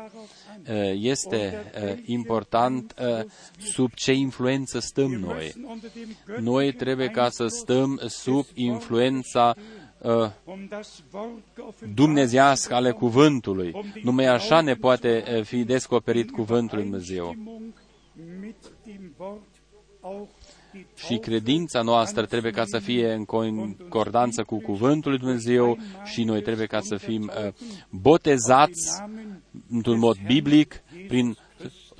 [0.69, 3.23] uh, este uh, important uh,
[3.59, 5.53] sub ce influență stăm noi.
[5.67, 9.55] unter dem Noi trebuie ca să stăm sub influența
[10.01, 13.75] uh, um das Wort geoffenbart dumnezească ale cuvântului.
[14.03, 17.25] Numai așa ne poate uh, fi descoperit cuvântul lui Dumnezeu.
[17.25, 17.73] Stimmung
[18.39, 18.55] mit
[18.85, 19.41] dem Wort
[20.01, 20.29] auch
[20.71, 26.23] die Și credința noastră trebuie ca să fie în concordanță cu cuvântul lui Dumnezeu și
[26.23, 27.53] noi trebuie ca să fim uh,
[27.89, 29.01] botezați
[29.69, 31.37] într-un mod biblic prin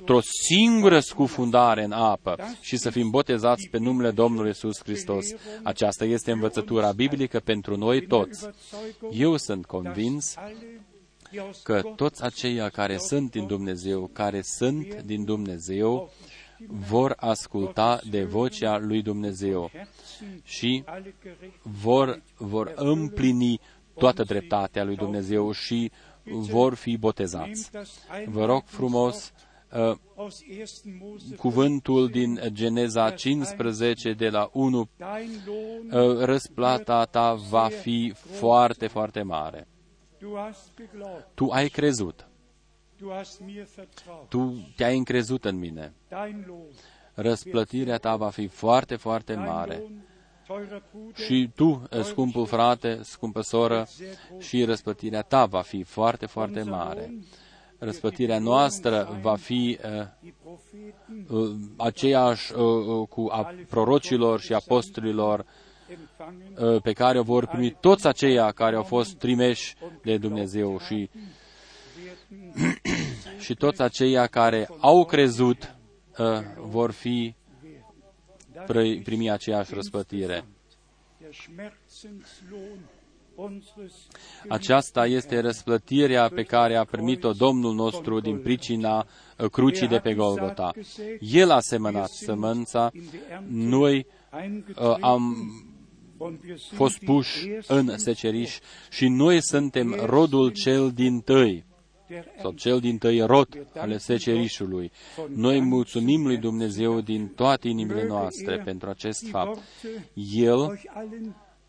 [0.06, 5.26] o singură scufundare în apă și să fim botezați pe numele Domnului Iisus Hristos.
[5.62, 8.48] Aceasta este învățătura biblică pentru noi toți.
[9.10, 10.80] Eu sunt convins alle,
[11.30, 16.10] die aus că toți aceia care sunt din Dumnezeu, care sunt din Dumnezeu,
[16.66, 19.70] vor asculta de vocea lui Dumnezeu
[20.42, 23.60] și alle gerecht vor, vor împlini
[23.94, 25.90] toată dreptatea lui Dumnezeu și
[26.24, 27.70] vor fi botezați.
[27.72, 29.32] das Vă rog frumos,
[29.72, 30.40] uh, aus
[30.84, 30.96] 1.
[31.00, 38.12] Mose cuvântul din Geneza 15 de la 1, dein Lohn, uh, răsplata ta va fi
[38.16, 39.68] foarte, foarte mare.
[40.18, 42.26] du hast geglaubt, Tu ai crezut,
[42.98, 45.92] du hast mir vertraut, tu te-ai încrezut în mine.
[46.08, 46.66] dein Lohn,
[47.14, 49.76] Răsplătirea ta va fi foarte, foarte dein mare.
[49.76, 50.02] Lohn,
[50.46, 53.86] teurer Bruder, Și tu, scumpul frate, scumpă soră,
[54.38, 57.18] și răsplătirea ta va fi foarte, foarte mare.
[57.78, 64.52] Răsplătirea noastră va fi uh, die Propheten uh, aceeași uh, uh, cu a prorocilor și
[64.52, 65.46] apostolilor
[65.88, 70.78] empfangen, uh, pe care o vor primi toți aceia care au fost trimeși de Dumnezeu
[70.78, 71.10] și,
[73.44, 75.74] și toți aceia care au crezut
[76.18, 76.26] uh,
[76.56, 77.34] vor fi
[78.64, 80.44] pri- primi aceeași răsplătire.
[83.38, 84.06] Der Schmerzenslohn unseres
[84.48, 89.06] Aceasta este răsplătirea pe care a primit-o Domnul nostru din pricina
[89.38, 90.72] uh, crucii de pe Golgota.
[91.20, 92.90] El a semănat sămânța,
[93.48, 94.06] noi
[94.78, 95.36] uh, am
[96.20, 98.58] und wir sind fost die puși Ersten în seceriș
[98.90, 101.64] și noi suntem rodul cel din tâi
[102.08, 104.90] der sau cel din tăi rod ale secerișului.
[105.34, 109.58] Noi mulțumim lui Dumnezeu din toate inimile noastre pentru acest fapt.
[110.32, 110.80] El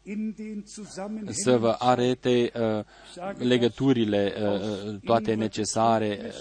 [0.10, 2.84] euch allen in den Zusammenhängen să vă arete uh,
[3.38, 6.32] legăturile uh, uh, toate necesare uh,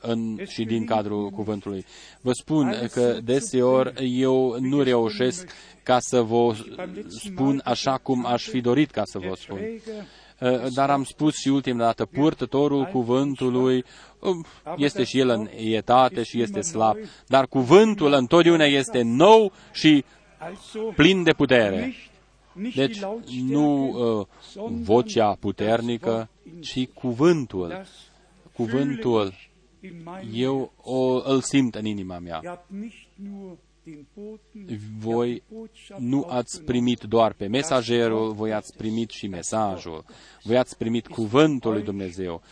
[0.00, 1.84] în, și din cadrul cuvântului.
[2.20, 5.48] Vă spun că deseori eu nu reușesc
[5.82, 6.56] ca să vă
[7.08, 9.58] spun așa cum aș fi dorit ca să vă spun.
[10.40, 13.84] Uh, Dar am spus și ultima dată, purtătorul cuvântului
[14.18, 14.44] um,
[14.76, 20.04] este și el în etate și este slab, dar cuvântul întotdeauna este nou și
[20.38, 21.94] also plin de putere.
[22.52, 24.26] Nicht, nicht Deci die Lautstärke, nu uh,
[24.82, 26.28] vocea puternică,
[26.60, 27.68] ci cuvântul.
[27.68, 27.88] das
[28.52, 29.34] Cuvântul fühle
[29.80, 32.40] ich in meinem eu o, îl simt în inima mea.
[32.42, 36.66] Ihr habt nicht nur den Boten, ihr Voi habt die Botschaft nu ați aufgenommen.
[36.66, 40.04] primit doar pe mesagerul, voi ați primit și mesajul.
[40.42, 42.42] Voi ați primit cuvântul lui Dumnezeu.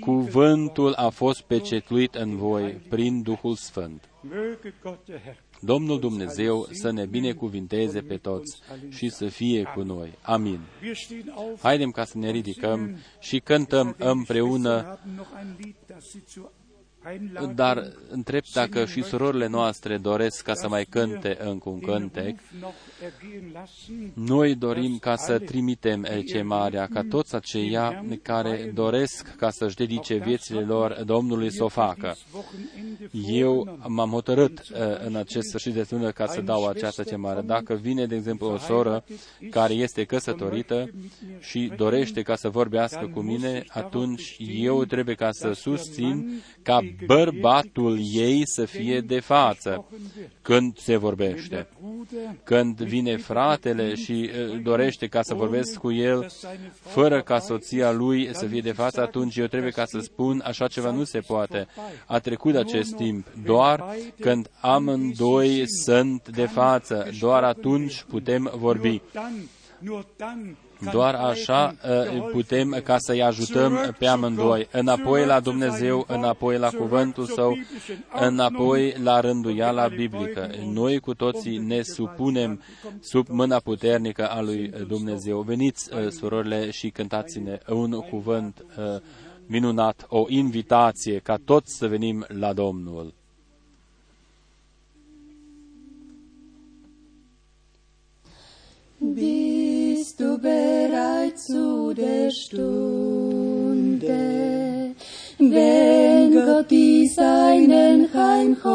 [0.00, 4.08] Cuvântul a fost pecetuit în voi prin Duhul Sfânt.
[5.62, 9.82] Möge Gott der Herr Domnul Dumnezeu să ne binecuvinteze pe toți și să fie cu
[9.82, 10.18] noi.
[10.22, 10.60] Amin.
[10.82, 14.98] Wir stehen auf Haidem ca să ne ridicăm și cântăm împreună
[17.04, 20.42] haben noch ein Lied, das Sie zur Einladung Dar întreb dacă și surorile noastre doresc
[20.42, 22.38] ca să mai cânte încă un cântec.
[22.60, 22.72] noch
[23.02, 24.12] ergehen lassen.
[24.14, 30.60] Noi dorim ca să trimitem chemarea, ca toți aceia care doresc ca să-și dedice viețile
[30.60, 32.16] lor Domnului să o facă.
[32.34, 37.40] Wochenende Eu m-am hotărât uh, în acest sfârșit de lună ca să dau această chemare.
[37.40, 39.04] Dacă vine, de exemplu, o soră
[39.50, 40.90] care este căsătorită
[41.40, 47.98] și dorește ca să vorbească cu mine, atunci eu trebuie ca să susțin ca bărbatul
[48.12, 49.84] ei să fie de față
[50.42, 51.68] când se vorbește.
[52.44, 56.26] Când vine fratele și uh, dorește ca să vorbesc cu el,
[56.80, 60.66] fără ca soția lui să fie de față, atunci eu trebuie ca să spun așa
[60.66, 61.66] ceva nu se poate.
[62.06, 63.26] A trecut acest timp.
[63.44, 63.84] Doar
[64.20, 69.00] când amândoi sunt de față, doar atunci putem vorbi.
[70.84, 74.68] Dann, nur dann Doar așa uh, putem ca să-i ajutăm pe amândoi.
[74.70, 77.56] Înapoi la Dumnezeu, înapoi la cuvântul Său,
[78.12, 80.50] înapoi la rânduiala biblică.
[80.72, 82.62] Noi cu toții ne supunem
[83.00, 85.40] sub mâna puternică a lui Dumnezeu.
[85.40, 89.00] Veniți, uh, surorile, și cântați-ne un cuvânt uh,
[89.46, 93.14] minunat, o invitație ca toți să venim la Domnul.
[100.02, 104.10] Bist du bereit zu der Stunde,
[105.38, 108.66] wenn Gott die Seinen heimholt?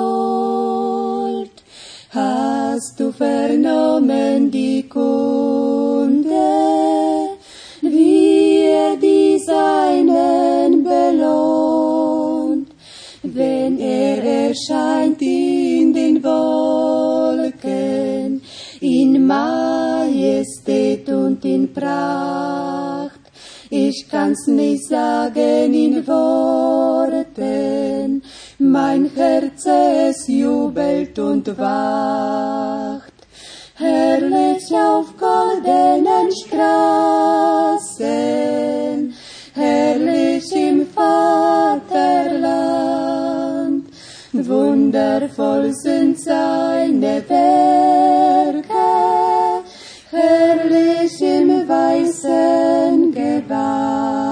[2.12, 6.24] Hast du vernommen die Kunde,
[7.82, 12.70] wie er die Seinen belohnt,
[13.24, 17.28] wenn er erscheint in den Wolken,
[18.82, 23.20] in Majestät und in Pracht.
[23.70, 27.44] Ich kann's nicht sagen in Worten,
[28.60, 33.14] mein Herz es jubelt und wacht.
[33.76, 37.94] Herrlich auf goldenen Straßen,
[39.54, 42.28] herrlich im Vaterland,
[44.32, 48.47] wundervoll sind seine Werke,
[50.28, 54.28] herrlich im weißen Gewand.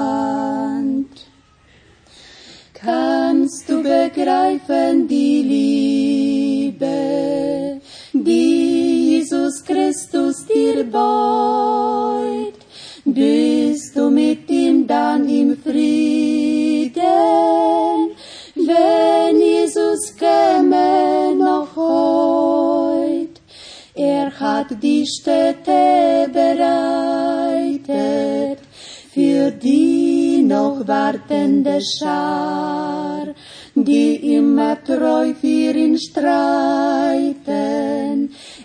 [2.73, 5.41] Kannst du begreifen die
[6.73, 7.81] Liebe,
[8.13, 12.59] die Jesus Christus dir beut?
[13.05, 16.93] Bist du mit ihm dann im Frieden,
[18.55, 22.84] wenn Jesus käme noch heut?
[23.97, 27.79] Er hat die Städte bereitet
[29.13, 33.27] für die noch wartende Schar,
[33.73, 37.15] die immer treu für ihn streiten.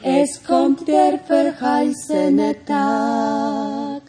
[0.02, 4.02] Es kommt der verheißene Tag,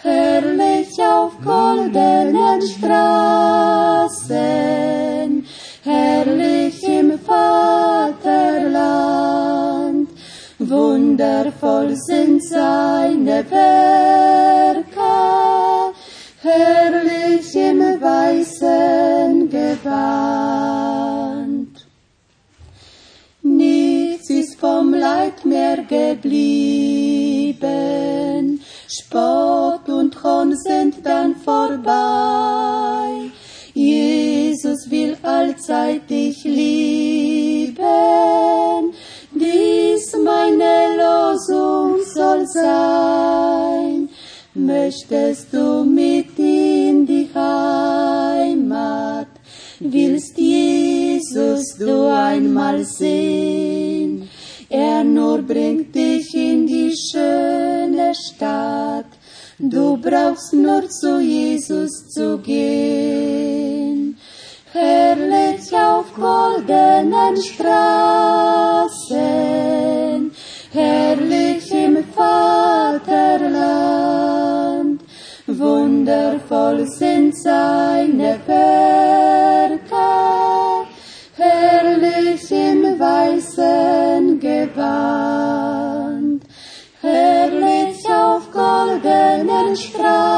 [0.00, 3.34] herrlich auf goldenen Straßen,
[5.82, 7.81] herrlich im Vaterland.
[10.72, 14.32] Wundervoll sind seine Werke,
[18.02, 19.92] weißen Gewand.
[23.42, 27.60] Nichts ist vom Leid mehr geblieben,
[28.88, 33.30] Spott und Hohn sind dann vorbei.
[33.74, 37.82] Jesus will allzeit dich lieben,
[40.18, 44.08] meine Losung soll sein.
[44.54, 49.28] Möchtest du mit in die Heimat,
[49.80, 54.28] willst Jesus du einmal sehen,
[54.68, 59.06] er nur bringt dich in die schöne Stadt,
[59.58, 64.18] du brauchst nur zu Jesus zu gehen.
[64.72, 69.12] Herrlich auf goldenen Straßen,
[70.72, 73.02] herrlich im Vaterland,
[75.46, 79.82] wundervoll sind seine Werke,
[81.36, 84.72] herrlich im weißen Gewand,
[87.02, 90.30] herrlich auf goldenen Straßen,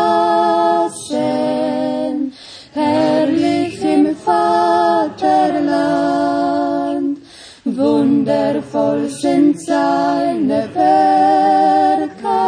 [2.72, 3.03] herrlich
[7.76, 12.40] wundervoll sind seine Werke,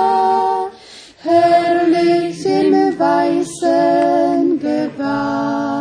[1.23, 5.77] herrlich im weißen Gewand.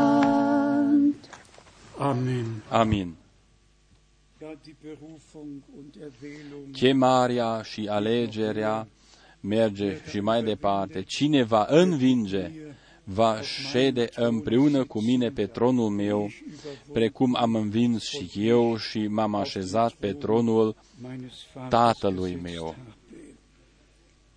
[1.97, 2.61] Amen.
[2.69, 3.17] Amin.
[4.41, 8.87] Ja, die Berufung und Erwählung Chemarea și alegerea
[9.39, 11.01] merge și mai departe.
[11.01, 12.51] Cine va învinge,
[13.07, 16.29] va șede împreună cu mine pe tronul meu,
[16.93, 22.65] precum am învins și eu și m-am așezat pe tronul meines Vaters Tatălui gesetzt meu.
[22.65, 22.95] habe.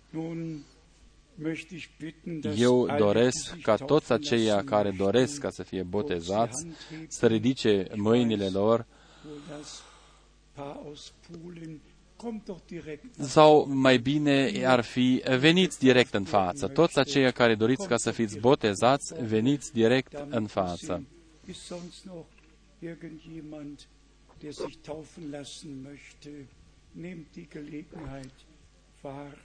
[0.09, 0.63] Nun
[1.41, 4.89] möchte ich bitten, dass Eu alle, doresc die sich ca taufen toți aceia lassen care
[4.89, 6.67] möchten, doresc ca să fie botezați
[7.07, 8.85] să ridice mâinile lor
[12.23, 15.79] wo das Paar aus Polen kommt doch direkt nach sau mai bine ar fi veniți
[15.79, 16.67] direct în față.
[16.67, 21.03] Toți aceia care doriți ca să fiți botezați, veniți direct în față.
[21.45, 22.25] Ist sonst noch
[22.79, 23.87] irgendjemand,
[24.39, 26.29] der sich taufen lassen möchte?
[26.91, 28.33] Nehmt die Gelegenheit
[29.01, 29.37] wahr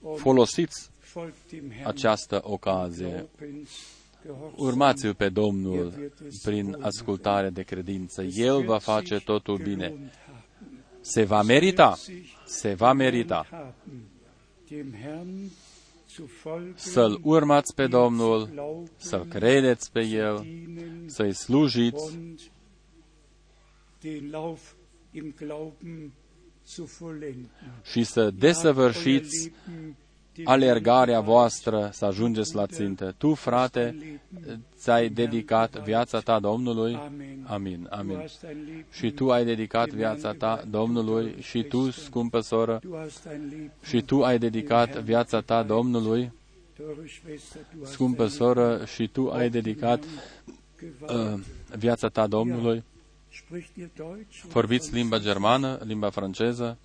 [0.00, 1.86] und Folosiți folgt dem Herrn.
[1.88, 3.06] această ocazie.
[3.36, 3.70] Glaubens,
[4.26, 4.66] gehorsam.
[4.66, 6.12] Urmați-l pe Domnul
[6.42, 8.22] prin ascultare de credință.
[8.22, 9.94] El va face totul bine.
[11.08, 11.96] Se va merita.
[12.46, 13.46] Se va merita.
[16.74, 18.50] Să-L urmați pe Domnul,
[18.96, 20.46] să-L credeți pe El,
[21.06, 22.40] să-i slujiți und
[24.00, 24.72] den Lauf
[25.12, 26.12] im Glauben
[26.66, 27.50] zu vollenden.
[27.90, 29.52] și să desăvârșiți
[30.44, 33.14] alergarea voastră să ajungeți la țintă.
[33.18, 33.96] Tu, frate,
[34.76, 36.94] ți-ai dedicat viața ta Domnului?
[37.46, 38.16] Amin, Du amin.
[38.16, 42.96] hast dein Leben, Și tu ai dedicat viața ta Domnului și tu, scumpă soră, du
[42.96, 46.32] hast dein Leben, și tu ai dedicat viața ta Domnului,
[46.76, 51.38] teure Schwester, du hast scumpă dein soră, și tu ai dedicat Leben gewahrt.
[51.38, 51.44] uh,
[51.76, 52.82] viața ta Domnului.
[53.46, 54.38] Spricht ihr Deutsch?
[54.42, 56.78] oder Vorbiți sonst limba germană, limba franceză?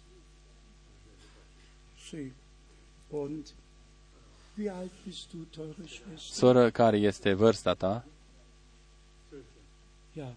[6.17, 8.05] Soră, care este vârsta ta?
[10.13, 10.33] Ja.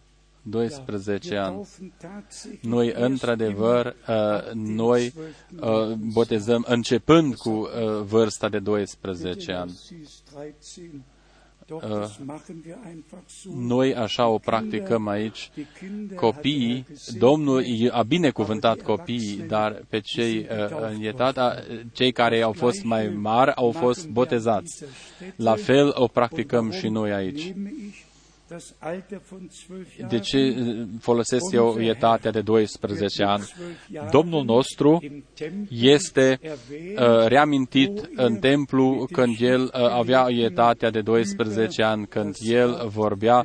[0.51, 1.53] 12 Wir ani.
[1.55, 5.93] taufen tatsächlich Noi, erst într-adevăr, im- uh, ab dem noi 12.
[5.93, 7.69] uh, botezăm începând cu uh,
[8.03, 9.79] vârsta de 12 ani.
[13.55, 15.51] Noi așa o practicăm aici.
[15.55, 21.37] Die Kinder Copiii, hat er gesegnet, Domnul a binecuvântat copiii, dar pe cei uh, înietat,
[21.37, 24.85] uh, cei care au fost mai mari au fost botezați.
[25.37, 27.53] La fel o practicăm și noi aici.
[28.51, 33.25] Nehme ich das Alter von 12 De ce Jahren uh, folosesc eu etatea de 12
[33.25, 33.45] ani?
[34.11, 40.91] Domnul nostru im Tempel este erwähnt, uh, reamintit în templu când el uh, avea etatea
[40.91, 43.45] de 12 ani, când el vorbea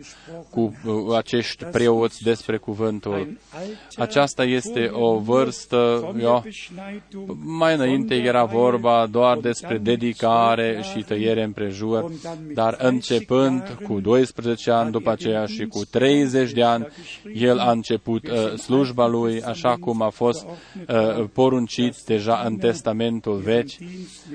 [0.50, 3.14] cu uh, acești preoți despre cuvântul.
[3.14, 8.24] ein Alter, Aceasta este wo o nur vârstă, von der ja, Beschneidung, mai înainte von
[8.24, 12.38] der era vorba doar und despre dann dedicare mit și 12 tăiere împrejur, und dann
[12.48, 16.88] mit dar 30 începând Jahren cu 12 ani, după aceea și cu 30 de ani,
[17.34, 23.36] el a început uh, slujba lui așa cum a fost uh, poruncit deja în Testamentul
[23.36, 23.70] Vechi.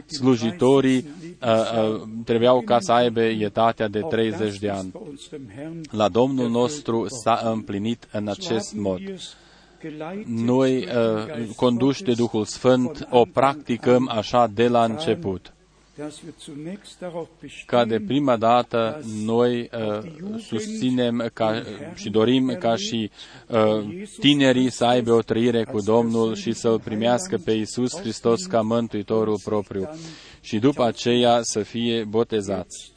[0.07, 1.07] Slujitorii
[1.43, 4.93] uh, uh, trebuiau ca să aibă etatea de 30 de ani.
[5.91, 9.01] La Domnul nostru s-a împlinit în acest mod.
[10.27, 15.54] Noi, uh, conduși de Duhul Sfânt, o practicăm așa de la început.
[15.97, 17.29] Dass wir zunächst darauf
[17.67, 21.63] ca de bestehen, prima dată noi uh, susținem ca,
[21.95, 23.11] și dorim ca și
[23.49, 28.61] uh, tinerii să aibă o trăire cu Domnul și să-L primească pe Iisus Hristos ca
[28.61, 29.89] Mântuitorul propriu
[30.41, 32.95] și după aceea să fie botezați.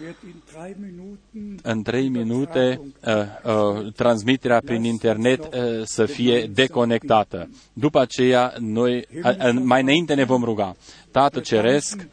[0.00, 3.14] wird in drei Minuten În trei minute uh,
[3.44, 5.50] uh, transmiterea prin internet uh,
[5.84, 7.48] să fie deconectată.
[7.72, 10.76] După aceea, noi, uh, uh, mai înainte ne vom ruga.
[11.16, 12.06] Tată Ceresc,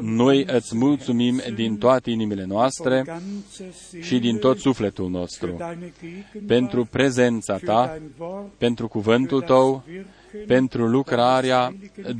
[0.00, 5.56] noi îți mulțumim din toate inimile noastre ganzer Seele și din tot sufletul nostru für
[5.56, 10.86] deine Gegenwart, pentru prezența für ta, dein Wort, pentru cuvântul für das tău, Wirken pentru
[10.86, 11.74] lucrarea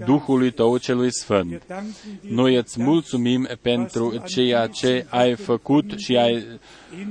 [0.06, 1.50] Duhului Tău celui Sfânt.
[1.50, 6.44] Wir danken dir Noi îți für das, mulțumim pentru ceea ce ai făcut și ai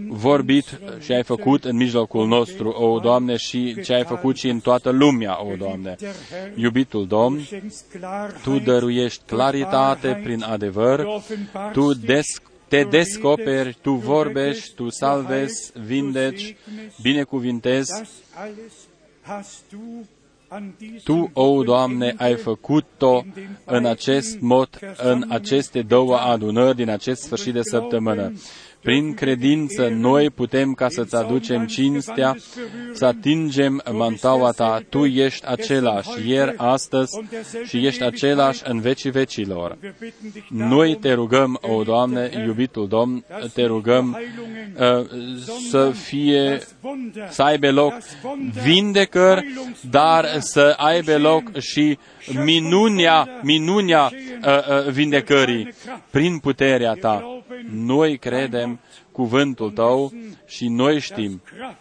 [0.08, 4.60] vorbit și ai făcut în mijlocul nostru, o Doamne, și ce ai făcut și în
[4.60, 5.96] toată lumea, o Doamne.
[6.00, 11.08] geliebter Herr, Iubitul Domn, du schenkst Klarheit, Tu dăruiești claritate prin adevăr,
[11.72, 12.26] Tu des,
[12.68, 16.56] te descoperi, Tu vorbești, Tu salvezi, vindeci,
[17.02, 18.74] binecuvintezi, Das alles
[19.22, 20.06] hast du
[20.48, 23.24] an diesem Tu, o Doamne, ai făcut-o
[23.66, 28.34] în acest mod, în aceste două adunări din acest sfârșit de săptămână.
[28.84, 32.36] Prin credință, noi putem ca să-ți aducem cinstea,
[32.94, 34.82] să atingem mantaua ta.
[34.90, 37.22] Tu ești același ieri, astăzi
[37.66, 39.78] și ești același în vecii vecilor.
[39.82, 44.18] Wir bitten dich Noi te rugăm, o Doamne, iubitul Domn, te rugăm
[44.80, 45.06] uh,
[45.70, 46.60] să fie
[47.30, 47.94] să aibă loc
[48.64, 49.54] vindecări,
[49.90, 51.98] dar să aibă loc și
[52.44, 54.12] minunia, minunia
[54.46, 55.74] uh, uh, vindecării
[56.10, 57.44] prin puterea ta.
[57.72, 58.80] Noi credem
[59.12, 60.14] cuvântul tău
[60.46, 61.78] și noi știm Kraft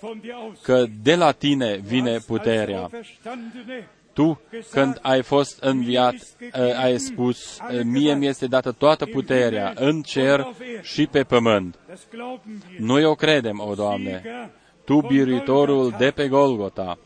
[0.00, 0.58] von dir aus.
[0.62, 2.80] că de la tine vine puterea.
[2.80, 9.06] Auferstandene, Tu, când ai fost înviat, uh, ai spus, uh, mie mi este dată toată
[9.06, 10.46] puterea în cer
[10.82, 11.78] și pe pământ.
[11.88, 12.80] das glauben wir.
[12.80, 14.20] Noi o credem, o Doamne.
[14.22, 14.50] Sieger,
[14.84, 16.98] Tu, biruitorul de pe Golgota,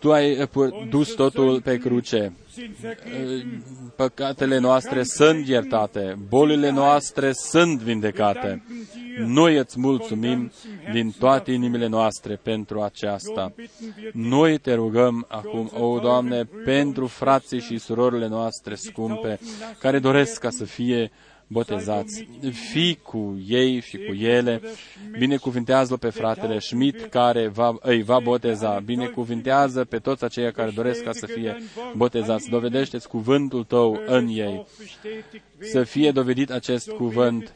[0.00, 2.32] du hast alles an das Kreuz getragen, Tu ai uh, pu- dus totul pe cruce.
[2.52, 3.62] sind vergeben.
[3.96, 8.62] Păcatele noastre sunt iertate, bolile noastre sunt vindecate.
[9.26, 10.52] Noi îți mulțumim
[10.92, 13.52] din toate inimile noastre pentru aceasta.
[14.12, 19.38] Noi te rugăm acum, o Doamne, pentru frații și surorile noastre scumpe,
[19.78, 21.10] care doresc ca să fie
[21.48, 22.28] botezați.
[22.70, 24.60] Fii cu ei și cu ele,
[25.18, 31.02] binecuvintează pe fratele Schmidt care va, îi va boteza, binecuvintează pe toți aceia care doresc
[31.02, 31.56] ca să fie
[31.96, 32.48] botezați.
[32.48, 34.66] Dovedește-ți cuvântul tău în ei.
[35.58, 37.52] Să fie dovedit acest cuvânt.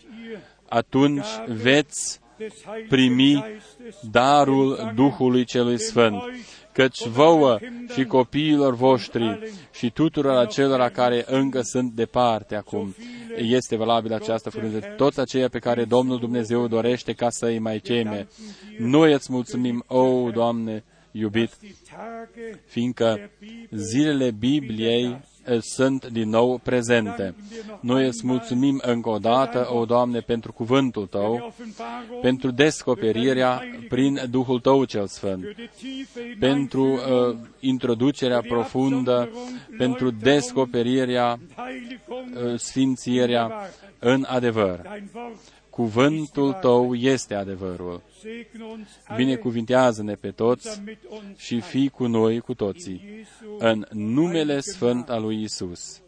[0.68, 2.20] Atunci veți
[2.88, 3.44] primi
[4.10, 6.22] darul Duhului Celui Sfânt,
[6.72, 7.58] căci vouă
[7.94, 9.38] și copiilor voștri
[9.72, 12.94] și tuturor acelora care încă sunt departe acum,
[13.36, 14.78] este valabil această fărâmă.
[14.96, 18.28] Toți aceia pe care Domnul Dumnezeu dorește ca să îi mai cheme.
[18.78, 21.50] Noi îți mulțumim, o, Doamne, iubit,
[22.66, 23.30] fiindcă
[23.70, 25.16] zilele Bibliei eh,
[25.60, 27.34] sunt din nou prezente.
[27.80, 31.52] Noi îți mulțumim încă o dată, o Doamne, pentru cuvântul Tău,
[32.22, 35.44] pentru descoperirea prin Duhul Tău cel Sfânt,
[36.38, 39.30] pentru uh, introducerea profundă,
[39.78, 43.52] pentru descoperirea, uh, sfințirea
[43.98, 44.80] în adevăr.
[45.72, 48.02] Cuvântul Tău este adevărul.
[49.16, 50.82] Binecuvintează-ne pe toți
[51.36, 53.26] și fii cu noi cu toții.
[53.58, 56.02] În numele Sfânt al lui Isus.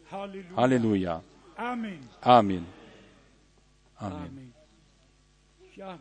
[0.55, 1.23] Aleluia.
[1.57, 1.99] Amen.
[2.21, 2.63] Amin.
[3.95, 4.17] Amin.
[4.17, 4.55] Amen.
[5.77, 5.99] Ja,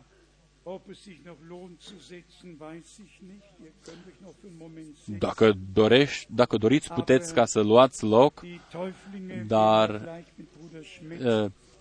[0.62, 3.50] ob es sich noch lohnt zu setzen, weiß ich nicht.
[3.64, 5.18] Ihr könnt euch noch für einen Moment setzen.
[5.18, 9.90] Dacă, dorești, dacă doriți, puteți ca să luați loc, Die Täuflinge Dar,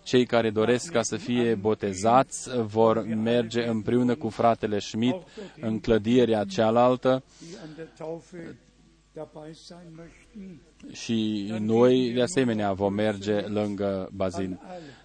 [0.05, 3.67] werden gleich mit Bruder Schmidt uh, cei care doresc ca să fie botezați vor merge
[3.67, 5.27] împreună cu fratele Schmidt
[5.61, 8.55] în clădirea cealaltă die an der Taufe
[9.13, 10.59] dabei sein möchten.
[10.91, 14.59] și noi, de asemenea, vom merge lângă bazin.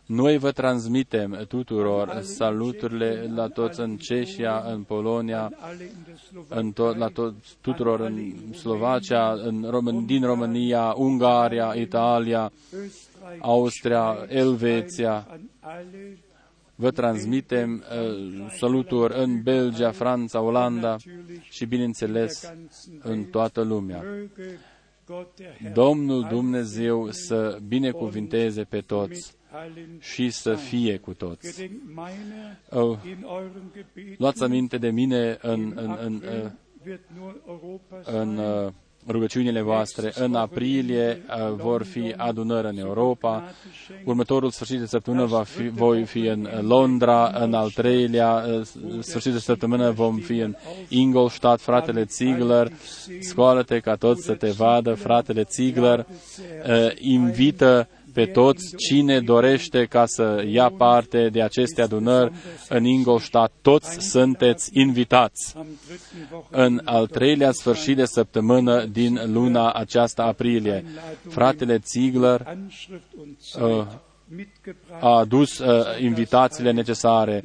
[0.06, 6.58] Noi vă transmitem tuturor saluturile la toți în Ceșia, în Polonia, Alle in der Slowakei.
[6.58, 13.07] în to- la to- tuturor în Slovacia, în Român- din România, Ungaria, Italia, Österreich,
[13.40, 15.26] Austria, Elveția.
[15.30, 16.18] an alle
[16.74, 20.96] Vă transmitem uh, saluturi în Belgia, Franța, Olanda
[21.50, 22.52] și, bineînțeles,
[23.02, 24.02] în toată lumea.
[24.04, 24.58] möge
[25.06, 31.54] Gott der Herr Domnul Dumnezeu să binecuvinteze pe toți allen și să fie cu toți.
[31.56, 34.18] gedenkt meiner Oh, in eurem Gebet.
[34.18, 36.50] luați aminte de mine în, în, în, uh,
[36.86, 38.38] wird nur Europa în sein.
[38.38, 38.72] uh,
[39.06, 40.12] rugăciunile voastre.
[40.14, 43.44] În aprilie uh, vor fi adunări în Europa.
[44.04, 47.32] Următorul sfârșit de săptămână va fi, voi fi în Londra.
[47.40, 48.66] În al treilea uh,
[49.00, 50.54] sfârșit de săptămână vom fi în
[50.88, 51.60] Ingolstadt.
[51.60, 52.72] Fratele Ziegler,
[53.20, 54.94] scoală-te ca toți să te vadă.
[54.94, 62.32] Fratele Ziegler uh, invită pe toți cine dorește ca să ia parte de aceste adunări
[62.68, 63.52] în Ingolstadt.
[63.62, 65.54] Toți sunteți invitați
[66.50, 70.84] în al treilea sfârșit de săptămână din luna aceasta aprilie.
[71.28, 72.56] Fratele Ziegler
[73.60, 73.86] uh,
[75.00, 77.42] a adus uh, invitațiile necesare.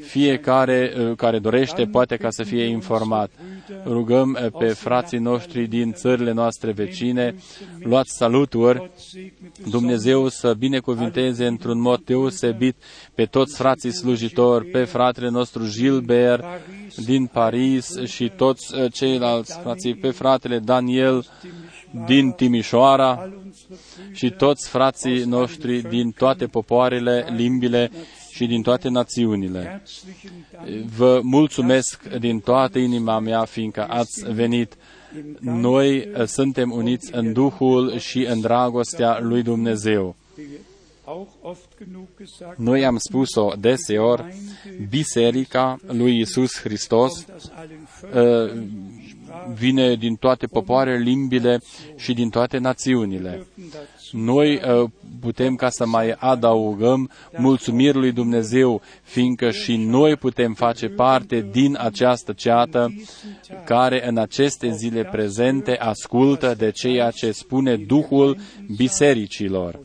[0.00, 3.30] Fiecare uh, care dorește poate ca să fie informat.
[3.86, 7.34] Rugăm uh, pe frații noștri din țările noastre vecine,
[7.78, 8.90] luați saluturi,
[9.70, 12.76] Dumnezeu să binecuvinteze într-un mod deosebit
[13.14, 16.44] pe toți frații slujitori, pe fratele nostru Gilbert
[17.04, 21.24] din Paris și toți uh, ceilalți frații, pe fratele Daniel
[22.06, 23.30] din Timișoara
[24.12, 27.90] și toți frații noștri din toate popoarele, limbile
[28.30, 29.82] și din toate națiunile.
[30.96, 34.76] Vă mulțumesc din toată inima mea, fiindcă ați venit.
[35.40, 40.16] Noi uh, suntem uniți în Duhul și în dragostea lui Dumnezeu.
[42.56, 44.34] Noi am spus-o deseori,
[44.88, 47.26] Biserica lui Isus Hristos
[48.14, 48.52] uh,
[49.54, 51.60] vine din toate popoarele, limbile
[51.96, 53.46] și din toate națiunile.
[54.12, 54.90] Noi uh,
[55.20, 61.76] putem ca să mai adăugăm mulțumirii lui Dumnezeu, fiindcă și noi putem face parte din
[61.80, 62.94] această ceată
[63.64, 68.36] care în aceste zile prezente ascultă de ceea ce spune Duhul
[68.76, 69.80] bisericilor.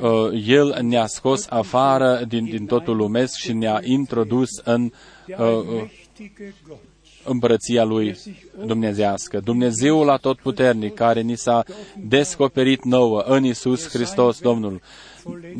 [0.00, 4.90] Uh, El ne-a scos afară din, din totul lumesc și ne-a introdus în
[5.26, 5.90] uh,
[7.30, 8.16] împărăția lui
[8.66, 9.40] dumnezească.
[9.44, 11.64] Dumnezeul atotputernic care ni s-a
[11.96, 14.80] descoperit nouă în Isus Hristos Domnul,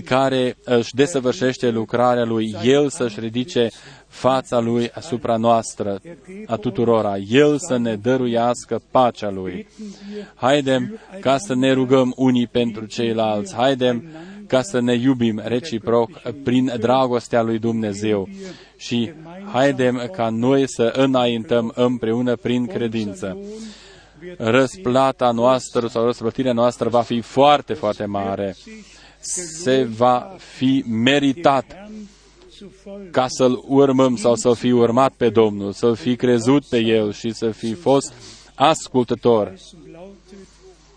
[0.05, 3.69] care își desăvârșește lucrarea lui, El să-și ridice
[4.07, 6.01] fața lui asupra noastră,
[6.47, 9.67] a tuturora, El să ne dăruiască pacea lui.
[10.35, 14.05] Haidem ca să ne rugăm unii pentru ceilalți, haidem
[14.47, 16.11] ca să ne iubim reciproc
[16.43, 18.29] prin dragostea lui Dumnezeu
[18.77, 19.13] și
[19.53, 23.39] haidem ca noi să înaintăm împreună prin credință.
[24.37, 28.57] Răsplata noastră sau răsplătirea noastră va fi foarte, foarte mare.
[29.53, 31.91] Se va fi meritat
[33.11, 37.33] ca să-L urmăm sau să-L fi urmat pe Domnul, să-L fi crezut pe El și
[37.33, 38.13] să fi fost
[38.55, 39.55] ascultător.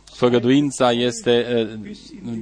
[0.03, 1.67] Făgăduința este eh,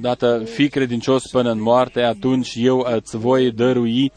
[0.00, 4.12] dată, fi credincios până în moarte, atunci eu îți voi dărui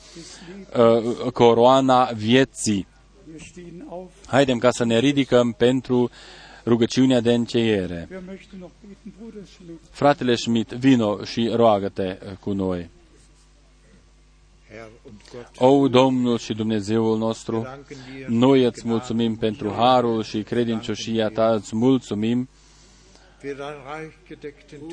[0.77, 2.88] uh, coroana vieții.
[4.27, 6.10] Haidem ca să ne ridicăm pentru
[6.65, 8.23] rugăciunea de încheiere.
[9.89, 12.89] Fratele Schmidt, vino și roagă-te cu noi.
[15.57, 17.68] O, Domnul și Dumnezeul nostru,
[18.27, 22.49] noi îți mulțumim pentru harul și credincioșia ta, îți mulțumim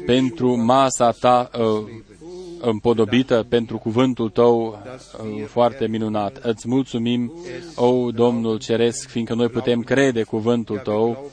[0.06, 1.89] pentru masa ta uh,
[2.60, 6.36] împodobită, pentru cuvântul tău uh, foarte minunat.
[6.36, 7.32] Îți mulțumim,
[7.74, 11.31] o Domnul Ceresc, fiindcă noi putem crede cuvântul tău,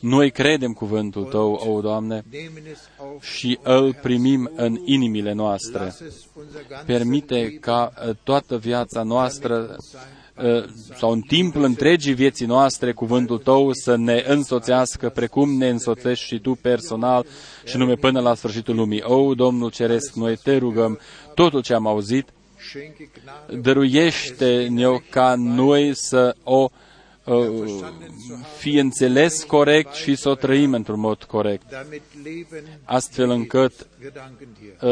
[0.00, 2.24] noi credem cuvântul Tău, o Doamne,
[3.20, 5.94] și îl primim în inimile noastre.
[6.86, 10.25] Permite ca uh, toată viața noastră Uh,
[10.98, 16.38] sau în timpul întregii vieții noastre, cuvântul Tău să ne însoțească precum ne însoțești și
[16.38, 17.26] Tu personal
[17.64, 19.02] și nume până la sfârșitul lumii.
[19.02, 20.98] O, Domnul Ceresc, noi Te rugăm
[21.34, 22.28] totul ce am auzit,
[23.60, 26.68] dăruiește-ne ca noi să o
[27.24, 27.46] uh,
[28.58, 31.66] fi înțeles corect și să o trăim într-un mod corect,
[32.84, 33.72] astfel încât
[34.80, 34.90] uh,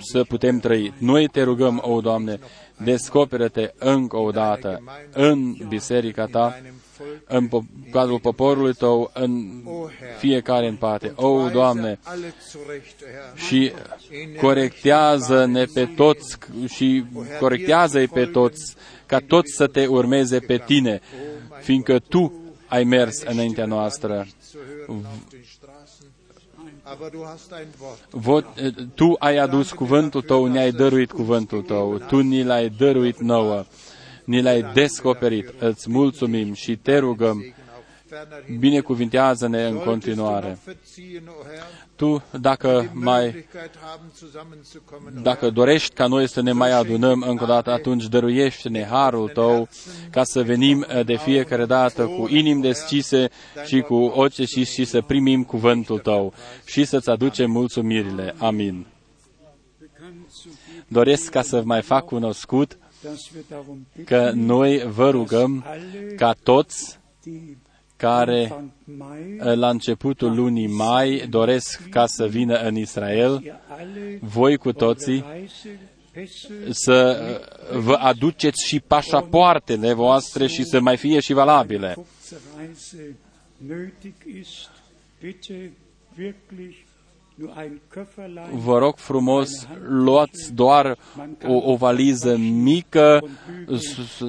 [0.00, 0.92] să putem trăi.
[0.98, 2.38] Noi te rugăm, o Doamne,
[2.84, 4.82] descoperă-te încă o dată
[5.12, 6.60] în biserica ta,
[7.26, 7.48] în
[7.90, 9.62] cadrul poporului tău, în
[10.18, 11.12] fiecare în parte.
[11.16, 11.98] O, Doamne,
[13.34, 13.72] și
[14.40, 16.38] corectează-ne pe toți
[16.68, 17.04] și
[17.40, 18.74] corectează-i pe toți,
[19.06, 21.00] ca toți să te urmeze pe tine,
[21.60, 22.32] fiindcă Tu
[22.66, 24.26] ai mers înaintea noastră.
[28.10, 33.18] Vot, eh, tu ai adus cuvântul tău, ne-ai dăruit cuvântul tău, tu ni l-ai dăruit
[33.18, 33.64] nouă,
[34.24, 35.54] ni l-ai descoperit.
[35.58, 37.54] Îți mulțumim și te rugăm
[38.58, 40.58] Binecuvintează-ne în continuare.
[41.96, 43.46] Tu, dacă mai
[45.22, 49.68] dacă dorești ca noi să ne mai adunăm încă o dată, atunci dăruiește-ne harul tău
[50.10, 53.30] ca să venim de fiecare dată cu inimi deschise
[53.64, 56.32] și cu ochi deschise și să primim cuvântul tău
[56.64, 58.34] și să-ți aducem mulțumirile.
[58.38, 58.86] Amin.
[60.88, 62.78] Doresc ca să mai fac cunoscut
[64.04, 65.64] că noi vă rugăm
[66.16, 67.00] ca toți
[68.02, 68.72] care
[69.54, 73.60] la începutul lunii mai doresc ca să vină în Israel,
[74.20, 75.24] voi cu toții
[76.70, 77.00] să
[77.72, 81.96] vă aduceți și pașapoartele voastre și să mai fie și valabile.
[88.52, 89.50] Vă rog frumos,
[89.88, 90.98] luați doar
[91.46, 93.20] o, o valiză mică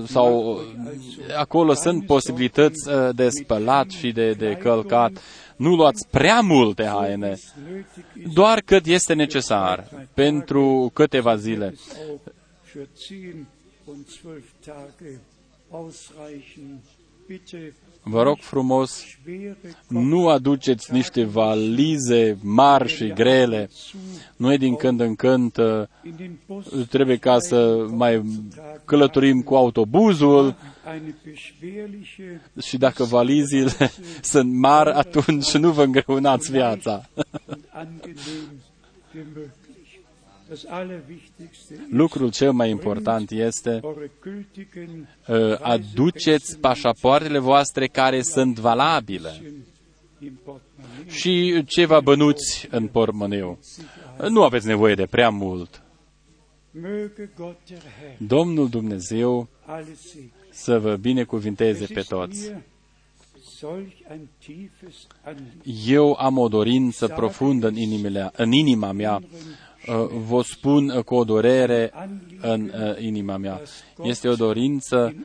[0.05, 0.59] sau
[1.37, 5.11] acolo sunt posibilități de spălat și de, de călcat.
[5.55, 7.35] Nu luați prea multe haine,
[8.33, 11.73] doar cât este necesar pentru câteva zile.
[18.05, 19.03] Vă rog frumos,
[19.87, 23.69] nu aduceți niște valize mari și grele.
[24.35, 25.83] Noi din când în când uh,
[26.89, 28.23] trebuie ca să mai
[28.85, 30.55] călătorim cu autobuzul
[32.61, 33.91] și dacă valizile
[34.31, 37.01] sunt mari, atunci nu vă îngreunați viața.
[41.89, 43.79] Lucrul cel mai important este
[45.27, 49.41] uh, aduceți pașapoartele voastre care sunt valabile
[51.07, 53.59] și ceva bănuți în pormoneu.
[54.29, 55.83] Nu aveți nevoie de prea mult.
[58.17, 59.47] Domnul Dumnezeu
[60.49, 62.51] să vă binecuvinteze pe toți.
[65.85, 69.72] Eu am o dorință profundă în, inimile, în inima mea Uh,
[70.27, 71.91] vă spun uh, cu o dorere
[72.41, 73.61] în uh, inima mea.
[74.03, 75.15] Este o dorință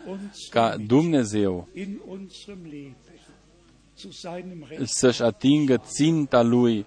[0.50, 1.68] ca Dumnezeu
[4.84, 6.86] să-și atingă ținta Lui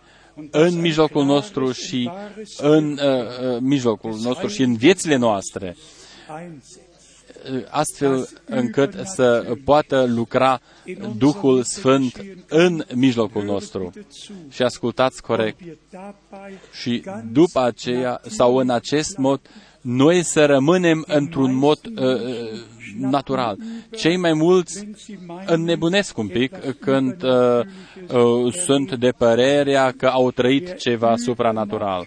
[0.51, 2.09] în mijlocul nostru și
[2.57, 5.75] în uh, mijlocul nostru și în viețile noastre
[7.69, 10.59] astfel încât să poată lucra
[11.17, 13.91] Duhul Sfânt în mijlocul nostru.
[14.49, 15.59] Și ascultați corect.
[16.81, 19.39] Și după aceea, sau în acest mod,
[19.81, 22.61] noi să rămânem într-un mod uh, uh
[22.97, 23.57] natural.
[23.97, 24.87] Cei mai mulți
[25.45, 27.59] înnebunesc un pic când uh,
[28.13, 32.05] uh, sunt de părerea că au trăit ceva supranatural.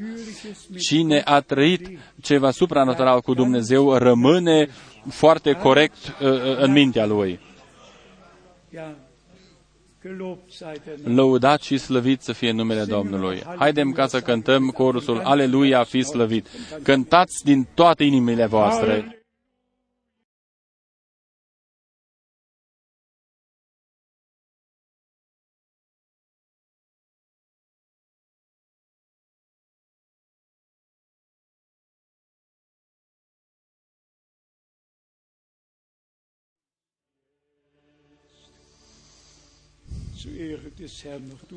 [0.78, 4.69] Cine a trăit ceva supranatural cu Dumnezeu rămâne
[5.10, 7.40] foarte corect uh, uh, în mintea lui.
[11.05, 13.43] Lăudat și slăvit să fie numele Domnului.
[13.59, 16.48] Haidem ca să cântăm corusul Aleluia, fi slăvit.
[16.82, 19.23] Cântați din toate inimile voastre.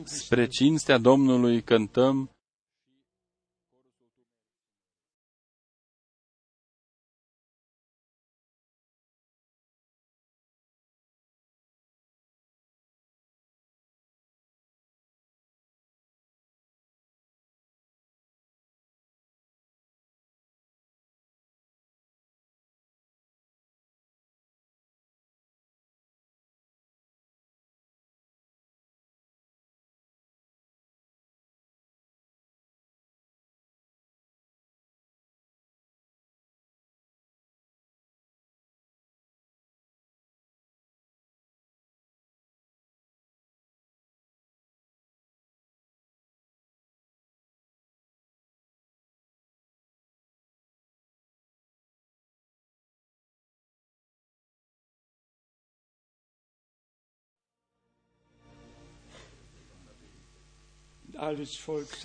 [0.03, 2.29] Spre cinstea Domnului cântăm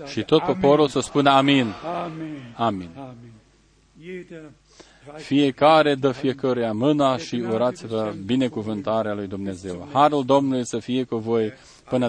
[0.06, 1.74] Și tot poporul să spună amin.
[2.56, 2.88] Amin.
[5.16, 9.88] Fiecare dă fiecare mâna și urați-vă binecuvântarea lui Dumnezeu.
[9.92, 11.52] Harul Domnului să fie cu voi
[11.88, 12.08] până